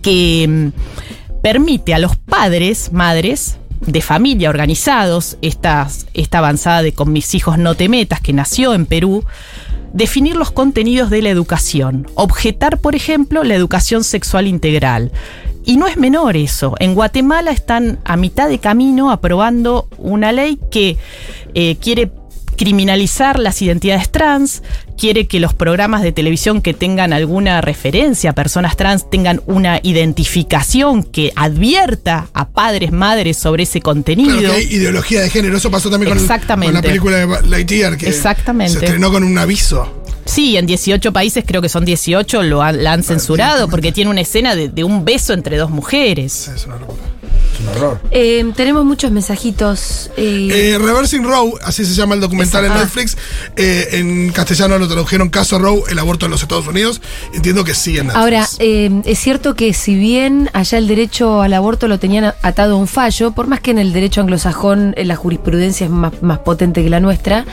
que 0.00 0.46
mm, 0.48 1.40
permite 1.42 1.92
a 1.92 1.98
los 1.98 2.16
padres, 2.16 2.92
madres, 2.92 3.56
de 3.80 4.00
familia 4.00 4.48
organizados, 4.48 5.36
estas- 5.42 6.06
esta 6.14 6.38
avanzada 6.38 6.80
de 6.82 6.92
con 6.92 7.12
mis 7.12 7.34
hijos 7.34 7.58
no 7.58 7.74
te 7.74 7.90
metas, 7.90 8.20
que 8.20 8.32
nació 8.32 8.72
en 8.72 8.86
Perú, 8.86 9.22
definir 9.94 10.36
los 10.36 10.50
contenidos 10.50 11.08
de 11.08 11.22
la 11.22 11.30
educación, 11.30 12.06
objetar, 12.14 12.78
por 12.78 12.94
ejemplo, 12.94 13.44
la 13.44 13.54
educación 13.54 14.04
sexual 14.04 14.46
integral. 14.46 15.12
Y 15.64 15.78
no 15.78 15.86
es 15.86 15.96
menor 15.96 16.36
eso. 16.36 16.74
En 16.78 16.94
Guatemala 16.94 17.50
están 17.50 17.98
a 18.04 18.18
mitad 18.18 18.50
de 18.50 18.58
camino 18.58 19.10
aprobando 19.10 19.88
una 19.96 20.32
ley 20.32 20.58
que 20.70 20.98
eh, 21.54 21.76
quiere 21.76 22.10
criminalizar 22.56 23.38
las 23.38 23.62
identidades 23.62 24.10
trans, 24.10 24.62
quiere 24.98 25.26
que 25.26 25.40
los 25.40 25.54
programas 25.54 26.02
de 26.02 26.12
televisión 26.12 26.62
que 26.62 26.74
tengan 26.74 27.12
alguna 27.12 27.60
referencia 27.60 28.30
a 28.30 28.32
personas 28.34 28.76
trans 28.76 29.10
tengan 29.10 29.40
una 29.46 29.80
identificación 29.82 31.02
que 31.02 31.32
advierta 31.36 32.28
a 32.32 32.48
padres, 32.48 32.92
madres 32.92 33.36
sobre 33.36 33.64
ese 33.64 33.80
contenido. 33.80 34.38
Claro 34.38 34.54
que 34.54 34.60
hay 34.60 34.74
ideología 34.74 35.20
de 35.20 35.30
género. 35.30 35.56
Eso 35.56 35.70
pasó 35.70 35.90
también 35.90 36.10
con, 36.12 36.18
Exactamente. 36.18 36.72
con 36.72 36.74
la 36.74 36.82
película 36.82 37.16
de 37.18 37.48
Lightyear, 37.48 37.96
que 37.96 38.08
Exactamente. 38.08 38.78
se 38.78 38.84
estrenó 38.84 39.10
con 39.10 39.22
un 39.24 39.36
aviso. 39.38 40.03
Sí, 40.24 40.56
en 40.56 40.66
18 40.66 41.12
países, 41.12 41.44
creo 41.46 41.60
que 41.62 41.68
son 41.68 41.84
18, 41.84 42.42
lo 42.44 42.62
han, 42.62 42.82
la 42.82 42.92
han 42.92 43.02
censurado 43.02 43.68
porque 43.68 43.92
tiene 43.92 44.10
una 44.10 44.22
escena 44.22 44.54
de, 44.54 44.68
de 44.68 44.84
un 44.84 45.04
beso 45.04 45.32
entre 45.32 45.56
dos 45.56 45.70
mujeres. 45.70 46.48
Es 46.54 46.66
una 46.66 46.76
locura. 46.78 47.02
Es 47.54 47.60
un 47.60 47.68
horror. 47.68 48.00
Eh, 48.10 48.44
tenemos 48.56 48.84
muchos 48.84 49.12
mensajitos. 49.12 50.10
eh, 50.16 50.72
Eh, 50.74 50.78
Reversing 50.78 51.22
Row, 51.22 51.54
así 51.62 51.84
se 51.84 51.94
llama 51.94 52.14
el 52.16 52.20
documental 52.20 52.64
Esa, 52.64 52.72
en 52.74 52.78
ah. 52.80 52.82
Netflix. 52.84 53.16
Eh, 53.56 53.88
en 53.92 54.32
castellano 54.32 54.76
lo 54.78 54.88
tradujeron 54.88 55.28
Caso 55.28 55.58
Row, 55.60 55.84
el 55.88 55.98
aborto 56.00 56.24
en 56.26 56.32
los 56.32 56.42
Estados 56.42 56.66
Unidos. 56.66 57.00
Entiendo 57.32 57.62
que 57.62 57.74
sí 57.74 57.90
en 57.98 58.06
Netflix. 58.08 58.16
Ahora, 58.16 58.48
eh, 58.58 58.90
es 59.04 59.18
cierto 59.20 59.54
que 59.54 59.72
si 59.72 59.94
bien 59.94 60.50
allá 60.52 60.78
el 60.78 60.88
derecho 60.88 61.42
al 61.42 61.52
aborto 61.52 61.86
lo 61.86 61.98
tenían 62.00 62.24
a- 62.24 62.34
atado 62.42 62.74
a 62.74 62.76
un 62.76 62.88
fallo, 62.88 63.30
por 63.32 63.46
más 63.46 63.60
que 63.60 63.70
en 63.70 63.78
el 63.78 63.92
derecho 63.92 64.20
anglosajón 64.20 64.94
la 64.96 65.14
jurisprudencia 65.14 65.84
es 65.84 65.92
más, 65.92 66.12
más 66.22 66.40
potente 66.40 66.82
que 66.82 66.90
la 66.90 66.98
nuestra, 67.00 67.44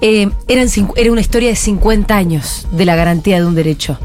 eh, 0.00 0.30
eran, 0.48 0.68
era 0.96 1.12
una 1.12 1.20
historia 1.20 1.50
de 1.50 1.56
50 1.56 1.86
años 2.04 2.66
de 2.72 2.84
la 2.84 2.96
garantía 2.96 3.36
de 3.38 3.46
un 3.46 3.54
derecho. 3.54 3.98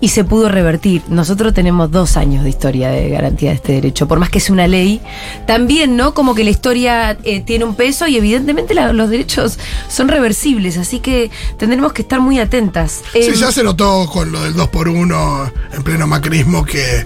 Y 0.00 0.10
se 0.10 0.22
pudo 0.22 0.48
revertir. 0.48 1.02
Nosotros 1.08 1.52
tenemos 1.52 1.90
dos 1.90 2.16
años 2.16 2.44
de 2.44 2.50
historia 2.50 2.88
de 2.90 3.08
garantía 3.08 3.50
de 3.50 3.56
este 3.56 3.72
derecho, 3.72 4.06
por 4.06 4.20
más 4.20 4.30
que 4.30 4.38
es 4.38 4.48
una 4.48 4.68
ley. 4.68 5.00
También, 5.44 5.96
¿no? 5.96 6.14
Como 6.14 6.36
que 6.36 6.44
la 6.44 6.50
historia 6.50 7.18
eh, 7.24 7.40
tiene 7.40 7.64
un 7.64 7.74
peso 7.74 8.06
y 8.06 8.16
evidentemente 8.16 8.74
la- 8.74 8.92
los 8.92 9.10
derechos 9.10 9.58
son 9.88 10.06
reversibles, 10.06 10.78
así 10.78 11.00
que 11.00 11.32
tendremos 11.56 11.92
que 11.92 12.02
estar 12.02 12.20
muy 12.20 12.38
atentas. 12.38 13.02
Sí, 13.12 13.32
ya 13.34 13.50
se 13.50 13.64
notó 13.64 14.08
con 14.08 14.30
lo 14.30 14.44
del 14.44 14.54
2x1 14.54 15.52
en 15.72 15.82
pleno 15.82 16.06
macrismo 16.06 16.64
que. 16.64 17.04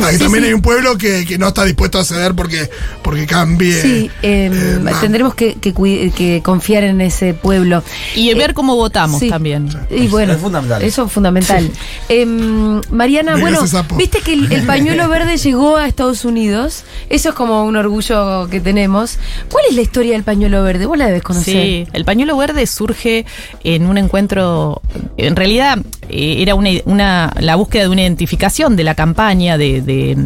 Ah, 0.00 0.06
que 0.10 0.16
Sí, 0.16 0.18
también 0.24 0.44
sí. 0.44 0.48
hay 0.48 0.54
un 0.54 0.62
pueblo 0.62 0.96
que, 0.98 1.24
que 1.26 1.38
no 1.38 1.48
está 1.48 1.64
dispuesto 1.64 1.98
a 1.98 2.04
ceder 2.04 2.34
porque, 2.34 2.68
porque 3.02 3.26
cambie. 3.26 3.80
Sí, 3.80 4.10
eh, 4.22 4.50
eh, 4.52 4.92
tendremos 5.00 5.34
que, 5.34 5.54
que 5.54 6.40
confiar 6.42 6.84
en 6.84 7.00
ese 7.00 7.34
pueblo. 7.34 7.82
Y 8.14 8.32
ver 8.34 8.54
cómo 8.54 8.76
votamos 8.76 9.20
sí. 9.20 9.28
también. 9.28 9.68
Y 9.90 10.08
bueno, 10.08 10.32
Es 10.34 10.40
fundamental. 10.40 10.82
Eso 10.82 11.06
es 11.06 11.12
fundamental. 11.12 11.70
Em, 12.08 12.80
Mariana, 12.90 13.36
bueno, 13.36 13.60
viste 13.96 14.20
que 14.20 14.32
el, 14.34 14.52
el 14.52 14.62
pañuelo 14.66 15.08
verde 15.08 15.36
llegó 15.36 15.76
a 15.76 15.86
Estados 15.88 16.24
Unidos. 16.24 16.84
Eso 17.08 17.30
es 17.30 17.34
como 17.34 17.64
un 17.64 17.76
orgullo 17.76 18.48
que 18.48 18.60
tenemos. 18.60 19.18
¿Cuál 19.50 19.64
es 19.70 19.74
la 19.76 19.82
historia 19.82 20.12
del 20.12 20.22
pañuelo 20.24 20.62
verde? 20.62 20.86
Vos 20.86 20.98
la 20.98 21.06
debes 21.06 21.22
conocer. 21.22 21.54
Sí, 21.54 21.86
el 21.92 22.04
pañuelo 22.04 22.36
verde 22.36 22.66
surge 22.66 23.26
en 23.64 23.86
un 23.86 23.98
encuentro, 23.98 24.80
en 25.16 25.36
realidad 25.36 25.78
eh, 26.08 26.36
era 26.38 26.54
una, 26.54 26.70
una- 26.84 27.32
la 27.40 27.56
búsqueda 27.56 27.82
de 27.84 27.88
una 27.88 28.02
identificación 28.02 28.76
de 28.76 28.84
la 28.84 28.94
campaña, 28.94 29.58
de, 29.58 29.80
de- 29.86 30.16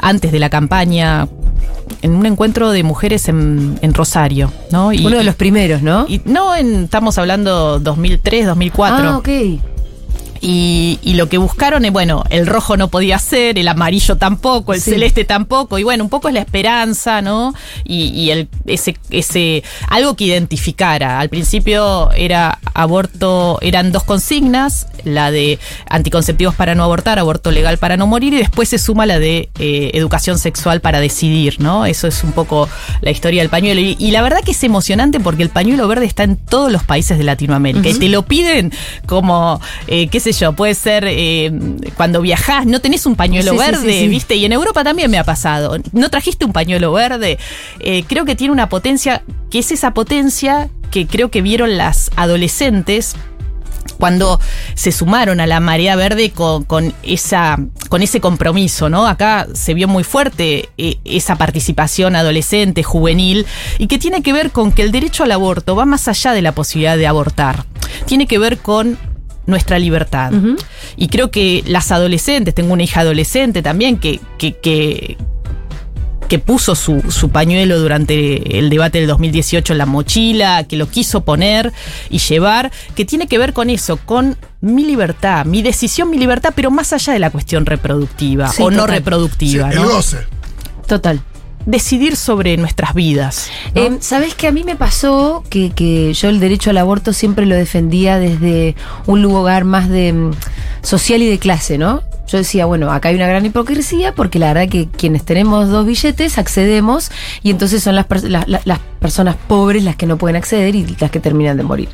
antes 0.00 0.30
de 0.32 0.38
la 0.38 0.50
campaña, 0.50 1.26
en 2.02 2.14
un 2.14 2.26
encuentro 2.26 2.70
de 2.72 2.82
mujeres 2.82 3.28
en, 3.28 3.78
en 3.80 3.94
Rosario, 3.94 4.52
¿no? 4.70 4.92
Y, 4.92 5.04
Uno 5.06 5.16
de 5.16 5.24
los 5.24 5.34
primeros, 5.36 5.80
¿no? 5.80 6.04
y 6.08 6.20
no 6.26 6.54
en, 6.54 6.84
estamos 6.84 7.16
hablando 7.16 7.78
2003, 7.80 8.46
2004. 8.46 9.08
Ah, 9.08 9.16
ok. 9.18 9.28
Y, 10.46 10.98
y 11.02 11.14
lo 11.14 11.30
que 11.30 11.38
buscaron 11.38 11.86
es, 11.86 11.92
bueno, 11.92 12.22
el 12.28 12.46
rojo 12.46 12.76
no 12.76 12.88
podía 12.88 13.18
ser, 13.18 13.58
el 13.58 13.66
amarillo 13.66 14.16
tampoco, 14.16 14.74
el 14.74 14.80
Sí. 14.82 14.90
celeste 14.90 15.24
tampoco, 15.24 15.78
y 15.78 15.84
bueno, 15.84 16.04
un 16.04 16.10
poco 16.10 16.28
es 16.28 16.34
la 16.34 16.40
esperanza, 16.40 17.22
¿no? 17.22 17.54
Y, 17.82 18.08
y 18.08 18.30
el, 18.30 18.48
ese, 18.66 18.94
ese, 19.08 19.62
algo 19.88 20.16
que 20.16 20.24
identificara. 20.24 21.18
Al 21.18 21.30
principio 21.30 22.10
era 22.12 22.58
aborto, 22.74 23.58
eran 23.62 23.90
dos 23.90 24.04
consignas, 24.04 24.86
la 25.04 25.30
de 25.30 25.58
anticonceptivos 25.88 26.54
para 26.54 26.74
no 26.74 26.84
abortar, 26.84 27.18
aborto 27.18 27.50
legal 27.50 27.78
para 27.78 27.96
no 27.96 28.06
morir, 28.06 28.34
y 28.34 28.36
después 28.36 28.68
se 28.68 28.76
suma 28.76 29.06
la 29.06 29.18
de 29.18 29.48
eh, 29.58 29.92
educación 29.94 30.38
sexual 30.38 30.82
para 30.82 31.00
decidir, 31.00 31.58
¿no? 31.58 31.86
Eso 31.86 32.06
es 32.06 32.22
un 32.22 32.32
poco 32.32 32.68
la 33.00 33.10
historia 33.10 33.40
del 33.40 33.48
pañuelo. 33.48 33.80
Y, 33.80 33.96
y 33.98 34.10
la 34.10 34.20
verdad 34.20 34.40
que 34.44 34.50
es 34.50 34.62
emocionante 34.62 35.20
porque 35.20 35.42
el 35.42 35.48
pañuelo 35.48 35.88
verde 35.88 36.04
está 36.04 36.22
en 36.24 36.36
todos 36.36 36.70
los 36.70 36.82
países 36.84 37.16
de 37.16 37.24
Latinoamérica. 37.24 37.88
Y 37.88 37.94
te 37.94 38.10
lo 38.10 38.26
piden 38.26 38.72
como, 39.06 39.58
eh, 39.86 40.08
qué 40.08 40.20
sé 40.20 40.33
yo, 40.34 40.52
puede 40.52 40.74
ser 40.74 41.04
eh, 41.08 41.52
cuando 41.96 42.20
viajás, 42.20 42.66
no 42.66 42.80
tenés 42.80 43.06
un 43.06 43.16
pañuelo 43.16 43.52
Sí, 43.52 43.58
verde, 43.58 43.92
sí, 43.92 43.98
sí. 44.00 44.08
¿viste? 44.08 44.34
Y 44.36 44.44
en 44.44 44.52
Europa 44.52 44.84
también 44.84 45.10
me 45.10 45.18
ha 45.18 45.24
pasado. 45.24 45.76
No 45.92 46.10
trajiste 46.10 46.44
un 46.44 46.52
pañuelo 46.52 46.92
verde. 46.92 47.38
Eh, 47.80 48.04
creo 48.06 48.24
que 48.24 48.36
tiene 48.36 48.52
una 48.52 48.68
potencia, 48.68 49.22
que 49.50 49.60
es 49.60 49.72
esa 49.72 49.94
potencia 49.94 50.68
que 50.90 51.06
creo 51.06 51.30
que 51.30 51.42
vieron 51.42 51.76
las 51.76 52.10
adolescentes 52.16 53.16
cuando 53.98 54.40
se 54.74 54.92
sumaron 54.92 55.40
a 55.40 55.46
la 55.46 55.60
marea 55.60 55.96
verde 55.96 56.30
con, 56.30 56.64
con 56.64 56.92
esa 57.02 57.58
con 57.88 58.02
ese 58.02 58.20
compromiso, 58.20 58.88
¿no? 58.88 59.06
Acá 59.06 59.46
se 59.52 59.74
vio 59.74 59.88
muy 59.88 60.04
fuerte 60.04 60.68
eh, 60.78 60.98
esa 61.04 61.36
participación 61.36 62.16
adolescente, 62.16 62.82
juvenil, 62.82 63.46
y 63.78 63.86
que 63.86 63.98
tiene 63.98 64.22
que 64.22 64.32
ver 64.32 64.50
con 64.50 64.72
que 64.72 64.82
el 64.82 64.90
derecho 64.90 65.24
al 65.24 65.32
aborto 65.32 65.76
va 65.76 65.84
más 65.84 66.08
allá 66.08 66.32
de 66.32 66.42
la 66.42 66.52
posibilidad 66.52 66.96
de 66.96 67.06
abortar. 67.06 67.66
Tiene 68.06 68.26
que 68.26 68.38
ver 68.38 68.58
con 68.58 68.98
nuestra 69.46 69.78
libertad. 69.78 70.32
Y 70.96 71.08
creo 71.08 71.30
que 71.30 71.62
las 71.66 71.92
adolescentes, 71.92 72.54
tengo 72.54 72.72
una 72.72 72.82
hija 72.82 73.00
adolescente 73.00 73.62
también 73.62 73.98
que, 73.98 74.20
que, 74.38 74.54
que, 74.54 75.16
que 76.28 76.38
puso 76.38 76.74
su, 76.74 77.02
su 77.10 77.28
pañuelo 77.28 77.78
durante 77.78 78.58
el 78.58 78.70
debate 78.70 78.98
del 78.98 79.08
2018 79.08 79.74
en 79.74 79.78
la 79.78 79.86
mochila, 79.86 80.64
que 80.64 80.76
lo 80.76 80.88
quiso 80.88 81.20
poner 81.22 81.72
y 82.10 82.18
llevar, 82.18 82.72
que 82.94 83.04
tiene 83.04 83.26
que 83.26 83.36
ver 83.38 83.52
con 83.52 83.68
eso, 83.70 83.98
con 83.98 84.36
mi 84.60 84.84
libertad, 84.84 85.44
mi 85.44 85.60
decisión, 85.62 86.08
mi 86.10 86.16
libertad, 86.18 86.52
pero 86.56 86.70
más 86.70 86.92
allá 86.94 87.12
de 87.12 87.18
la 87.18 87.30
cuestión 87.30 87.66
reproductiva 87.66 88.48
Sí, 88.48 88.62
o 88.62 88.70
no. 88.70 88.84
Sí, 88.86 88.90
reproductiva, 88.90 89.70
el 89.70 89.76
¿no? 89.76 89.88
goce. 89.90 90.18
Total. 90.86 91.20
Decidir 91.66 92.16
sobre 92.16 92.56
nuestras 92.56 92.94
vidas. 92.94 93.48
¿no? 93.74 93.82
Eh, 93.82 93.96
¿Sabés 94.00 94.34
que 94.34 94.46
a 94.46 94.52
mí 94.52 94.64
me 94.64 94.76
pasó 94.76 95.42
que, 95.48 95.70
que 95.70 96.12
yo 96.12 96.28
el 96.28 96.40
derecho 96.40 96.70
al 96.70 96.78
aborto 96.78 97.12
siempre 97.12 97.46
lo 97.46 97.54
defendía 97.56 98.18
desde 98.18 98.74
un 99.06 99.22
lugar 99.22 99.64
más 99.64 99.88
de 99.88 100.12
mm, 100.12 100.30
social 100.82 101.22
y 101.22 101.26
de 101.28 101.38
clase, 101.38 101.78
¿no? 101.78 102.02
Yo 102.26 102.38
decía, 102.38 102.64
bueno, 102.64 102.90
acá 102.90 103.10
hay 103.10 103.16
una 103.16 103.26
gran 103.26 103.44
hipocresía 103.44 104.14
porque 104.14 104.38
la 104.38 104.52
verdad 104.54 104.68
que 104.70 104.88
quienes 104.88 105.24
tenemos 105.24 105.68
dos 105.68 105.84
billetes 105.84 106.38
accedemos 106.38 107.10
y 107.42 107.50
entonces 107.50 107.82
son 107.82 107.94
las, 107.96 108.06
las 108.24 108.78
personas 108.98 109.36
pobres 109.46 109.84
las 109.84 109.96
que 109.96 110.06
no 110.06 110.16
pueden 110.16 110.36
acceder 110.36 110.74
y 110.74 110.96
las 110.98 111.10
que 111.10 111.20
terminan 111.20 111.58
de 111.58 111.64
morir. 111.64 111.90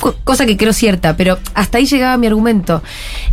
Co- 0.00 0.16
Cosa 0.24 0.46
que 0.46 0.56
creo 0.56 0.72
cierta, 0.72 1.16
pero 1.18 1.38
hasta 1.52 1.76
ahí 1.78 1.84
llegaba 1.84 2.16
mi 2.16 2.26
argumento. 2.26 2.82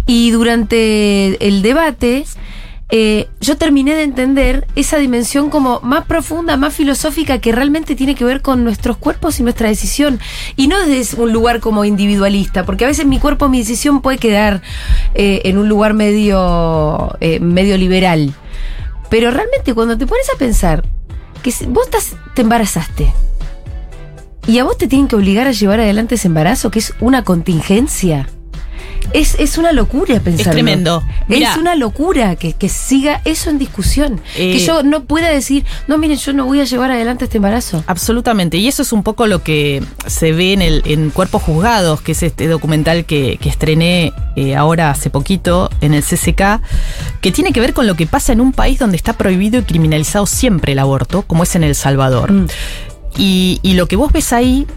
Y 0.08 0.32
durante 0.32 1.46
el 1.48 1.62
debate 1.62 2.26
eh, 2.90 3.28
yo 3.42 3.58
terminé 3.58 3.96
de 3.96 4.04
entender 4.04 4.68
esa 4.76 4.98
dimensión 4.98 5.50
como 5.50 5.80
más 5.82 6.06
profunda, 6.06 6.56
más 6.56 6.74
filosófica, 6.74 7.40
que 7.40 7.52
realmente 7.52 7.96
tiene 7.96 8.16
que 8.16 8.26
ver 8.26 8.42
con 8.42 8.64
nuestros 8.64 8.98
cuerpos 8.98 9.40
y 9.40 9.44
nuestra 9.44 9.70
decisión. 9.70 10.20
Y 10.56 10.68
no 10.68 10.80
desde 10.86 11.22
un 11.22 11.32
lugar 11.32 11.60
como 11.60 11.86
individualista, 11.86 12.66
porque 12.66 12.86
a 12.86 12.88
veces 12.88 13.06
mi 13.06 13.20
cuerpo, 13.20 13.50
mi 13.50 13.60
decisión 13.60 14.02
puede 14.02 14.18
quedar 14.18 14.62
eh, 15.16 15.42
en 15.46 15.58
un 15.58 15.68
lugar 15.68 15.94
medio, 15.94 17.16
eh, 17.22 17.40
medio 17.40 17.78
liberal. 17.78 18.34
Pero 19.10 19.32
realmente 19.32 19.74
cuando 19.74 19.98
te 19.98 20.06
pones 20.06 20.30
a 20.34 20.38
pensar 20.38 20.84
que 21.42 21.54
vos 21.68 21.90
te 22.34 22.42
embarazaste 22.42 23.14
y 24.48 24.60
a 24.60 24.64
vos 24.64 24.78
te 24.78 24.88
tienen 24.88 25.08
que 25.08 25.16
obligar 25.16 25.48
a 25.48 25.52
llevar 25.52 25.80
adelante 25.80 26.16
ese 26.16 26.28
embarazo, 26.28 26.70
que 26.70 26.80
es 26.80 26.94
una 27.00 27.24
contingencia. 27.24 28.28
Es, 29.14 29.36
es 29.40 29.58
una 29.58 29.72
locura 29.72 30.20
pensarlo. 30.20 30.52
tremendo. 30.52 31.04
Mirá. 31.28 31.52
Es 31.52 31.58
una 31.58 31.76
locura 31.76 32.36
que, 32.36 32.54
que 32.54 32.70
siga 32.70 33.22
eso 33.26 33.50
en 33.50 33.58
discusión. 33.58 34.22
Eh, 34.36 34.54
que 34.54 34.60
yo 34.60 34.84
no 34.84 35.06
pueda 35.06 35.30
decir, 35.30 35.66
no, 35.88 35.98
miren, 35.98 36.18
yo 36.18 36.34
no 36.34 36.46
voy 36.46 36.62
a 36.62 36.66
llevar 36.66 36.92
adelante 36.92 37.26
este 37.26 37.38
embarazo. 37.38 37.84
Absolutamente, 37.88 38.58
y 38.58 38.68
eso 38.68 38.82
es 38.82 38.92
un 38.92 39.04
poco 39.04 39.28
lo 39.28 39.44
que 39.44 39.84
se 40.08 40.32
ve 40.32 40.54
en 40.54 40.62
el 40.62 40.82
en 40.86 41.10
Cuerpos 41.10 41.44
Juzgados, 41.44 42.02
que 42.02 42.14
es 42.14 42.24
este 42.24 42.48
documental 42.48 43.06
que, 43.06 43.38
que 43.42 43.50
estrené 43.50 44.14
eh, 44.36 44.56
ahora 44.56 44.90
hace 44.90 45.10
poquito 45.10 45.70
en 45.82 45.94
el 45.94 46.04
CCK, 46.04 46.62
que 47.22 47.32
tiene 47.32 47.54
que 47.54 47.60
ver 47.60 47.74
con 47.74 47.88
lo 47.88 47.96
que 47.96 48.08
pasa 48.08 48.34
en 48.34 48.42
un 48.42 48.52
país 48.52 48.80
donde 48.80 48.98
está 48.98 49.14
prohibido 49.14 49.60
y 49.60 49.64
criminalizado 49.64 50.26
siempre 50.26 50.74
el 50.74 50.80
aborto, 50.80 51.22
como 51.24 51.44
es 51.44 51.56
en 51.56 51.64
El 51.64 51.76
Salvador. 51.76 52.32
Mm. 52.32 52.48
Y, 53.18 53.60
y 53.62 53.74
lo 53.74 53.88
que 53.88 53.96
vos 53.96 54.12
ves 54.12 54.34
ahí 54.34 54.68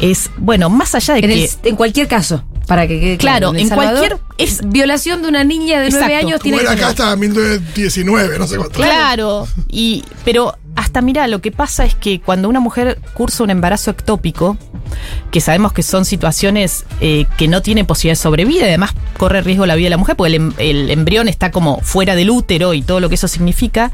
es, 0.00 0.30
bueno, 0.36 0.70
más 0.70 0.94
allá 0.94 1.14
de 1.14 1.20
En, 1.20 1.26
que... 1.26 1.44
el- 1.44 1.50
en 1.64 1.76
cualquier 1.76 2.08
caso, 2.08 2.44
para 2.66 2.86
que 2.88 2.98
quede 3.00 3.16
claro. 3.18 3.54
En 3.54 3.68
Salvador, 3.68 4.18
cualquier- 4.18 4.20
es- 4.38 4.60
violación 4.68 5.22
de 5.22 5.28
una 5.28 5.44
niña 5.44 5.80
de 5.80 5.90
nueve 5.90 6.16
años 6.16 6.40
tiene 6.40 6.58
que 6.58 6.68
acá 6.68 6.88
hasta 6.88 7.14
1919, 7.16 8.38
no 8.38 8.46
sé 8.46 8.56
cuánto. 8.56 8.74
Claro, 8.80 9.46
y 9.68 10.04
pero 10.24 10.54
hasta 10.76 11.00
mira, 11.02 11.28
lo 11.28 11.40
que 11.40 11.52
pasa 11.52 11.84
es 11.84 11.94
que 11.94 12.20
cuando 12.20 12.48
una 12.48 12.58
mujer 12.60 12.98
cursa 13.14 13.44
un 13.44 13.50
embarazo 13.50 13.90
ectópico, 13.92 14.56
que 15.30 15.40
sabemos 15.40 15.72
que 15.72 15.82
son 15.84 16.04
situaciones 16.04 16.84
eh, 17.00 17.26
que 17.38 17.46
no 17.48 17.62
tiene 17.62 17.84
posibilidad 17.84 18.18
de 18.18 18.22
sobrevida, 18.22 18.62
y 18.64 18.68
además 18.68 18.92
corre 19.16 19.40
riesgo 19.42 19.66
la 19.66 19.76
vida 19.76 19.86
de 19.86 19.90
la 19.90 19.96
mujer, 19.98 20.16
porque 20.16 20.28
el, 20.28 20.34
em- 20.34 20.52
el 20.58 20.90
embrión 20.90 21.28
está 21.28 21.50
como 21.52 21.80
fuera 21.80 22.16
del 22.16 22.30
útero 22.30 22.74
y 22.74 22.82
todo 22.82 22.98
lo 23.00 23.08
que 23.08 23.14
eso 23.14 23.28
significa, 23.28 23.92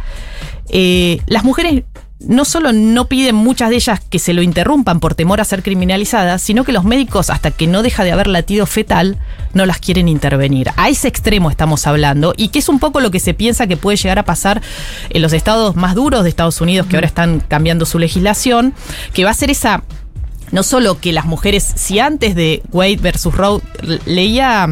eh, 0.70 1.20
las 1.26 1.44
mujeres 1.44 1.82
no 2.20 2.44
solo 2.44 2.72
no 2.72 3.06
piden 3.06 3.34
muchas 3.34 3.70
de 3.70 3.76
ellas 3.76 4.00
que 4.08 4.18
se 4.18 4.34
lo 4.34 4.42
interrumpan 4.42 5.00
por 5.00 5.14
temor 5.14 5.40
a 5.40 5.44
ser 5.44 5.62
criminalizadas, 5.62 6.42
sino 6.42 6.64
que 6.64 6.72
los 6.72 6.84
médicos, 6.84 7.30
hasta 7.30 7.50
que 7.50 7.66
no 7.66 7.82
deja 7.82 8.04
de 8.04 8.12
haber 8.12 8.26
latido 8.26 8.66
fetal, 8.66 9.18
no 9.54 9.66
las 9.66 9.78
quieren 9.78 10.08
intervenir. 10.08 10.70
A 10.76 10.88
ese 10.88 11.08
extremo 11.08 11.50
estamos 11.50 11.86
hablando, 11.86 12.34
y 12.36 12.48
que 12.48 12.58
es 12.58 12.68
un 12.68 12.78
poco 12.78 13.00
lo 13.00 13.10
que 13.10 13.20
se 13.20 13.34
piensa 13.34 13.66
que 13.66 13.76
puede 13.76 13.96
llegar 13.96 14.18
a 14.18 14.24
pasar 14.24 14.60
en 15.08 15.22
los 15.22 15.32
estados 15.32 15.76
más 15.76 15.94
duros 15.94 16.22
de 16.22 16.28
Estados 16.28 16.60
Unidos, 16.60 16.86
que 16.86 16.96
ahora 16.96 17.06
están 17.06 17.40
cambiando 17.40 17.86
su 17.86 17.98
legislación, 17.98 18.74
que 19.14 19.24
va 19.24 19.30
a 19.30 19.34
ser 19.34 19.50
esa 19.50 19.82
no 20.52 20.64
solo 20.64 20.98
que 20.98 21.12
las 21.12 21.26
mujeres, 21.26 21.62
si 21.76 22.00
antes 22.00 22.34
de 22.34 22.62
Wade 22.72 22.96
versus 22.96 23.34
Roe 23.34 23.60
leía 24.04 24.66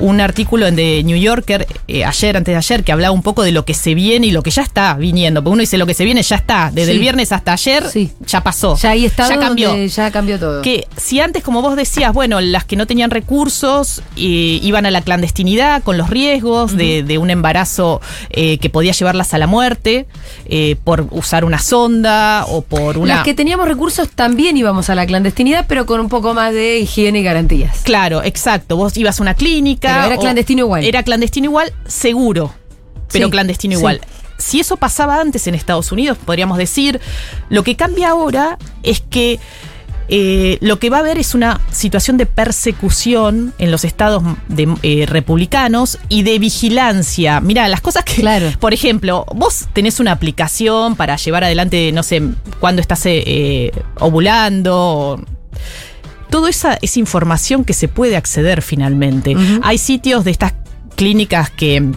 un 0.00 0.20
artículo 0.20 0.66
en 0.66 0.76
The 0.76 1.02
New 1.04 1.16
Yorker 1.16 1.66
eh, 1.88 2.04
ayer, 2.04 2.36
antes 2.36 2.52
de 2.52 2.56
ayer, 2.56 2.84
que 2.84 2.92
hablaba 2.92 3.12
un 3.12 3.22
poco 3.22 3.42
de 3.42 3.52
lo 3.52 3.64
que 3.64 3.74
se 3.74 3.94
viene 3.94 4.26
y 4.26 4.30
lo 4.32 4.42
que 4.42 4.50
ya 4.50 4.62
está 4.62 4.94
viniendo. 4.94 5.42
Porque 5.42 5.52
uno 5.52 5.60
dice 5.60 5.78
lo 5.78 5.86
que 5.86 5.94
se 5.94 6.04
viene 6.04 6.22
ya 6.22 6.36
está. 6.36 6.70
Desde 6.72 6.86
Sí. 6.90 6.96
el 6.96 7.00
viernes 7.00 7.32
hasta 7.32 7.52
ayer 7.52 7.88
Sí. 7.88 8.10
ya 8.26 8.42
pasó. 8.42 8.76
Ya 8.76 8.90
ahí 8.90 9.04
está 9.04 9.28
Ya 9.28 9.38
cambió. 9.38 9.76
ya 9.86 10.10
cambió 10.10 10.38
todo. 10.38 10.62
Que 10.62 10.86
si 10.96 11.20
antes, 11.20 11.42
como 11.44 11.62
vos 11.62 11.76
decías, 11.76 12.12
bueno, 12.12 12.40
las 12.40 12.64
que 12.64 12.76
no 12.76 12.86
tenían 12.86 13.10
recursos 13.10 14.02
eh, 14.16 14.58
iban 14.62 14.86
a 14.86 14.90
la 14.90 15.02
clandestinidad 15.02 15.82
con 15.82 15.96
los 15.98 16.10
riesgos 16.10 16.76
de, 16.76 17.02
de 17.02 17.18
un 17.18 17.30
embarazo 17.30 18.00
eh, 18.30 18.58
que 18.58 18.70
podía 18.70 18.92
llevarlas 18.92 19.34
a 19.34 19.38
la 19.38 19.46
muerte 19.46 20.06
por 20.84 21.06
usar 21.10 21.44
una 21.44 21.58
sonda 21.58 22.44
o 22.48 22.62
por 22.62 22.98
una... 22.98 23.16
Las 23.16 23.24
que 23.24 23.34
teníamos 23.34 23.68
recursos 23.68 24.08
también 24.10 24.56
íbamos 24.56 24.90
a 24.90 24.94
la 24.94 25.06
clandestinidad, 25.06 25.66
pero 25.68 25.86
con 25.86 26.00
un 26.00 26.08
poco 26.08 26.34
más 26.34 26.52
de 26.52 26.78
higiene 26.80 27.20
y 27.20 27.22
garantías. 27.22 27.78
Claro, 27.82 28.22
exacto. 28.24 28.76
Vos 28.76 28.96
ibas 28.96 29.20
a 29.20 29.22
una 29.22 29.34
clínica. 29.34 29.89
Pero 29.94 30.06
era 30.06 30.16
clandestino 30.18 30.60
igual. 30.62 30.84
Era 30.84 31.02
clandestino 31.02 31.44
igual, 31.46 31.72
seguro. 31.86 32.54
Pero 33.12 33.26
Sí, 33.26 33.30
clandestino 33.30 33.74
sí. 33.74 33.78
igual. 33.80 34.00
Si 34.38 34.60
eso 34.60 34.76
pasaba 34.76 35.20
antes 35.20 35.46
en 35.46 35.54
Estados 35.54 35.92
Unidos, 35.92 36.16
podríamos 36.24 36.56
decir, 36.58 37.00
lo 37.50 37.62
que 37.62 37.76
cambia 37.76 38.10
ahora 38.10 38.56
es 38.82 39.00
que 39.02 39.38
eh, 40.12 40.58
lo 40.60 40.78
que 40.80 40.90
va 40.90 40.96
a 40.96 41.00
haber 41.00 41.18
es 41.18 41.34
una 41.36 41.60
situación 41.70 42.16
de 42.16 42.26
persecución 42.26 43.52
en 43.58 43.70
los 43.70 43.84
estados 43.84 44.22
de, 44.48 44.66
eh, 44.82 45.06
republicanos 45.06 45.98
y 46.08 46.22
de 46.24 46.38
vigilancia. 46.40 47.40
Mira, 47.40 47.68
las 47.68 47.80
cosas 47.80 48.04
que, 48.04 48.14
Claro. 48.14 48.50
por 48.58 48.74
ejemplo, 48.74 49.24
vos 49.34 49.66
tenés 49.72 50.00
una 50.00 50.10
aplicación 50.12 50.96
para 50.96 51.16
llevar 51.16 51.44
adelante, 51.44 51.92
no 51.92 52.02
sé, 52.02 52.22
cuando 52.58 52.80
estás 52.82 53.06
eh, 53.06 53.22
eh, 53.26 53.72
ovulando. 54.00 54.76
o- 54.76 55.20
toda 56.30 56.48
esa, 56.50 56.78
esa 56.80 56.98
información 56.98 57.64
que 57.64 57.72
se 57.72 57.88
puede 57.88 58.16
acceder 58.16 58.62
finalmente. 58.62 59.36
Hay 59.62 59.78
sitios 59.78 60.24
de 60.24 60.30
estas 60.30 60.54
clínicas 60.96 61.50
que 61.50 61.92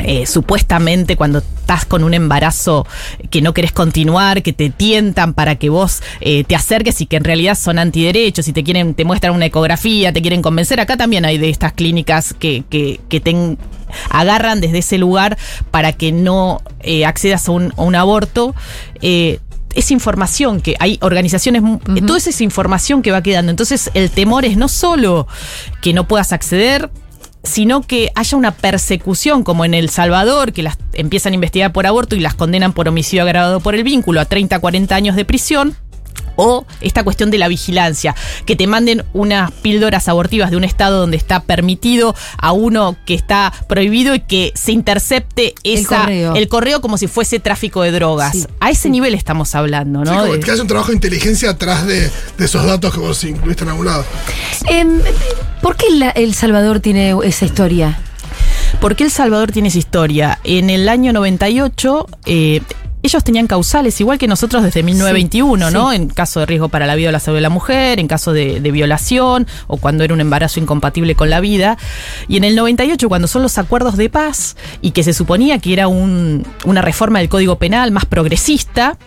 eh, 0.00 0.26
supuestamente 0.26 1.16
cuando 1.16 1.38
estás 1.38 1.84
con 1.84 2.04
un 2.04 2.14
embarazo 2.14 2.86
que 3.30 3.42
no 3.42 3.52
querés 3.52 3.72
continuar, 3.72 4.42
que 4.42 4.52
te 4.52 4.70
tientan 4.70 5.34
para 5.34 5.56
que 5.56 5.70
vos 5.70 6.02
eh, 6.20 6.44
te 6.44 6.54
acerques 6.54 7.00
y 7.00 7.06
que 7.06 7.16
en 7.16 7.24
realidad 7.24 7.56
son 7.56 7.80
antiderechos 7.80 8.46
y 8.46 8.52
te 8.52 8.62
quieren, 8.62 8.94
te 8.94 9.04
muestran 9.04 9.34
una 9.34 9.46
ecografía, 9.46 10.12
te 10.12 10.22
quieren 10.22 10.40
convencer. 10.40 10.78
Acá 10.78 10.96
también 10.96 11.24
hay 11.24 11.36
de 11.36 11.50
estas 11.50 11.72
clínicas 11.72 12.32
que, 12.32 12.62
que, 12.70 13.00
que 13.08 13.20
te 13.20 13.56
agarran 14.08 14.60
desde 14.60 14.78
ese 14.78 14.98
lugar 14.98 15.36
para 15.72 15.92
que 15.92 16.12
no 16.12 16.62
eh, 16.80 17.04
accedas 17.04 17.48
a 17.48 17.52
un, 17.52 17.72
a 17.76 17.82
un 17.82 17.96
aborto. 17.96 18.54
Es 19.74 19.90
información 19.90 20.60
que 20.60 20.76
hay 20.80 20.98
organizaciones, 21.02 21.62
mu- 21.62 21.78
toda 22.06 22.18
esa 22.18 22.42
información 22.42 23.02
que 23.02 23.10
va 23.12 23.22
quedando. 23.22 23.50
Entonces 23.50 23.90
el 23.94 24.10
temor 24.10 24.44
es 24.44 24.56
no 24.56 24.68
solo 24.68 25.26
que 25.82 25.92
no 25.92 26.08
puedas 26.08 26.32
acceder, 26.32 26.90
sino 27.44 27.82
que 27.82 28.10
haya 28.14 28.36
una 28.36 28.50
persecución, 28.50 29.44
como 29.44 29.64
en 29.64 29.72
El 29.74 29.88
Salvador, 29.90 30.52
que 30.52 30.62
las 30.62 30.76
empiezan 30.94 31.32
a 31.32 31.36
investigar 31.36 31.72
por 31.72 31.86
aborto 31.86 32.16
y 32.16 32.20
las 32.20 32.34
condenan 32.34 32.72
por 32.72 32.88
homicidio 32.88 33.22
agravado 33.22 33.60
por 33.60 33.74
el 33.74 33.84
vínculo 33.84 34.20
a 34.20 34.24
30, 34.24 34.58
40 34.58 34.94
años 34.94 35.16
de 35.16 35.24
prisión. 35.24 35.76
O 36.40 36.64
esta 36.80 37.02
cuestión 37.02 37.32
de 37.32 37.38
la 37.38 37.48
vigilancia, 37.48 38.14
que 38.46 38.54
te 38.54 38.68
manden 38.68 39.04
unas 39.12 39.50
píldoras 39.50 40.06
abortivas 40.08 40.52
de 40.52 40.56
un 40.56 40.62
estado 40.62 41.00
donde 41.00 41.16
está 41.16 41.40
permitido 41.40 42.14
a 42.38 42.52
uno 42.52 42.96
que 43.04 43.14
está 43.14 43.52
prohibido 43.68 44.14
y 44.14 44.20
que 44.20 44.52
se 44.54 44.70
intercepte 44.70 45.54
El 45.64 45.80
esa, 45.80 46.02
correo. 46.02 46.34
el 46.36 46.46
correo 46.48 46.80
como 46.80 46.96
si 46.96 47.08
fuese 47.08 47.40
tráfico 47.40 47.82
de 47.82 47.90
drogas. 47.90 48.32
Sí, 48.36 48.46
a 48.60 48.70
ese 48.70 48.88
nivel 48.88 49.14
estamos 49.14 49.54
hablando, 49.56 50.04
Sí, 50.04 50.10
¿no? 50.12 50.20
como 50.20 50.32
De- 50.34 50.40
que 50.40 50.50
hace 50.52 50.62
un 50.62 50.68
trabajo 50.68 50.88
de 50.90 50.94
inteligencia 50.94 51.50
atrás 51.50 51.84
de, 51.86 52.02
de 52.38 52.44
esos 52.44 52.64
datos 52.64 52.94
que 52.94 53.00
vos 53.00 53.24
incluiste 53.24 53.64
en 53.64 53.70
algún 53.70 53.86
lado. 53.86 54.04
Em, 54.68 55.00
¿Por 55.60 55.74
qué 55.76 55.86
la- 55.90 56.10
El 56.10 56.34
Salvador 56.34 56.78
tiene 56.78 57.16
esa 57.24 57.46
historia? 57.46 57.98
¿Por 58.80 58.94
qué 58.94 59.02
El 59.04 59.10
Salvador 59.10 59.50
tiene 59.50 59.68
esa 59.68 59.78
historia? 59.78 60.38
En 60.44 60.70
el 60.70 60.88
año 60.88 61.12
98, 61.12 62.06
eh, 62.26 62.60
ellos 63.02 63.22
tenían 63.24 63.46
causales, 63.46 64.00
igual 64.00 64.18
que 64.18 64.26
nosotros 64.26 64.62
desde 64.62 64.82
1921, 64.82 65.68
Sí, 65.68 65.74
¿no? 65.74 65.90
sí. 65.90 65.96
En 65.96 66.08
caso 66.08 66.40
de 66.40 66.46
riesgo 66.46 66.68
para 66.68 66.86
la 66.86 66.94
vida 66.94 67.10
o 67.10 67.12
la 67.12 67.20
salud 67.20 67.36
de 67.36 67.42
la 67.42 67.48
mujer, 67.50 68.00
en 68.00 68.08
caso 68.08 68.32
de, 68.32 68.60
de 68.60 68.70
violación 68.72 69.46
o 69.66 69.76
cuando 69.76 70.04
era 70.04 70.14
un 70.14 70.20
embarazo 70.20 70.60
incompatible 70.60 71.14
con 71.14 71.30
la 71.30 71.40
vida. 71.40 71.78
Y 72.28 72.36
en 72.36 72.44
el 72.44 72.56
98, 72.56 73.08
cuando 73.08 73.28
son 73.28 73.42
los 73.42 73.56
acuerdos 73.58 73.96
de 73.96 74.08
paz 74.10 74.56
y 74.82 74.90
que 74.90 75.02
se 75.04 75.12
suponía 75.12 75.58
que 75.58 75.72
era 75.72 75.88
un- 75.88 76.46
una 76.64 76.82
reforma 76.82 77.20
del 77.20 77.28
Código 77.28 77.56
Penal 77.56 77.92
más 77.92 78.04
progresista, 78.04 78.98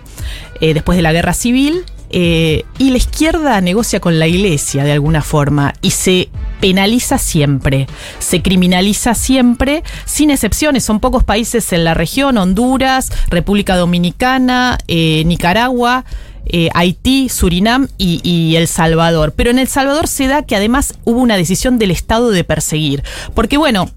eh, 0.62 0.74
después 0.74 0.96
de 0.96 1.02
la 1.02 1.12
guerra 1.14 1.34
civil. 1.34 1.84
Eh, 2.12 2.66
y 2.78 2.92
la 2.92 2.98
izquierda 2.98 3.62
negocia 3.62 4.00
con 4.00 4.20
la 4.20 4.28
iglesia 4.28 4.84
de 4.84 4.92
alguna 4.92 5.22
forma 5.22 5.74
y 5.82 5.92
se 5.92 6.30
penaliza 6.60 7.18
siempre, 7.18 7.88
se 8.20 8.42
criminaliza 8.42 9.16
siempre, 9.16 9.84
sin 10.06 10.30
excepciones. 10.30 10.84
Son 10.84 11.00
pocos 11.00 11.24
países 11.24 11.72
en 11.74 11.84
la 11.84 11.94
región, 11.94 12.38
Honduras, 12.38 13.12
República 13.30 13.76
Dominicana, 13.76 14.78
eh, 14.88 15.24
Nicaragua. 15.26 16.06
eh, 16.46 16.70
Haití, 16.74 17.30
Surinam 17.30 17.88
y, 17.98 18.20
y 18.24 18.56
El 18.56 18.68
Salvador. 18.68 19.34
Pero 19.36 19.52
en 19.52 19.60
El 19.60 19.68
Salvador 19.68 20.08
se 20.08 20.28
da 20.28 20.44
que 20.44 20.56
además 20.56 20.96
hubo 21.06 21.20
una 21.20 21.38
decisión 21.38 21.78
del 21.78 21.92
Estado 21.92 22.32
de 22.32 22.44
perseguir. 22.44 23.04
Porque 23.34 23.58
bueno, 23.58 23.90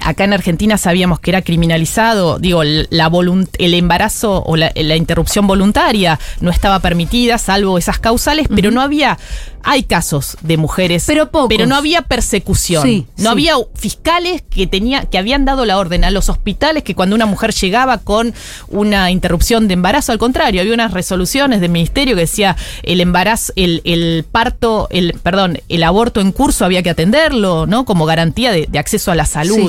acá 0.00 0.24
en 0.24 0.32
Argentina 0.32 0.78
sabíamos 0.78 1.20
que 1.20 1.30
era 1.30 1.42
criminalizado, 1.42 2.38
digo, 2.38 2.62
la 2.64 3.10
el 3.58 3.74
embarazo 3.74 4.42
o 4.44 4.56
la, 4.56 4.72
la 4.74 4.96
interrupción 4.96 5.46
voluntaria 5.46 6.18
no 6.40 6.50
estaba 6.50 6.80
permitida, 6.80 7.38
salvo 7.38 7.78
esas 7.78 7.98
causales, 7.98 8.48
pero 8.54 8.70
no 8.70 8.80
había, 8.80 9.18
hay 9.62 9.84
casos 9.84 10.36
de 10.42 10.56
mujeres, 10.56 11.04
Pero 11.06 11.30
pocos. 11.30 11.66
no 11.66 11.76
había 11.76 12.02
persecución, 12.02 12.82
Sí, 12.82 13.06
no 13.16 13.22
sí. 13.22 13.28
había 13.28 13.54
fiscales 13.74 14.42
que 14.42 14.66
tenía, 14.66 15.04
que 15.06 15.16
habían 15.18 15.44
dado 15.44 15.64
la 15.64 15.78
orden 15.78 16.04
a 16.04 16.10
los 16.10 16.28
hospitales 16.28 16.82
que 16.82 16.94
cuando 16.94 17.14
una 17.16 17.26
mujer 17.26 17.52
llegaba 17.54 17.98
con 17.98 18.34
una 18.68 19.10
interrupción 19.10 19.68
de 19.68 19.74
embarazo, 19.74 20.12
al 20.12 20.18
contrario, 20.18 20.60
había 20.60 20.74
unas 20.74 20.92
resoluciones 20.92 21.60
del 21.60 21.70
ministerio 21.70 22.14
que 22.14 22.22
decía 22.22 22.56
el 22.82 23.00
embarazo, 23.00 23.52
el, 23.56 23.80
el 23.84 24.24
parto, 24.30 24.88
el, 24.90 25.14
perdón, 25.22 25.60
el 25.68 25.82
aborto 25.84 26.20
en 26.20 26.32
curso 26.32 26.64
había 26.64 26.82
que 26.82 26.90
atenderlo, 26.90 27.66
¿no? 27.66 27.84
Como 27.84 28.04
garantía 28.06 28.52
de, 28.52 28.66
de 28.68 28.78
acceso 28.78 29.12
a 29.12 29.14
la 29.14 29.24
salud. 29.24 29.63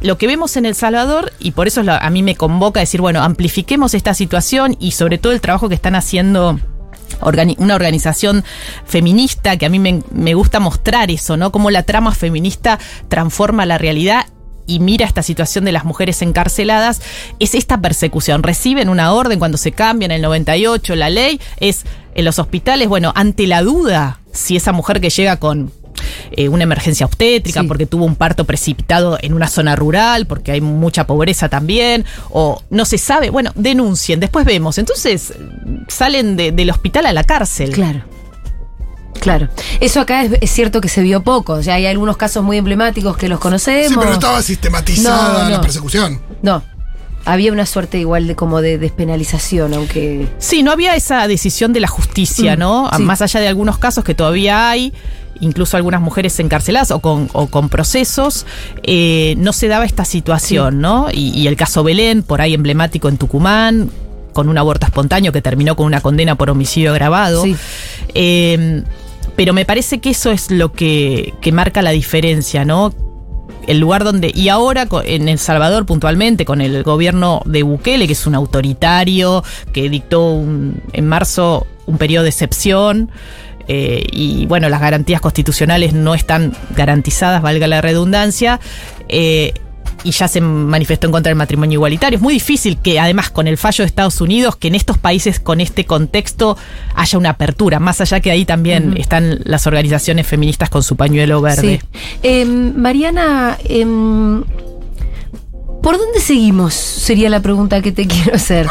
Lo 0.00 0.18
que 0.18 0.26
vemos 0.26 0.56
en 0.56 0.66
El 0.66 0.74
Salvador, 0.74 1.32
y 1.38 1.52
por 1.52 1.66
eso 1.66 1.82
a 1.88 2.10
mí 2.10 2.22
me 2.22 2.36
convoca 2.36 2.80
a 2.80 2.82
decir, 2.82 3.00
bueno, 3.00 3.22
amplifiquemos 3.22 3.94
esta 3.94 4.14
situación 4.14 4.76
y 4.78 4.92
sobre 4.92 5.18
todo 5.18 5.32
el 5.32 5.40
trabajo 5.40 5.68
que 5.68 5.74
están 5.74 5.94
haciendo 5.94 6.60
una 7.58 7.74
organización 7.74 8.44
feminista, 8.84 9.56
que 9.56 9.66
a 9.66 9.70
mí 9.70 9.78
me, 9.78 10.02
me 10.10 10.34
gusta 10.34 10.60
mostrar 10.60 11.10
eso, 11.10 11.36
¿no? 11.36 11.50
Cómo 11.50 11.70
la 11.70 11.84
trama 11.84 12.14
feminista 12.14 12.78
transforma 13.08 13.64
la 13.64 13.78
realidad 13.78 14.26
y 14.66 14.80
mira 14.80 15.06
esta 15.06 15.22
situación 15.22 15.64
de 15.64 15.72
las 15.72 15.84
mujeres 15.84 16.20
encarceladas, 16.22 17.00
es 17.38 17.54
esta 17.54 17.80
persecución. 17.80 18.42
Reciben 18.42 18.88
una 18.88 19.12
orden 19.12 19.38
cuando 19.38 19.58
se 19.58 19.72
cambia 19.72 20.06
en 20.06 20.12
el 20.12 20.22
98 20.22 20.96
la 20.96 21.08
ley, 21.08 21.40
es 21.58 21.84
en 22.14 22.24
los 22.24 22.38
hospitales, 22.38 22.88
bueno, 22.88 23.12
ante 23.14 23.46
la 23.46 23.62
duda 23.62 24.20
si 24.32 24.56
esa 24.56 24.72
mujer 24.72 25.00
que 25.00 25.10
llega 25.10 25.38
con 25.38 25.72
eh, 26.32 26.48
una 26.48 26.64
emergencia 26.64 27.06
obstétrica, 27.06 27.60
Sí. 27.62 27.66
porque 27.66 27.86
tuvo 27.86 28.04
un 28.04 28.16
parto 28.16 28.44
precipitado 28.44 29.18
en 29.20 29.32
una 29.34 29.48
zona 29.48 29.76
rural, 29.76 30.26
porque 30.26 30.52
hay 30.52 30.60
mucha 30.60 31.06
pobreza 31.06 31.48
también, 31.48 32.04
o 32.30 32.62
no 32.70 32.84
se 32.84 32.98
sabe, 32.98 33.30
bueno, 33.30 33.50
denuncien, 33.54 34.20
después 34.20 34.44
vemos. 34.44 34.78
Entonces 34.78 35.32
salen 35.88 36.36
de- 36.36 36.52
del 36.52 36.70
hospital 36.70 37.06
a 37.06 37.12
la 37.12 37.24
cárcel. 37.24 37.70
Claro. 37.70 38.02
Claro. 39.20 39.48
Eso 39.80 40.00
acá 40.00 40.22
es, 40.22 40.32
es 40.40 40.50
cierto 40.50 40.80
que 40.80 40.88
se 40.88 41.00
vio 41.02 41.22
poco. 41.22 41.54
O 41.54 41.62
sea, 41.62 41.74
hay 41.74 41.86
algunos 41.86 42.16
casos 42.16 42.44
muy 42.44 42.58
emblemáticos 42.58 43.16
que 43.16 43.28
los 43.28 43.40
conocemos. 43.40 43.88
Sí, 43.88 43.94
pero 43.96 44.08
no 44.10 44.14
estaba 44.14 44.42
sistematizada 44.42 45.44
No, 45.44 45.50
la 45.50 45.60
persecución. 45.60 46.20
No. 46.42 46.62
Había 47.24 47.50
una 47.50 47.66
suerte 47.66 47.98
igual 47.98 48.28
de 48.28 48.36
como 48.36 48.60
de 48.60 48.78
despenalización, 48.78 49.74
aunque. 49.74 50.28
Sí, 50.38 50.62
no 50.62 50.70
había 50.70 50.94
esa 50.94 51.26
decisión 51.26 51.72
de 51.72 51.80
la 51.80 51.88
justicia, 51.88 52.54
Mm, 52.54 52.58
¿no? 52.60 52.90
sí. 52.94 53.02
Más 53.02 53.20
allá 53.22 53.40
de 53.40 53.48
algunos 53.48 53.78
casos 53.78 54.04
que 54.04 54.14
todavía 54.14 54.70
hay, 54.70 54.92
incluso 55.40 55.76
algunas 55.76 56.00
mujeres 56.00 56.38
encarceladas 56.40 56.90
o 56.90 57.00
con, 57.00 57.28
o 57.32 57.46
con 57.48 57.68
procesos, 57.68 58.46
eh, 58.82 59.34
no 59.38 59.52
se 59.52 59.68
daba 59.68 59.84
esta 59.84 60.04
situación, 60.04 60.80
¿no? 60.80 61.08
Y, 61.12 61.30
y 61.30 61.46
el 61.46 61.56
caso 61.56 61.82
Belén, 61.84 62.22
por 62.22 62.40
ahí 62.40 62.54
emblemático 62.54 63.08
en 63.08 63.18
Tucumán, 63.18 63.90
con 64.32 64.48
un 64.48 64.58
aborto 64.58 64.86
espontáneo 64.86 65.32
que 65.32 65.40
terminó 65.42 65.76
con 65.76 65.86
una 65.86 66.00
condena 66.00 66.34
por 66.36 66.50
homicidio 66.50 66.90
agravado. 66.90 67.42
Sí. 67.42 67.56
Eh, 68.14 68.82
pero 69.34 69.52
me 69.52 69.64
parece 69.64 69.98
que 69.98 70.10
eso 70.10 70.30
es 70.30 70.50
lo 70.50 70.72
que, 70.72 71.34
que 71.40 71.52
marca 71.52 71.82
la 71.82 71.90
diferencia, 71.90 72.64
¿no? 72.64 72.94
El 73.66 73.78
lugar 73.80 74.04
donde. 74.04 74.30
Y 74.34 74.48
ahora 74.48 74.86
en 75.04 75.28
El 75.28 75.38
Salvador, 75.38 75.86
puntualmente, 75.86 76.44
con 76.44 76.60
el 76.60 76.82
gobierno 76.84 77.42
de 77.46 77.62
Bukele, 77.62 78.06
que 78.06 78.12
es 78.12 78.26
un 78.26 78.34
autoritario, 78.34 79.42
que 79.72 79.88
dictó 79.90 80.30
un- 80.30 80.80
en 80.92 81.08
marzo 81.08 81.66
un 81.86 81.98
periodo 81.98 82.24
de 82.24 82.30
excepción. 82.30 83.10
Eh, 83.68 84.04
y 84.12 84.46
bueno, 84.46 84.68
las 84.68 84.80
garantías 84.80 85.20
constitucionales 85.20 85.92
no 85.92 86.14
están 86.14 86.52
garantizadas, 86.74 87.42
valga 87.42 87.66
la 87.66 87.80
redundancia. 87.80 88.60
eh, 89.08 89.54
y 90.04 90.12
ya 90.12 90.28
se 90.28 90.40
manifestó 90.40 91.06
en 91.06 91.12
contra 91.12 91.30
del 91.30 91.36
matrimonio 91.36 91.78
igualitario. 91.78 92.16
Es 92.16 92.22
muy 92.22 92.34
difícil 92.34 92.78
que 92.78 93.00
además 93.00 93.30
con 93.30 93.48
el 93.48 93.56
fallo 93.56 93.82
de 93.82 93.86
Estados 93.86 94.20
Unidos, 94.20 94.56
que 94.56 94.68
en 94.68 94.76
estos 94.76 94.98
países 94.98 95.40
con 95.40 95.60
este 95.60 95.84
contexto 95.84 96.56
haya 96.94 97.18
una 97.18 97.30
apertura, 97.30 97.80
más 97.80 98.00
allá 98.00 98.20
que 98.20 98.30
ahí 98.30 98.44
también 98.44 98.94
están 98.98 99.40
las 99.44 99.66
organizaciones 99.66 100.26
feministas 100.26 100.70
con 100.70 100.82
su 100.84 100.94
pañuelo 100.96 101.40
verde. 101.40 101.80
Sí. 101.82 101.98
Em, 102.22 102.76
Mariana, 102.76 103.58
em, 103.64 104.44
¿por 105.86 105.98
dónde 105.98 106.18
seguimos? 106.18 106.74
Sería 106.74 107.30
la 107.30 107.38
pregunta 107.38 107.80
que 107.80 107.92
te 107.92 108.06
quiero 108.12 108.34
hacer. 108.34 108.66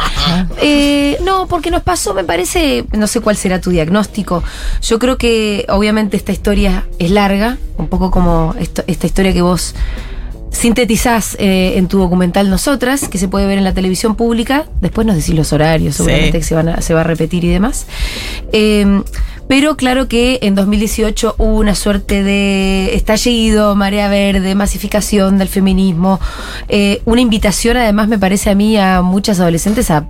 Eh, 0.62 1.18
no, 1.24 1.48
porque 1.48 1.72
nos 1.72 1.82
pasó, 1.82 2.14
me 2.14 2.26
parece, 2.26 2.84
no 2.92 3.08
sé 3.08 3.22
cuál 3.22 3.38
será 3.38 3.62
tu 3.62 3.70
diagnóstico. 3.70 4.44
Yo 4.82 5.00
creo 5.00 5.18
que 5.18 5.66
obviamente 5.70 6.18
esta 6.18 6.34
historia 6.34 6.86
es 7.00 7.12
larga, 7.12 7.58
un 7.78 7.88
poco 7.88 8.12
como 8.12 8.54
esto- 8.60 8.84
esta 8.88 9.06
historia 9.08 9.32
que 9.32 9.42
vos 9.42 9.76
sintetizás 10.52 11.36
eh, 11.40 11.74
en 11.78 11.88
tu 11.88 12.00
documental 12.00 12.50
Nosotras, 12.50 13.08
que 13.08 13.18
se 13.18 13.30
puede 13.30 13.46
ver 13.46 13.58
en 13.60 13.64
la 13.64 13.74
televisión 13.74 14.16
pública. 14.16 14.66
Después 14.82 15.08
nos 15.08 15.16
decís 15.16 15.36
los 15.36 15.54
horarios, 15.54 15.96
seguramente 15.96 16.32
Sí. 16.34 16.38
que 16.40 16.44
se, 16.44 16.56
van 16.56 16.68
a- 16.68 16.82
se 16.82 16.94
va 16.94 17.00
a 17.02 17.04
repetir 17.06 17.46
y 17.46 17.50
demás. 17.50 17.86
Eh, 18.52 19.02
pero 19.48 19.78
claro 19.78 20.08
que 20.08 20.40
en 20.42 20.56
2018 20.56 21.36
hubo 21.38 21.58
una 21.58 21.76
suerte 21.76 22.24
de 22.24 22.96
estallido, 22.96 23.76
marea 23.76 24.08
verde, 24.08 24.56
masificación 24.56 25.38
del 25.38 25.50
feminismo, 25.50 26.20
eh, 26.68 27.02
una 27.06 27.22
invitación 27.22 27.78
además 27.78 28.08
me 28.08 28.18
parece 28.18 28.50
a 28.50 28.56
mí 28.56 28.78
a 28.78 29.02
muchas 29.02 29.40
adolescentes 29.40 29.92
a 29.92 30.08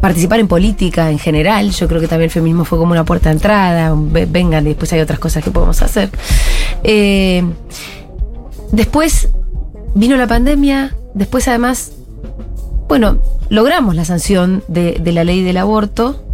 participar 0.00 0.40
en 0.40 0.48
política 0.48 1.10
en 1.10 1.18
general. 1.18 1.70
Yo 1.70 1.88
creo 1.88 2.00
que 2.00 2.08
también 2.08 2.26
el 2.26 2.30
feminismo 2.30 2.64
fue 2.64 2.78
como 2.78 2.92
una 2.92 3.04
puerta 3.04 3.30
de 3.30 3.36
entrada. 3.36 3.94
Vengan, 3.96 4.64
y 4.66 4.70
después 4.70 4.92
hay 4.92 5.00
otras 5.00 5.18
cosas 5.18 5.42
que 5.42 5.50
podemos 5.50 5.82
hacer. 5.82 6.10
Eh, 6.84 7.42
después 8.72 9.28
vino 9.94 10.16
la 10.16 10.26
pandemia. 10.26 10.94
Después, 11.14 11.48
además, 11.48 11.92
bueno, 12.88 13.18
logramos 13.48 13.96
la 13.96 14.04
sanción 14.04 14.62
de 14.68 15.12
la 15.12 15.24
ley 15.24 15.42
del 15.42 15.56
aborto. 15.56 16.27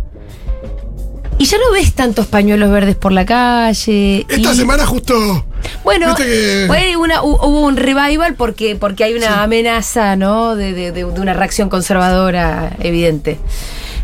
Y 1.36 1.46
ya 1.46 1.58
no 1.58 1.72
ves 1.72 1.92
tantos 1.94 2.26
pañuelos 2.26 2.70
verdes 2.70 2.94
por 2.96 3.12
la 3.12 3.24
calle. 3.26 4.24
Esta 4.28 4.52
y- 4.52 4.56
semana 4.56 4.86
justo. 4.86 5.44
bueno, 5.82 6.08
Viste 6.08 6.24
que- 6.24 6.64
fue 6.68 6.96
una- 6.96 7.22
hu- 7.22 7.38
hubo 7.42 7.60
un 7.62 7.76
revival 7.76 8.34
porque, 8.36 8.76
porque 8.76 9.04
hay 9.04 9.14
una 9.14 9.42
amenaza, 9.42 10.16
¿no? 10.16 10.54
De, 10.54 10.72
de- 10.72 10.92
de- 10.92 11.04
de 11.04 11.20
una 11.20 11.34
reacción 11.34 11.68
conservadora 11.68 12.76
evidente. 12.80 13.38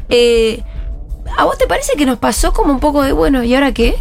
Eh, 0.08 0.62
¿A 1.38 1.44
vos 1.44 1.56
te 1.56 1.66
parece 1.68 1.92
que 1.96 2.04
nos 2.04 2.18
pasó 2.18 2.52
como 2.52 2.72
un 2.72 2.80
poco 2.80 3.02
de, 3.04 3.12
bueno, 3.12 3.44
¿y 3.44 3.54
ahora 3.54 3.72
qué? 3.72 3.94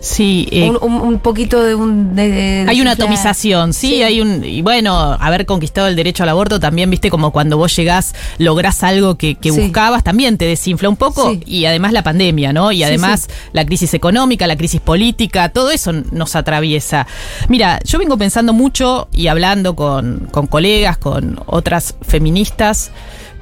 Sí, 0.00 0.46
eh, 0.52 0.70
un, 0.80 1.18
poquito 1.18 1.60
de 1.62 1.74
un... 1.74 2.14
de- 2.14 2.28
de- 2.30 2.66
Hay 2.68 2.80
una 2.80 2.92
atomización, 2.92 3.72
sí, 3.72 3.88
Sí. 3.94 4.02
hay 4.02 4.20
un. 4.20 4.44
Y 4.44 4.62
bueno, 4.62 5.16
haber 5.18 5.44
conquistado 5.44 5.88
el 5.88 5.96
derecho 5.96 6.22
al 6.22 6.28
aborto 6.28 6.60
también, 6.60 6.88
viste, 6.88 7.10
como 7.10 7.32
cuando 7.32 7.56
vos 7.56 7.74
llegás, 7.74 8.14
lográs 8.38 8.84
algo 8.84 9.16
que, 9.16 9.34
que 9.34 9.50
Sí. 9.50 9.60
buscabas, 9.60 10.04
también 10.04 10.38
te 10.38 10.44
desinfla 10.44 10.88
un 10.88 10.96
poco. 10.96 11.30
Sí. 11.32 11.40
Y 11.46 11.64
además 11.64 11.92
la 11.92 12.04
pandemia, 12.04 12.52
¿no? 12.52 12.70
Y 12.70 12.84
además 12.84 13.28
la 13.52 13.66
crisis 13.66 13.92
económica, 13.94 14.46
la 14.46 14.56
crisis 14.56 14.80
política, 14.80 15.48
todo 15.48 15.70
eso 15.72 15.92
nos 15.92 16.36
atraviesa. 16.36 17.06
Mira, 17.48 17.80
yo 17.84 17.98
vengo 17.98 18.16
pensando 18.16 18.52
mucho 18.52 19.08
y 19.12 19.26
hablando 19.26 19.74
con, 19.74 20.28
con 20.30 20.46
colegas, 20.46 20.96
con 20.98 21.40
otras 21.46 21.96
feministas, 22.02 22.92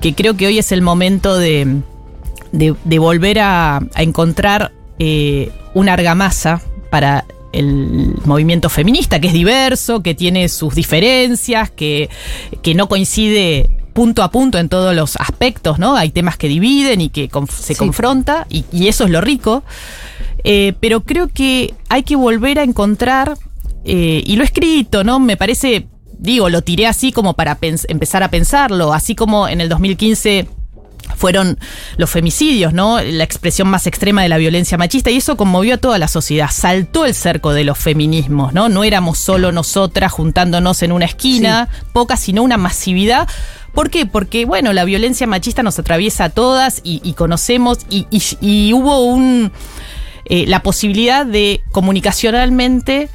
que 0.00 0.14
creo 0.14 0.36
que 0.38 0.46
hoy 0.46 0.58
es 0.58 0.72
el 0.72 0.80
momento 0.80 1.36
de, 1.36 1.80
de, 2.52 2.74
de 2.84 2.98
volver 2.98 3.40
a, 3.40 3.76
a 3.94 4.02
encontrar 4.02 4.72
eh, 4.98 5.50
una 5.74 5.92
argamasa 5.94 6.60
para 6.90 7.24
el 7.52 8.14
movimiento 8.24 8.68
feminista, 8.68 9.20
que 9.20 9.28
es 9.28 9.32
diverso, 9.32 10.02
que 10.02 10.14
tiene 10.14 10.48
sus 10.48 10.74
diferencias, 10.74 11.70
que, 11.70 12.10
que 12.62 12.74
no 12.74 12.88
coincide 12.88 13.70
punto 13.94 14.22
a 14.22 14.30
punto 14.30 14.58
en 14.58 14.68
todos 14.68 14.94
los 14.94 15.16
aspectos, 15.16 15.78
¿no? 15.78 15.96
Hay 15.96 16.10
temas 16.10 16.36
que 16.36 16.48
dividen 16.48 17.00
y 17.00 17.08
que 17.08 17.30
conf- 17.30 17.50
se 17.50 17.72
Sí. 17.72 17.78
confronta, 17.78 18.46
y, 18.50 18.64
y 18.72 18.88
eso 18.88 19.04
es 19.04 19.10
lo 19.10 19.22
rico. 19.22 19.62
Eh, 20.44 20.74
pero 20.80 21.00
creo 21.02 21.28
que 21.28 21.72
hay 21.88 22.02
que 22.02 22.14
volver 22.14 22.58
a 22.58 22.62
encontrar, 22.62 23.38
eh, 23.84 24.22
y 24.26 24.36
lo 24.36 24.42
he 24.42 24.46
escrito, 24.46 25.02
¿no? 25.02 25.18
Me 25.18 25.38
parece, 25.38 25.86
digo, 26.18 26.50
lo 26.50 26.60
tiré 26.62 26.86
así 26.86 27.10
como 27.10 27.32
para 27.34 27.56
empezar 27.88 28.22
a 28.22 28.28
pensarlo, 28.30 28.92
así 28.92 29.14
como 29.14 29.48
en 29.48 29.62
el 29.62 29.70
2015 29.70 30.46
fueron 31.16 31.58
los 31.96 32.10
femicidios, 32.10 32.72
¿no? 32.72 33.00
La 33.00 33.24
expresión 33.24 33.68
más 33.68 33.86
extrema 33.86 34.22
de 34.22 34.28
la 34.28 34.36
violencia 34.36 34.78
machista 34.78 35.10
y 35.10 35.16
eso 35.16 35.36
conmovió 35.36 35.74
a 35.74 35.78
toda 35.78 35.98
la 35.98 36.08
sociedad. 36.08 36.48
Saltó 36.52 37.04
el 37.06 37.14
cerco 37.14 37.52
de 37.52 37.64
los 37.64 37.78
feminismos, 37.78 38.52
¿no? 38.52 38.68
No 38.68 38.84
éramos 38.84 39.18
solo 39.18 39.50
nosotras 39.52 40.12
juntándonos 40.12 40.82
en 40.82 40.92
una 40.92 41.06
esquina, 41.06 41.68
pocas, 41.92 42.20
sino 42.20 42.42
una 42.42 42.56
masividad. 42.58 43.28
¿Por 43.74 43.90
qué? 43.90 44.06
Porque, 44.06 44.44
bueno, 44.46 44.72
la 44.72 44.84
violencia 44.84 45.26
machista 45.26 45.62
nos 45.62 45.78
atraviesa 45.78 46.24
a 46.24 46.28
todas 46.30 46.80
y, 46.84 47.00
y 47.04 47.12
conocemos 47.14 47.78
y, 47.90 48.06
y- 48.10 48.22
y 48.40 48.72
hubo 48.72 49.04
un, 49.04 49.52
eh, 50.26 50.44
la 50.46 50.60
posibilidad 50.62 51.26
de 51.26 51.62
comunicacionalmente 51.72 53.08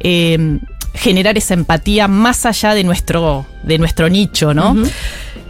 eh, 0.00 0.58
generar 0.94 1.38
esa 1.38 1.54
empatía 1.54 2.08
más 2.08 2.46
allá 2.46 2.74
de 2.74 2.82
nuestro, 2.84 3.46
de 3.62 3.78
nuestro 3.78 4.08
nicho, 4.08 4.54
¿no? 4.54 4.74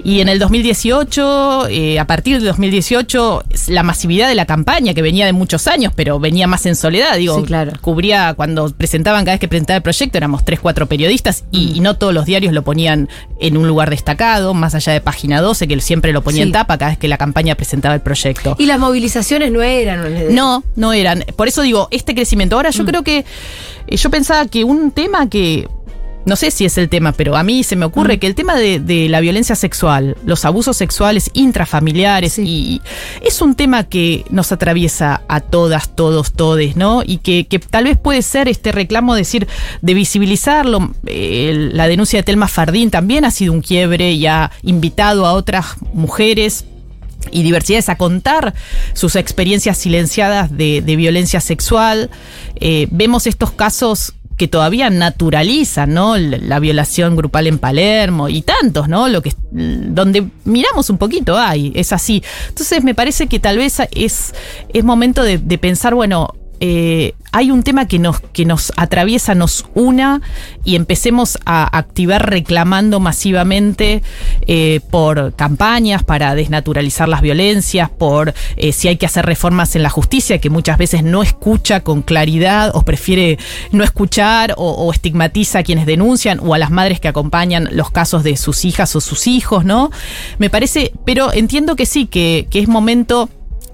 Y 0.04 0.20
en 0.20 0.28
el 0.28 0.38
2018, 0.38 1.68
eh, 1.68 1.98
a 1.98 2.06
partir 2.06 2.36
del 2.36 2.44
2018, 2.46 3.44
la 3.68 3.82
masividad 3.82 4.28
de 4.28 4.34
la 4.34 4.46
campaña, 4.46 4.94
que 4.94 5.02
venía 5.02 5.26
de 5.26 5.32
muchos 5.32 5.66
años, 5.66 5.92
pero 5.94 6.18
venía 6.20 6.46
más 6.46 6.66
en 6.66 6.76
soledad, 6.76 7.16
digo, 7.16 7.38
Sí, 7.40 7.44
claro. 7.46 7.72
cubría 7.80 8.34
cuando 8.34 8.68
presentaban, 8.70 9.24
cada 9.24 9.34
vez 9.34 9.40
que 9.40 9.48
presentaba 9.48 9.76
el 9.78 9.82
proyecto, 9.82 10.16
éramos 10.18 10.44
tres, 10.44 10.60
cuatro 10.60 10.86
periodistas 10.86 11.44
y, 11.50 11.72
y 11.76 11.80
no 11.80 11.96
todos 11.96 12.14
los 12.14 12.26
diarios 12.26 12.52
lo 12.52 12.62
ponían 12.62 13.08
en 13.40 13.56
un 13.56 13.66
lugar 13.66 13.90
destacado, 13.90 14.54
más 14.54 14.74
allá 14.74 14.92
de 14.92 15.00
página 15.00 15.40
12, 15.40 15.66
que 15.68 15.74
él 15.74 15.82
siempre 15.82 16.12
lo 16.12 16.22
ponía 16.22 16.38
Sí. 16.42 16.48
en 16.48 16.52
tapa 16.52 16.78
cada 16.78 16.92
vez 16.92 16.98
que 16.98 17.08
la 17.08 17.18
campaña 17.18 17.54
presentaba 17.56 17.94
el 17.94 18.00
proyecto. 18.00 18.54
Y 18.58 18.66
las 18.66 18.78
movilizaciones 18.78 19.50
no 19.50 19.62
eran... 19.62 20.34
No, 20.34 20.62
no 20.76 20.92
eran. 20.92 21.24
Por 21.36 21.48
eso 21.48 21.62
digo, 21.62 21.88
este 21.90 22.14
crecimiento. 22.14 22.56
Ahora 22.56 22.70
yo 22.70 22.84
creo 22.84 23.02
que 23.02 23.24
eh, 23.88 23.96
yo 23.96 24.10
pensaba 24.10 24.46
que 24.46 24.62
un 24.64 24.90
tema 24.92 25.28
que 25.28 25.68
no 26.26 26.36
sé 26.36 26.50
si 26.50 26.64
es 26.66 26.76
el 26.76 26.88
tema, 26.88 27.12
pero 27.12 27.36
a 27.36 27.42
mí 27.42 27.64
se 27.64 27.74
me 27.76 27.86
ocurre 27.86 28.18
que 28.18 28.26
el 28.26 28.34
tema 28.34 28.54
de, 28.54 28.80
de 28.80 29.08
la 29.08 29.20
violencia 29.20 29.54
sexual, 29.54 30.16
los 30.26 30.44
abusos 30.44 30.76
sexuales 30.76 31.30
intrafamiliares, 31.32 32.34
Sí. 32.34 32.42
y 32.46 32.82
es 33.26 33.40
un 33.40 33.54
tema 33.54 33.84
que 33.84 34.24
nos 34.30 34.52
atraviesa 34.52 35.22
a 35.28 35.40
todas, 35.40 35.94
todos, 35.96 36.32
todes, 36.32 36.76
¿no? 36.76 37.02
Y 37.04 37.18
que, 37.18 37.46
que 37.46 37.58
tal 37.58 37.84
vez 37.84 37.96
puede 37.96 38.20
ser 38.22 38.48
este 38.48 38.72
reclamo, 38.72 39.14
decir, 39.14 39.48
de 39.80 39.94
visibilizarlo. 39.94 40.92
Eh, 41.06 41.70
la 41.72 41.88
denuncia 41.88 42.18
de 42.18 42.22
Telma 42.24 42.48
Fardín 42.48 42.90
también 42.90 43.24
ha 43.24 43.30
sido 43.30 43.52
un 43.52 43.62
quiebre 43.62 44.12
y 44.12 44.26
ha 44.26 44.50
invitado 44.62 45.24
a 45.26 45.32
otras 45.32 45.76
mujeres 45.94 46.66
y 47.32 47.42
diversidades 47.42 47.88
a 47.88 47.96
contar 47.96 48.54
sus 48.94 49.16
experiencias 49.16 49.76
silenciadas 49.76 50.56
de, 50.56 50.82
de 50.82 50.96
violencia 50.96 51.40
sexual. 51.40 52.10
Eh, 52.56 52.86
vemos 52.90 53.26
estos 53.26 53.50
casos 53.50 54.14
que 54.38 54.48
todavía 54.48 54.88
naturalizan, 54.88 55.92
¿no? 55.92 56.16
La, 56.16 56.38
la 56.38 56.58
violación 56.60 57.16
grupal 57.16 57.46
en 57.48 57.58
Palermo 57.58 58.28
y 58.30 58.40
tantos, 58.40 58.88
¿no? 58.88 59.08
Lo 59.08 59.20
que 59.20 59.34
donde 59.50 60.28
miramos 60.44 60.88
un 60.88 60.96
poquito 60.96 61.36
hay, 61.36 61.72
es 61.74 61.92
así. 61.92 62.22
Entonces 62.48 62.84
me 62.84 62.94
parece 62.94 63.26
que 63.26 63.40
tal 63.40 63.58
vez 63.58 63.80
es, 63.90 64.34
es 64.72 64.84
momento 64.84 65.22
de 65.22 65.58
pensar, 65.58 65.94
bueno, 65.94 66.37
eh, 66.60 67.14
hay 67.32 67.50
un 67.50 67.62
tema 67.62 67.86
que 67.86 67.98
nos, 67.98 68.20
que 68.20 68.44
nos 68.44 68.72
atraviesa, 68.76 69.34
nos 69.34 69.66
una 69.74 70.20
y 70.64 70.76
empecemos 70.76 71.38
a 71.44 71.76
activar 71.76 72.30
reclamando 72.30 73.00
masivamente 73.00 74.02
eh, 74.46 74.80
por 74.90 75.34
campañas 75.34 76.02
para 76.02 76.34
desnaturalizar 76.34 77.08
las 77.08 77.20
violencias, 77.20 77.90
por 77.90 78.34
eh, 78.56 78.72
si 78.72 78.88
hay 78.88 78.96
que 78.96 79.06
hacer 79.06 79.26
reformas 79.26 79.76
en 79.76 79.82
la 79.82 79.90
justicia, 79.90 80.38
que 80.38 80.50
muchas 80.50 80.78
veces 80.78 81.04
no 81.04 81.22
escucha 81.22 81.80
con 81.80 82.02
claridad 82.02 82.70
o 82.74 82.82
prefiere 82.82 83.38
no 83.72 83.84
escuchar 83.84 84.54
o, 84.56 84.70
o 84.72 84.92
estigmatiza 84.92 85.60
a 85.60 85.62
quienes 85.62 85.86
denuncian 85.86 86.40
o 86.42 86.54
a 86.54 86.58
las 86.58 86.70
madres 86.70 86.98
que 86.98 87.08
acompañan 87.08 87.68
los 87.72 87.90
casos 87.90 88.24
de 88.24 88.36
sus 88.36 88.64
hijas 88.64 88.96
o 88.96 89.00
sus 89.00 89.26
hijos, 89.26 89.64
¿no? 89.64 89.90
Me 90.38 90.50
parece, 90.50 90.92
pero 91.04 91.32
entiendo 91.32 91.76
que 91.76 91.86
sí, 91.86 92.06
que, 92.06 92.46
que 92.50 92.58
es 92.60 92.68
momento 92.68 93.28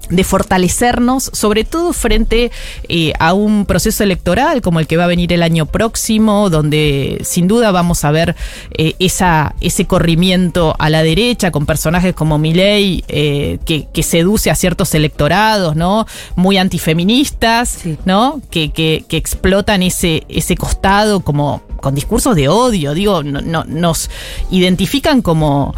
de 0.09 0.23
fortalecernos, 0.23 1.29
sobre 1.33 1.63
todo 1.63 1.93
frente 1.93 2.51
eh, 2.89 3.13
a 3.19 3.33
un 3.33 3.65
proceso 3.65 4.03
electoral 4.03 4.61
como 4.61 4.79
el 4.79 4.87
que 4.87 4.97
va 4.97 5.05
a 5.05 5.07
venir 5.07 5.33
el 5.33 5.41
año 5.43 5.65
próximo, 5.65 6.49
donde 6.49 7.19
sin 7.23 7.47
duda 7.47 7.71
vamos 7.71 8.03
a 8.05 8.11
ver 8.11 8.35
eh, 8.77 8.95
esa, 8.99 9.55
ese 9.61 9.85
corrimiento 9.85 10.75
a 10.79 10.89
la 10.89 11.03
derecha 11.03 11.51
con 11.51 11.65
personajes 11.65 12.13
como 12.13 12.37
Milei, 12.37 13.03
eh, 13.07 13.57
que, 13.65 13.87
que 13.93 14.03
seduce 14.03 14.49
a 14.51 14.55
ciertos 14.55 14.93
electorados, 14.95 15.75
¿no? 15.75 16.05
Muy 16.35 16.57
antifeministas, 16.57 17.69
Sí. 17.81 17.97
¿no? 18.05 18.41
Que, 18.49 18.71
que, 18.71 19.05
que 19.07 19.17
explotan 19.17 19.83
ese, 19.83 20.23
ese 20.29 20.55
costado 20.55 21.19
como 21.21 21.61
con 21.81 21.93
discursos 21.95 22.35
de 22.35 22.47
odio, 22.47 22.93
digo, 22.93 23.21
no, 23.23 23.41
no- 23.41 23.63
nos 23.65 24.09
identifican 24.51 25.21
como 25.21 25.75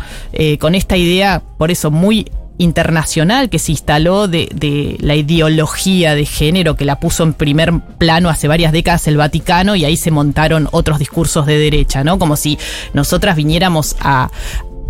con 0.60 0.76
esta 0.76 0.96
idea, 0.98 1.42
por 1.58 1.72
eso 1.72 1.92
muy 1.92 2.30
internacional 2.58 3.50
que 3.50 3.60
se 3.60 3.72
instaló 3.72 4.28
de, 4.28 4.50
de 4.54 4.98
la 5.00 5.16
ideología 5.16 6.16
de 6.16 6.26
género 6.26 6.76
que 6.76 6.86
la 6.86 7.00
puso 7.00 7.24
en 7.24 7.34
primer 7.34 7.80
plano 7.98 8.30
hace 8.30 8.48
varias 8.48 8.72
décadas 8.72 9.08
el 9.08 9.18
Vaticano 9.18 9.76
y 9.76 9.86
ahí 9.86 9.98
se 9.98 10.12
montaron 10.12 10.68
otros 10.72 11.00
discursos 11.00 11.46
de 11.46 11.58
derecha, 11.58 12.04
¿no? 12.04 12.18
Como 12.20 12.36
si 12.36 12.58
nosotras 12.94 13.36
viniéramos 13.36 13.96
a, 14.00 14.30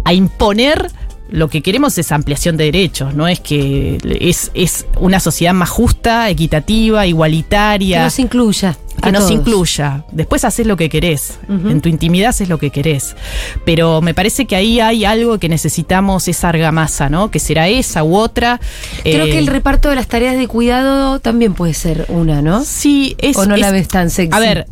a 0.05 0.13
imponer 0.13 0.91
lo 1.29 1.49
que 1.49 1.61
queremos 1.61 1.97
es 1.97 2.11
ampliación 2.11 2.55
de 2.57 2.65
derechos, 2.65 3.13
no 3.13 3.27
es 3.27 3.39
que 3.39 3.97
es, 4.21 4.51
es 4.53 4.85
una 4.99 5.19
sociedad 5.19 5.53
más 5.53 5.69
justa, 5.69 6.29
equitativa, 6.29 7.01
Que 7.01 7.09
igualitaria 7.09 8.03
nos 8.03 8.17
incluya. 8.19 8.77
que 9.03 9.11
nos 9.11 9.21
todos. 9.27 9.31
incluya. 9.31 10.05
Después 10.11 10.43
haces 10.45 10.65
lo 10.65 10.75
que 10.77 10.89
querés. 10.89 11.37
En 11.49 11.81
tu 11.81 11.89
intimidad 11.89 12.29
haces 12.29 12.49
lo 12.49 12.57
que 12.57 12.69
querés. 12.71 13.15
Pero 13.65 14.01
me 14.01 14.13
parece 14.13 14.45
que 14.45 14.55
ahí 14.55 14.79
hay 14.79 15.05
algo 15.05 15.37
que 15.37 15.49
necesitamos, 15.49 16.27
esa 16.27 16.49
argamasa, 16.49 17.09
¿no? 17.09 17.29
Que 17.29 17.39
será 17.39 17.67
esa 17.67 18.03
u 18.03 18.15
otra. 18.15 18.59
Creo 19.03 19.25
Eh, 19.25 19.29
que 19.31 19.37
el 19.39 19.47
reparto 19.47 19.89
de 19.89 19.95
las 19.95 20.07
tareas 20.07 20.37
de 20.37 20.47
cuidado 20.47 21.19
también 21.19 21.53
puede 21.53 21.73
ser 21.73 22.05
una, 22.09 22.41
¿no? 22.41 22.63
Sí, 22.63 23.15
es. 23.19 23.37
¿O 23.37 23.45
no 23.45 23.55
la 23.57 23.67
es- 23.67 23.73
ves 23.73 23.87
tan 23.87 24.09
sexy? 24.09 24.35
A 24.35 24.39
ver, 24.39 24.67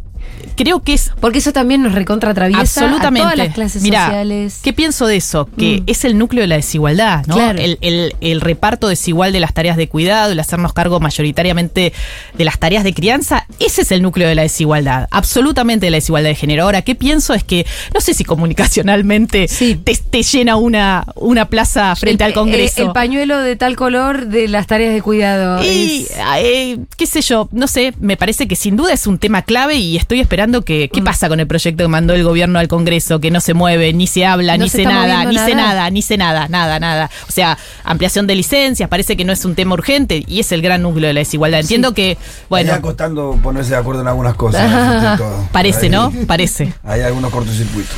creo 0.56 0.82
que 0.82 0.94
es. 0.94 1.12
Porque 1.20 1.40
eso 1.40 1.54
también 1.54 1.82
nos 1.84 1.94
recontra 1.94 2.32
atraviesa 2.32 2.62
Absolutamente. 2.62 3.22
a 3.22 3.24
todas 3.32 3.38
las 3.38 3.54
clases 3.56 3.82
Mirá, 3.82 4.06
sociales. 4.06 4.60
¿Qué 4.64 4.74
pienso 4.74 5.08
de 5.08 5.18
eso? 5.18 5.50
Que 5.58 5.82
Mm. 5.82 5.84
es 5.88 6.06
el 6.06 6.18
núcleo 6.18 6.42
de 6.42 6.48
la 6.48 6.56
desigualdad, 6.56 7.26
¿no? 7.28 7.36
Claro. 7.36 7.60
El, 7.60 7.78
el- 7.82 8.16
el 8.22 8.42
reparto 8.42 8.88
desigual 8.88 9.32
de 9.34 9.40
las 9.40 9.54
tareas 9.54 9.78
de 9.78 9.88
cuidado, 9.90 10.32
el 10.32 10.40
hacernos 10.40 10.74
cargo 10.74 11.00
mayoritariamente 11.00 11.94
de 12.34 12.46
las 12.46 12.60
tareas 12.60 12.84
de 12.84 12.94
crianza, 12.94 13.46
ese 13.60 13.82
es 13.82 13.92
el 13.92 14.02
núcleo 14.02 14.28
de 14.28 14.36
la 14.36 14.42
desigualdad, 14.44 15.08
absolutamente 15.12 15.86
de 15.88 15.92
la 15.92 15.98
desigualdad 15.98 16.30
de 16.30 16.36
género. 16.36 16.64
Ahora, 16.64 16.82
¿qué 16.82 16.96
pienso? 16.96 17.34
Es 17.34 17.44
que, 17.44 17.66
no 17.94 18.02
sé 18.02 18.14
si 18.14 18.24
comunicacionalmente 18.24 19.48
Sí. 19.48 19.76
te, 19.84 19.96
te 19.96 20.24
llena 20.24 20.56
una, 20.56 21.06
una 21.16 21.46
plaza 21.50 21.96
frente 21.96 22.24
El- 22.24 22.30
al 22.30 22.34
Congreso. 22.34 22.82
eh, 22.82 22.86
El, 22.86 22.92
pañuelo 22.92 23.40
de 23.40 23.56
tal 23.56 23.76
color 23.76 24.28
de 24.28 24.48
las 24.48 24.68
tareas 24.68 24.94
de 24.94 25.02
cuidado. 25.02 25.64
Y, 25.64 26.02
es- 26.10 26.12
eh, 26.38 26.78
qué 26.98 27.06
sé 27.06 27.22
yo, 27.22 27.48
no 27.52 27.68
sé, 27.68 27.94
me 28.00 28.18
parece 28.18 28.48
que 28.48 28.56
sin 28.56 28.76
duda 28.76 28.94
es 28.94 29.08
un 29.08 29.18
tema 29.18 29.42
clave 29.44 29.76
y 29.76 29.98
estoy 29.98 30.20
esperando 30.20 30.35
que, 30.64 30.90
Mm. 30.92 30.96
¿qué 30.96 31.02
pasa 31.02 31.30
con 31.30 31.40
el 31.40 31.48
proyecto 31.48 31.84
que 31.84 31.88
mandó 31.88 32.14
el 32.14 32.24
gobierno 32.24 32.60
al 32.60 32.68
Congreso? 32.68 33.20
Que 33.20 33.32
no 33.32 33.40
se 33.42 33.54
mueve, 33.54 33.94
ni 33.94 34.06
se 34.08 34.26
habla, 34.26 34.58
No 34.58 34.64
ni 34.66 34.70
se 34.70 34.78
se 34.78 34.84
está 34.84 34.94
nada, 34.94 35.26
ni 35.26 35.38
se 35.38 35.56
nada. 35.56 35.68
nada, 35.74 35.90
ni 35.90 36.02
se 36.02 36.18
nada, 36.18 36.48
nada, 36.50 36.80
nada. 36.80 37.10
O 37.28 37.32
sea, 37.32 37.58
ampliación 37.84 38.28
de 38.28 38.36
licencias, 38.36 38.90
parece 38.90 39.16
que 39.18 39.24
no 39.26 39.34
es 39.34 39.46
un 39.46 39.56
tema 39.56 39.74
urgente 39.74 40.24
y 40.28 40.40
es 40.40 40.52
el 40.52 40.62
gran 40.62 40.82
núcleo 40.82 41.08
de 41.08 41.14
la 41.14 41.20
desigualdad. 41.20 41.62
Entiendo 41.62 41.94
que, 41.94 42.18
Bueno. 42.50 42.70
bueno, 42.72 42.82
costando 42.82 43.40
ponerse 43.42 43.72
de 43.72 43.78
acuerdo 43.78 44.02
en 44.02 44.08
algunas 44.08 44.36
cosas. 44.36 45.18
todo. 45.18 45.48
parece, 45.52 45.86
Ahí- 45.86 45.90
¿no? 45.90 46.12
Parece. 46.28 46.74
Hay 46.84 47.02
algunos 47.02 47.32
cortocircuitos. 47.32 47.96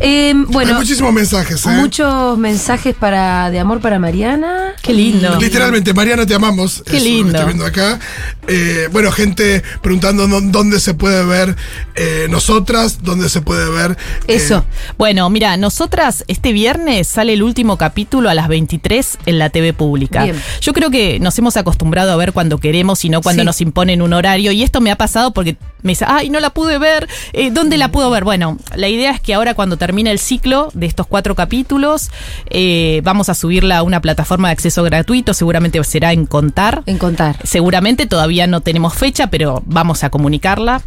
Eh, 0.00 0.28
Hay 0.36 0.44
bueno, 0.48 0.74
muchísimos 0.74 1.12
mensajes, 1.12 1.64
¿eh? 1.64 1.70
muchos 1.70 2.36
mensajes 2.36 2.94
para 2.94 3.50
de 3.50 3.58
amor 3.58 3.80
para 3.80 3.98
Mariana. 3.98 4.74
Qué 4.82 4.92
lindo. 4.92 5.36
Literalmente, 5.40 5.94
Mariana, 5.94 6.26
te 6.26 6.34
amamos. 6.34 6.82
Qué 6.86 6.98
Eso 6.98 7.04
lo 7.06 7.10
lindo. 7.10 7.28
estoy 7.30 7.44
viendo 7.46 7.64
acá. 7.64 7.98
Eh, 8.46 8.88
bueno, 8.92 9.10
gente 9.10 9.62
preguntando 9.82 10.28
dó- 10.28 10.40
dónde 10.42 10.80
se 10.80 10.92
puede 10.94 11.24
ver 11.24 11.56
eh, 11.94 12.26
nosotras, 12.28 12.98
dónde 13.02 13.28
se 13.30 13.40
puede 13.40 13.70
ver. 13.70 13.92
eh, 14.28 14.34
Eso. 14.36 14.64
Bueno, 14.98 15.28
mira, 15.30 15.56
nosotras 15.56 16.24
este 16.28 16.52
viernes 16.52 17.08
sale 17.08 17.32
el 17.32 17.42
último 17.42 17.78
capítulo 17.78 18.28
a 18.28 18.34
las 18.34 18.48
23 18.48 19.18
en 19.24 19.38
la 19.38 19.48
TV 19.48 19.72
pública. 19.72 20.24
Bien. 20.24 20.40
Yo 20.60 20.74
creo 20.74 20.90
que 20.90 21.18
nos 21.20 21.38
hemos 21.38 21.56
acostumbrado 21.56 22.12
a 22.12 22.16
ver 22.16 22.32
cuando 22.34 22.58
queremos 22.58 23.02
y 23.04 23.08
no 23.08 23.22
cuando 23.22 23.42
Sí. 23.42 23.46
nos 23.46 23.60
imponen 23.62 24.02
un 24.02 24.12
horario. 24.12 24.52
Y 24.52 24.62
esto 24.62 24.80
me 24.82 24.90
ha 24.90 24.96
pasado 24.96 25.32
porque 25.32 25.56
me 25.82 25.92
dice, 25.92 26.04
ay, 26.06 26.28
no 26.30 26.38
la 26.40 26.50
pude 26.50 26.78
ver. 26.78 27.08
Eh, 27.32 27.50
¿Dónde 27.50 27.76
la 27.78 27.90
puedo 27.90 28.10
ver? 28.10 28.24
Bueno, 28.24 28.58
la 28.74 28.88
idea 28.88 29.12
es 29.12 29.20
que 29.20 29.34
ahora 29.34 29.54
cuando 29.54 29.76
termine 29.86 30.10
el 30.10 30.18
ciclo 30.18 30.68
de 30.74 30.86
estos 30.86 31.06
cuatro 31.06 31.36
capítulos, 31.36 32.10
eh, 32.50 33.00
vamos 33.04 33.28
a 33.28 33.34
subirla 33.34 33.78
a 33.78 33.82
una 33.84 34.00
plataforma 34.00 34.48
de 34.48 34.52
acceso 34.52 34.82
gratuito. 34.82 35.32
Seguramente 35.32 35.82
será 35.84 36.12
en 36.12 36.26
Contar. 36.26 36.82
En 36.86 36.98
contar. 36.98 37.36
Seguramente 37.44 38.06
todavía 38.06 38.48
no 38.48 38.62
tenemos 38.62 38.94
fecha, 38.94 39.28
pero 39.28 39.62
vamos 39.64 40.02
a 40.02 40.10
comunicarla. 40.10 40.82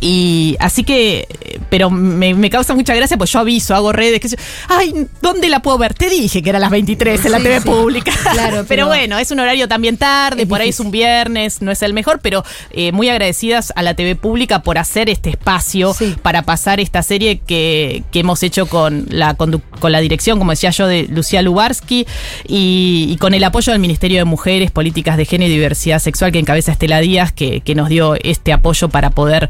Y 0.00 0.54
así 0.60 0.84
que, 0.84 1.26
eh, 1.40 1.58
pero 1.70 1.90
me, 1.90 2.32
me 2.32 2.50
causa 2.50 2.72
mucha 2.72 2.94
gracia, 2.94 3.16
pues 3.18 3.32
yo 3.32 3.40
aviso, 3.40 3.74
hago 3.74 3.92
redes, 3.92 4.20
que 4.20 4.28
yo, 4.28 4.36
ay, 4.68 4.94
¿dónde 5.20 5.48
la 5.48 5.60
puedo 5.60 5.76
ver? 5.76 5.92
Te 5.92 6.08
dije 6.08 6.40
que 6.40 6.50
era 6.50 6.58
a 6.58 6.60
las 6.60 6.70
23 6.70 7.24
en 7.24 7.32
la 7.32 7.38
TV 7.38 7.60
sí. 7.60 7.68
pública. 7.68 8.12
Claro, 8.32 8.48
pero, 8.58 8.66
pero- 8.68 8.86
bueno, 8.86 9.18
es 9.18 9.32
un 9.32 9.40
horario 9.40 9.66
también 9.66 9.96
tarde, 9.96 10.46
por 10.46 10.60
ahí 10.60 10.68
es 10.68 10.78
un 10.78 10.92
viernes, 10.92 11.62
no 11.62 11.72
es 11.72 11.82
el 11.82 11.94
mejor, 11.94 12.20
pero 12.22 12.44
eh, 12.70 12.92
muy 12.92 13.08
agradecidas 13.08 13.72
a 13.74 13.82
la 13.82 13.94
TV 13.94 14.14
pública 14.14 14.62
por 14.62 14.78
hacer 14.78 15.10
este 15.10 15.30
espacio 15.30 15.92
Sí. 15.94 16.14
para 16.22 16.42
pasar 16.42 16.78
esta 16.78 17.02
serie 17.02 17.38
que, 17.40 18.04
que 18.12 18.20
hemos 18.20 18.44
hecho 18.44 18.66
con 18.66 19.06
la, 19.08 19.34
con 19.34 19.60
la 19.82 19.98
dirección, 19.98 20.38
como 20.38 20.52
decía 20.52 20.70
yo, 20.70 20.86
de 20.86 21.08
Lucía 21.10 21.42
Lubarsky 21.42 22.06
y, 22.46 23.08
y 23.10 23.16
con 23.16 23.34
el 23.34 23.42
apoyo 23.42 23.72
del 23.72 23.80
Ministerio 23.80 24.18
de 24.18 24.24
Mujeres, 24.24 24.70
Políticas 24.70 25.16
de 25.16 25.24
Género 25.24 25.50
y 25.50 25.54
Diversidad 25.56 25.98
Sexual 25.98 26.30
que 26.30 26.38
encabeza 26.38 26.70
Estela 26.70 27.00
Díaz, 27.00 27.32
que, 27.32 27.62
que 27.62 27.74
nos 27.74 27.88
dio 27.88 28.14
este 28.22 28.52
apoyo 28.52 28.88
para 28.88 29.10
poder 29.10 29.48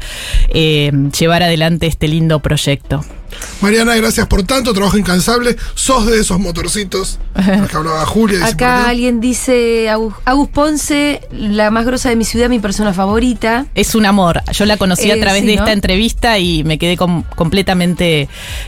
eh, 0.49 0.91
llevar 1.17 1.43
adelante 1.43 1.87
este 1.87 2.07
lindo 2.07 2.39
proyecto. 2.39 3.03
Mariana, 3.61 3.95
gracias 3.95 4.27
por 4.27 4.43
tanto, 4.43 4.73
trabajo 4.73 4.97
incansable. 4.97 5.55
Sos 5.75 6.07
de 6.07 6.19
esos 6.19 6.39
motorcitos. 6.39 7.19
Hablaba 7.35 8.05
Julia. 8.05 8.39
Acá 8.39 8.49
acá. 8.79 8.89
alguien 8.89 9.21
dice, 9.21 9.87
Agus, 9.89 10.13
Agus 10.25 10.49
Ponce, 10.49 11.21
la 11.31 11.69
más 11.71 11.85
grosa 11.85 12.09
de 12.09 12.15
mi 12.15 12.25
ciudad, 12.25 12.49
mi 12.49 12.59
persona 12.59 12.93
favorita. 12.93 13.65
Es 13.75 13.95
un 13.95 14.05
amor. 14.05 14.41
Yo 14.51 14.65
la 14.65 14.77
conocí 14.77 15.09
Eh, 15.09 15.13
a 15.13 15.19
través 15.19 15.41
sí, 15.41 15.47
de 15.47 15.55
¿no? 15.55 15.61
esta 15.61 15.73
entrevista 15.73 16.39
y 16.39 16.63
me 16.63 16.77
quedé 16.79 16.97
com- 16.97 17.23
completamente 17.35 18.27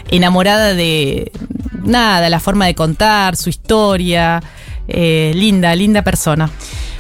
enamorada 0.09 0.73
de 0.73 1.31
nada, 1.83 2.29
la 2.29 2.39
forma 2.39 2.65
de 2.67 2.75
contar, 2.75 3.35
su 3.37 3.49
historia. 3.49 4.41
Eh, 4.93 5.31
linda, 5.35 5.73
linda 5.75 6.03
persona. 6.03 6.49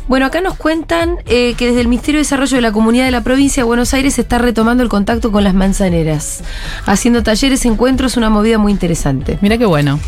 Bueno, 0.07 0.25
acá 0.25 0.41
nos 0.41 0.55
cuentan 0.57 1.17
eh, 1.27 1.53
que 1.55 1.67
desde 1.67 1.79
el 1.81 1.87
Ministerio 1.87 2.17
de 2.17 2.23
Desarrollo 2.23 2.55
de 2.57 2.61
la 2.61 2.71
Comunidad 2.73 3.05
de 3.05 3.11
la 3.11 3.21
Provincia 3.23 3.61
de 3.61 3.65
Buenos 3.67 3.93
Aires 3.93 4.15
se 4.15 4.21
está 4.21 4.39
retomando 4.39 4.83
el 4.83 4.89
contacto 4.89 5.31
con 5.31 5.43
las 5.43 5.53
manzaneras, 5.53 6.41
haciendo 6.85 7.23
talleres, 7.23 7.63
encuentros, 7.65 8.17
una 8.17 8.29
movida 8.29 8.57
muy 8.57 8.73
interesante. 8.73 9.37
Mira 9.41 9.57
qué 9.57 9.65
bueno. 9.65 9.99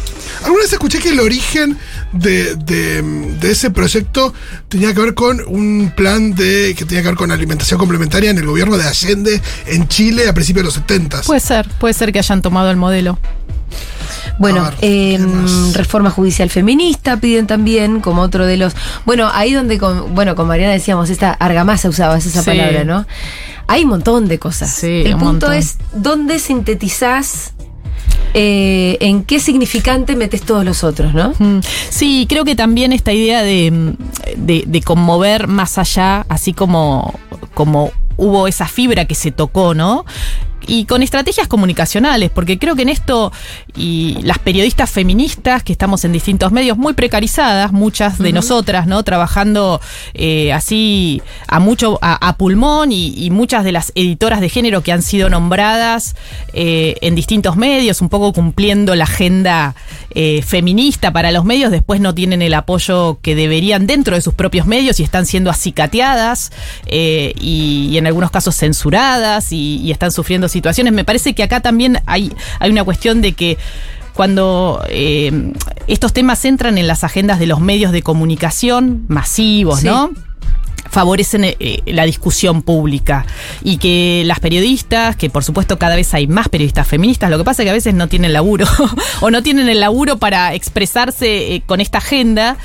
Alguna 0.44 0.64
vez 0.64 0.74
escuché 0.74 1.00
que 1.00 1.10
el 1.10 1.20
origen 1.22 1.78
de, 2.12 2.56
de- 2.56 3.02
de 3.40 3.52
ese 3.52 3.70
proyecto 3.70 4.34
tenía 4.68 4.94
que 4.94 5.00
ver 5.00 5.14
con 5.14 5.40
un 5.48 5.94
plan 5.96 6.34
de 6.34 6.74
que 6.78 6.84
tenía 6.86 7.02
que 7.04 7.10
ver 7.10 7.18
con 7.18 7.32
alimentación 7.32 7.80
complementaria 7.80 8.32
en 8.32 8.38
el 8.40 8.46
gobierno 8.48 8.78
de 8.78 8.86
Allende 8.88 9.42
en 9.68 9.88
Chile 9.88 10.28
a 10.28 10.34
principios 10.34 10.64
de 10.64 10.66
los 10.66 10.74
70. 10.74 11.22
Puede 11.22 11.40
ser, 11.40 11.70
puede 11.80 11.94
ser 11.94 12.12
que 12.12 12.20
hayan 12.20 12.42
tomado 12.42 12.70
el 12.72 12.78
modelo. 12.78 13.20
Bueno, 14.40 14.64
ver, 14.64 14.74
eh, 14.82 15.16
¿qué 15.18 15.26
más? 15.26 15.74
reforma 15.76 16.10
judicial 16.10 16.50
feminista 16.50 17.18
piden 17.18 17.48
también 17.48 18.00
como 18.02 18.22
otro 18.22 18.46
de 18.46 18.58
los. 18.58 18.74
Bueno, 19.06 19.30
ahí 19.34 19.54
donde 19.54 19.78
con, 19.78 20.16
bueno 20.16 20.36
con 20.36 20.48
Mariana 20.48 20.74
decíamos 20.74 21.10
esta 21.10 21.32
argamasa 21.34 21.88
usabas 21.90 22.26
esa 22.26 22.42
Sí. 22.42 22.50
palabra, 22.50 22.84
¿no? 22.84 23.06
Hay 23.68 23.84
un 23.84 23.90
montón 23.90 24.28
de 24.28 24.40
cosas. 24.40 24.74
Sí, 24.74 25.04
El 25.06 25.14
un 25.16 25.20
punto 25.20 25.48
montón. 25.48 25.54
es 25.54 25.78
dónde 25.94 26.40
sintetizás, 26.40 27.54
eh, 28.34 28.98
en 29.00 29.24
qué 29.24 29.40
significante 29.40 30.16
metes 30.16 30.42
todos 30.42 30.66
los 30.66 30.84
otros, 30.84 31.14
¿no? 31.14 31.34
Mm, 31.40 31.60
Sí, 31.90 32.26
creo 32.28 32.44
que 32.46 32.56
también 32.56 32.92
esta 32.92 33.14
idea 33.14 33.44
de, 33.44 33.94
de, 34.36 34.64
de 34.66 34.82
conmover 34.82 35.48
más 35.48 35.78
allá, 35.78 36.26
así 36.30 36.54
como, 36.54 37.14
como 37.54 37.92
hubo 38.18 38.48
esa 38.48 38.68
fibra 38.68 39.06
que 39.06 39.16
se 39.16 39.32
tocó, 39.32 39.74
¿no? 39.76 40.06
Y 40.68 40.86
con 40.86 41.04
estrategias 41.04 41.48
comunicacionales, 41.48 42.30
porque 42.30 42.58
creo 42.58 42.76
que 42.76 42.84
en 42.84 42.90
esto 42.90 43.32
y 43.76 44.18
las 44.22 44.40
periodistas 44.40 44.90
feministas 44.90 45.64
que 45.64 45.72
estamos 45.72 46.06
en 46.06 46.14
distintos 46.14 46.52
medios 46.52 46.78
muy 46.78 46.94
precarizadas, 46.94 47.72
muchas 47.72 48.18
de 48.18 48.32
nosotras, 48.32 48.88
¿no? 48.88 49.04
Trabajando 49.04 49.82
eh, 50.14 50.54
así 50.54 51.22
a 51.48 51.60
mucho, 51.60 52.00
a, 52.02 52.28
a 52.28 52.38
pulmón 52.38 52.92
y, 52.92 53.14
y 53.18 53.30
muchas 53.30 53.64
de 53.64 53.72
las 53.72 53.92
editoras 53.96 54.42
de 54.42 54.50
género 54.50 54.82
que 54.82 54.92
han 54.92 55.02
sido 55.02 55.30
nombradas 55.30 56.16
eh, 56.54 56.96
en 57.02 57.16
distintos 57.16 57.58
medios, 57.58 58.02
un 58.02 58.10
poco 58.10 58.34
cumpliendo 58.34 58.96
la 58.96 59.06
agenda 59.06 59.76
eh, 60.16 60.42
feminista 60.44 61.12
para 61.12 61.32
los 61.32 61.46
medios, 61.46 61.72
después 61.72 62.00
no 62.00 62.14
tienen 62.14 62.42
el 62.42 62.54
apoyo 62.54 63.20
que 63.22 63.36
deberían 63.36 63.88
dentro 63.88 64.16
de 64.16 64.22
sus 64.22 64.34
propios 64.34 64.68
medios 64.68 65.00
y 65.00 65.04
están 65.04 65.26
siendo 65.26 65.50
acicateadas 65.50 66.52
eh, 66.86 67.34
y, 67.40 67.90
y 67.92 67.98
en 67.98 68.08
algunos 68.08 68.32
casos 68.32 68.56
censuradas 68.56 69.52
y, 69.52 69.78
y 69.78 69.92
están 69.92 70.12
sufriendo 70.12 70.48
situaciones. 70.54 70.94
Me 70.94 71.04
parece 71.04 71.34
que 71.36 71.44
acá 71.44 71.60
también 71.60 72.00
hay, 72.06 72.32
hay 72.60 72.72
una 72.72 72.84
cuestión 72.84 73.22
de 73.22 73.34
que 73.34 73.58
cuando 74.14 74.84
eh, 74.90 75.52
estos 75.88 76.14
temas 76.14 76.46
entran 76.46 76.78
en 76.78 76.88
las 76.88 77.04
agendas 77.04 77.40
de 77.40 77.48
los 77.48 77.60
medios 77.60 77.92
de 77.92 78.02
comunicación 78.04 79.06
masivos, 79.08 79.80
Sí. 79.82 79.88
¿no? 79.88 80.12
Favorecen 80.94 81.44
eh, 81.44 81.82
la 81.88 82.06
discusión 82.06 82.62
pública 82.62 83.26
y 83.64 83.78
que 83.78 84.22
las 84.26 84.40
periodistas, 84.40 85.16
que 85.16 85.32
por 85.32 85.44
supuesto 85.44 85.80
cada 85.80 85.96
vez 85.96 86.14
hay 86.14 86.28
más 86.28 86.50
periodistas 86.50 86.88
feministas, 86.88 87.32
lo 87.32 87.40
que 87.40 87.44
pasa 87.44 87.64
es 87.64 87.66
que 87.66 87.72
a 87.72 87.74
veces 87.74 87.96
no 87.96 88.08
tienen 88.08 88.32
laburo 88.32 88.68
o 89.22 89.32
no 89.32 89.42
tienen 89.42 89.70
el 89.70 89.80
laburo 89.80 90.18
para 90.18 90.54
expresarse 90.54 91.56
eh, 91.56 91.64
con 91.66 91.82
esta 91.82 91.98
agenda, 91.98 92.58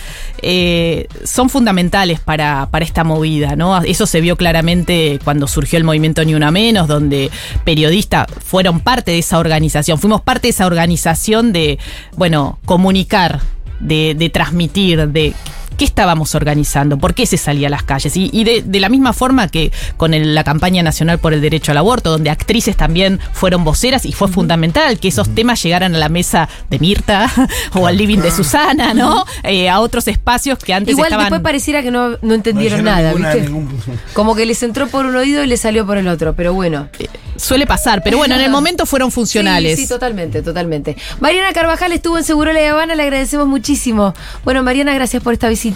eh, 0.43 1.09
son 1.25 1.49
fundamentales 1.49 2.21
para, 2.21 2.69
para 2.71 2.85
esta 2.85 3.03
movida, 3.03 3.57
¿no? 3.57 3.81
Eso 3.83 4.07
se 4.07 4.21
vio 4.21 4.37
claramente 4.37 5.19
cuando 5.25 5.47
surgió 5.47 5.79
el 5.79 5.85
movimiento 5.85 6.23
Ni 6.23 6.35
Una 6.35 6.51
Menos, 6.51 6.87
donde 6.87 7.31
periodistas 7.65 8.27
fueron 8.45 8.81
parte 8.81 9.13
de 9.13 9.21
esa 9.21 9.39
organización, 9.39 9.99
fuimos 9.99 10.21
parte 10.21 10.49
de 10.49 10.51
esa 10.51 10.67
organización 10.67 11.53
de, 11.55 11.79
bueno, 12.15 12.59
comunicar 12.67 13.41
de, 13.81 14.15
de 14.15 14.29
transmitir, 14.29 15.09
de 15.09 15.33
qué 15.79 15.87
estábamos 15.87 16.35
organizando, 16.35 16.99
por 16.99 17.15
qué 17.15 17.25
se 17.25 17.39
salía 17.39 17.69
a 17.69 17.71
las 17.71 17.83
calles. 17.85 18.15
Y, 18.19 18.29
y 18.35 18.45
de, 18.45 18.63
de 18.63 18.81
la 18.81 18.91
misma 18.91 19.15
forma 19.15 19.49
que 19.49 19.73
con 19.97 20.13
el- 20.13 20.35
la 20.35 20.45
campaña 20.45 20.83
nacional 20.83 21.19
por 21.19 21.33
el 21.33 21.41
derecho 21.41 21.73
al 21.73 21.79
aborto, 21.79 22.11
donde 22.11 22.29
actrices 22.29 22.77
también 22.77 23.19
fueron 23.33 23.65
voceras 23.65 24.05
y 24.05 24.13
fue 24.13 24.29
fundamental 24.29 24.99
que 25.01 25.09
esos 25.09 25.35
temas 25.35 25.63
llegaran 25.63 25.95
a 25.95 25.99
la 25.99 26.11
mesa 26.11 26.49
de 26.69 26.79
Mirta 26.79 27.31
o 27.75 27.87
al 27.87 27.97
living 27.97 28.19
de 28.19 28.31
Susana, 28.31 28.93
¿no? 28.93 29.25
Eh, 29.45 29.71
a 29.71 29.81
otros 29.81 30.07
espacios 30.09 30.59
que 30.59 30.75
antes 30.75 30.93
Igual 30.93 31.07
estaban... 31.07 31.27
después 31.27 31.41
pareciera 31.41 31.83
que 31.83 31.91
no, 31.91 32.19
no 32.21 32.35
entendieron 32.35 32.85
No 32.85 32.91
nada, 32.91 33.13
ninguna- 33.13 33.33
¿viste? 33.35 33.49
ningún- 33.49 33.81
Como 34.13 34.35
que 34.35 34.45
les 34.45 34.63
entró 34.63 34.89
por 34.89 35.07
un 35.07 35.17
oído 35.17 35.43
y 35.43 35.47
les 35.47 35.61
salió 35.61 35.87
por 35.87 35.97
el 35.97 36.09
otro, 36.09 36.35
pero 36.35 36.53
bueno. 36.53 36.89
Suele 37.37 37.67
pasar, 37.69 38.03
pero 38.03 38.19
bueno, 38.19 38.35
en 38.35 38.41
el 38.41 38.51
momento 38.59 38.85
fueron 38.85 39.13
funcionales. 39.13 39.77
Sí, 39.77 39.83
sí, 39.83 39.89
totalmente, 39.89 40.43
totalmente. 40.43 40.97
Mariana 41.21 41.53
Carvajal 41.53 41.93
estuvo 41.93 42.19
en 42.19 42.25
Seguro 42.25 42.53
La 42.53 42.69
Habana, 42.69 42.97
le 42.97 43.05
agradecemos 43.05 43.47
muchísimo. 43.47 44.13
Bueno, 44.45 44.65
Mariana, 44.65 44.93
gracias 44.95 45.23
por 45.23 45.33
esta 45.35 45.49
visita. 45.49 45.68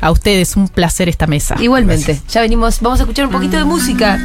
A 0.00 0.10
ustedes, 0.10 0.56
un 0.56 0.68
placer 0.68 1.08
esta 1.08 1.26
mesa. 1.26 1.56
Igualmente, 1.60 2.20
ya 2.28 2.40
venimos, 2.40 2.80
vamos 2.80 3.00
a 3.00 3.02
escuchar 3.02 3.26
un 3.26 3.32
poquito 3.32 3.56
de 3.56 3.64
música. 3.64 4.18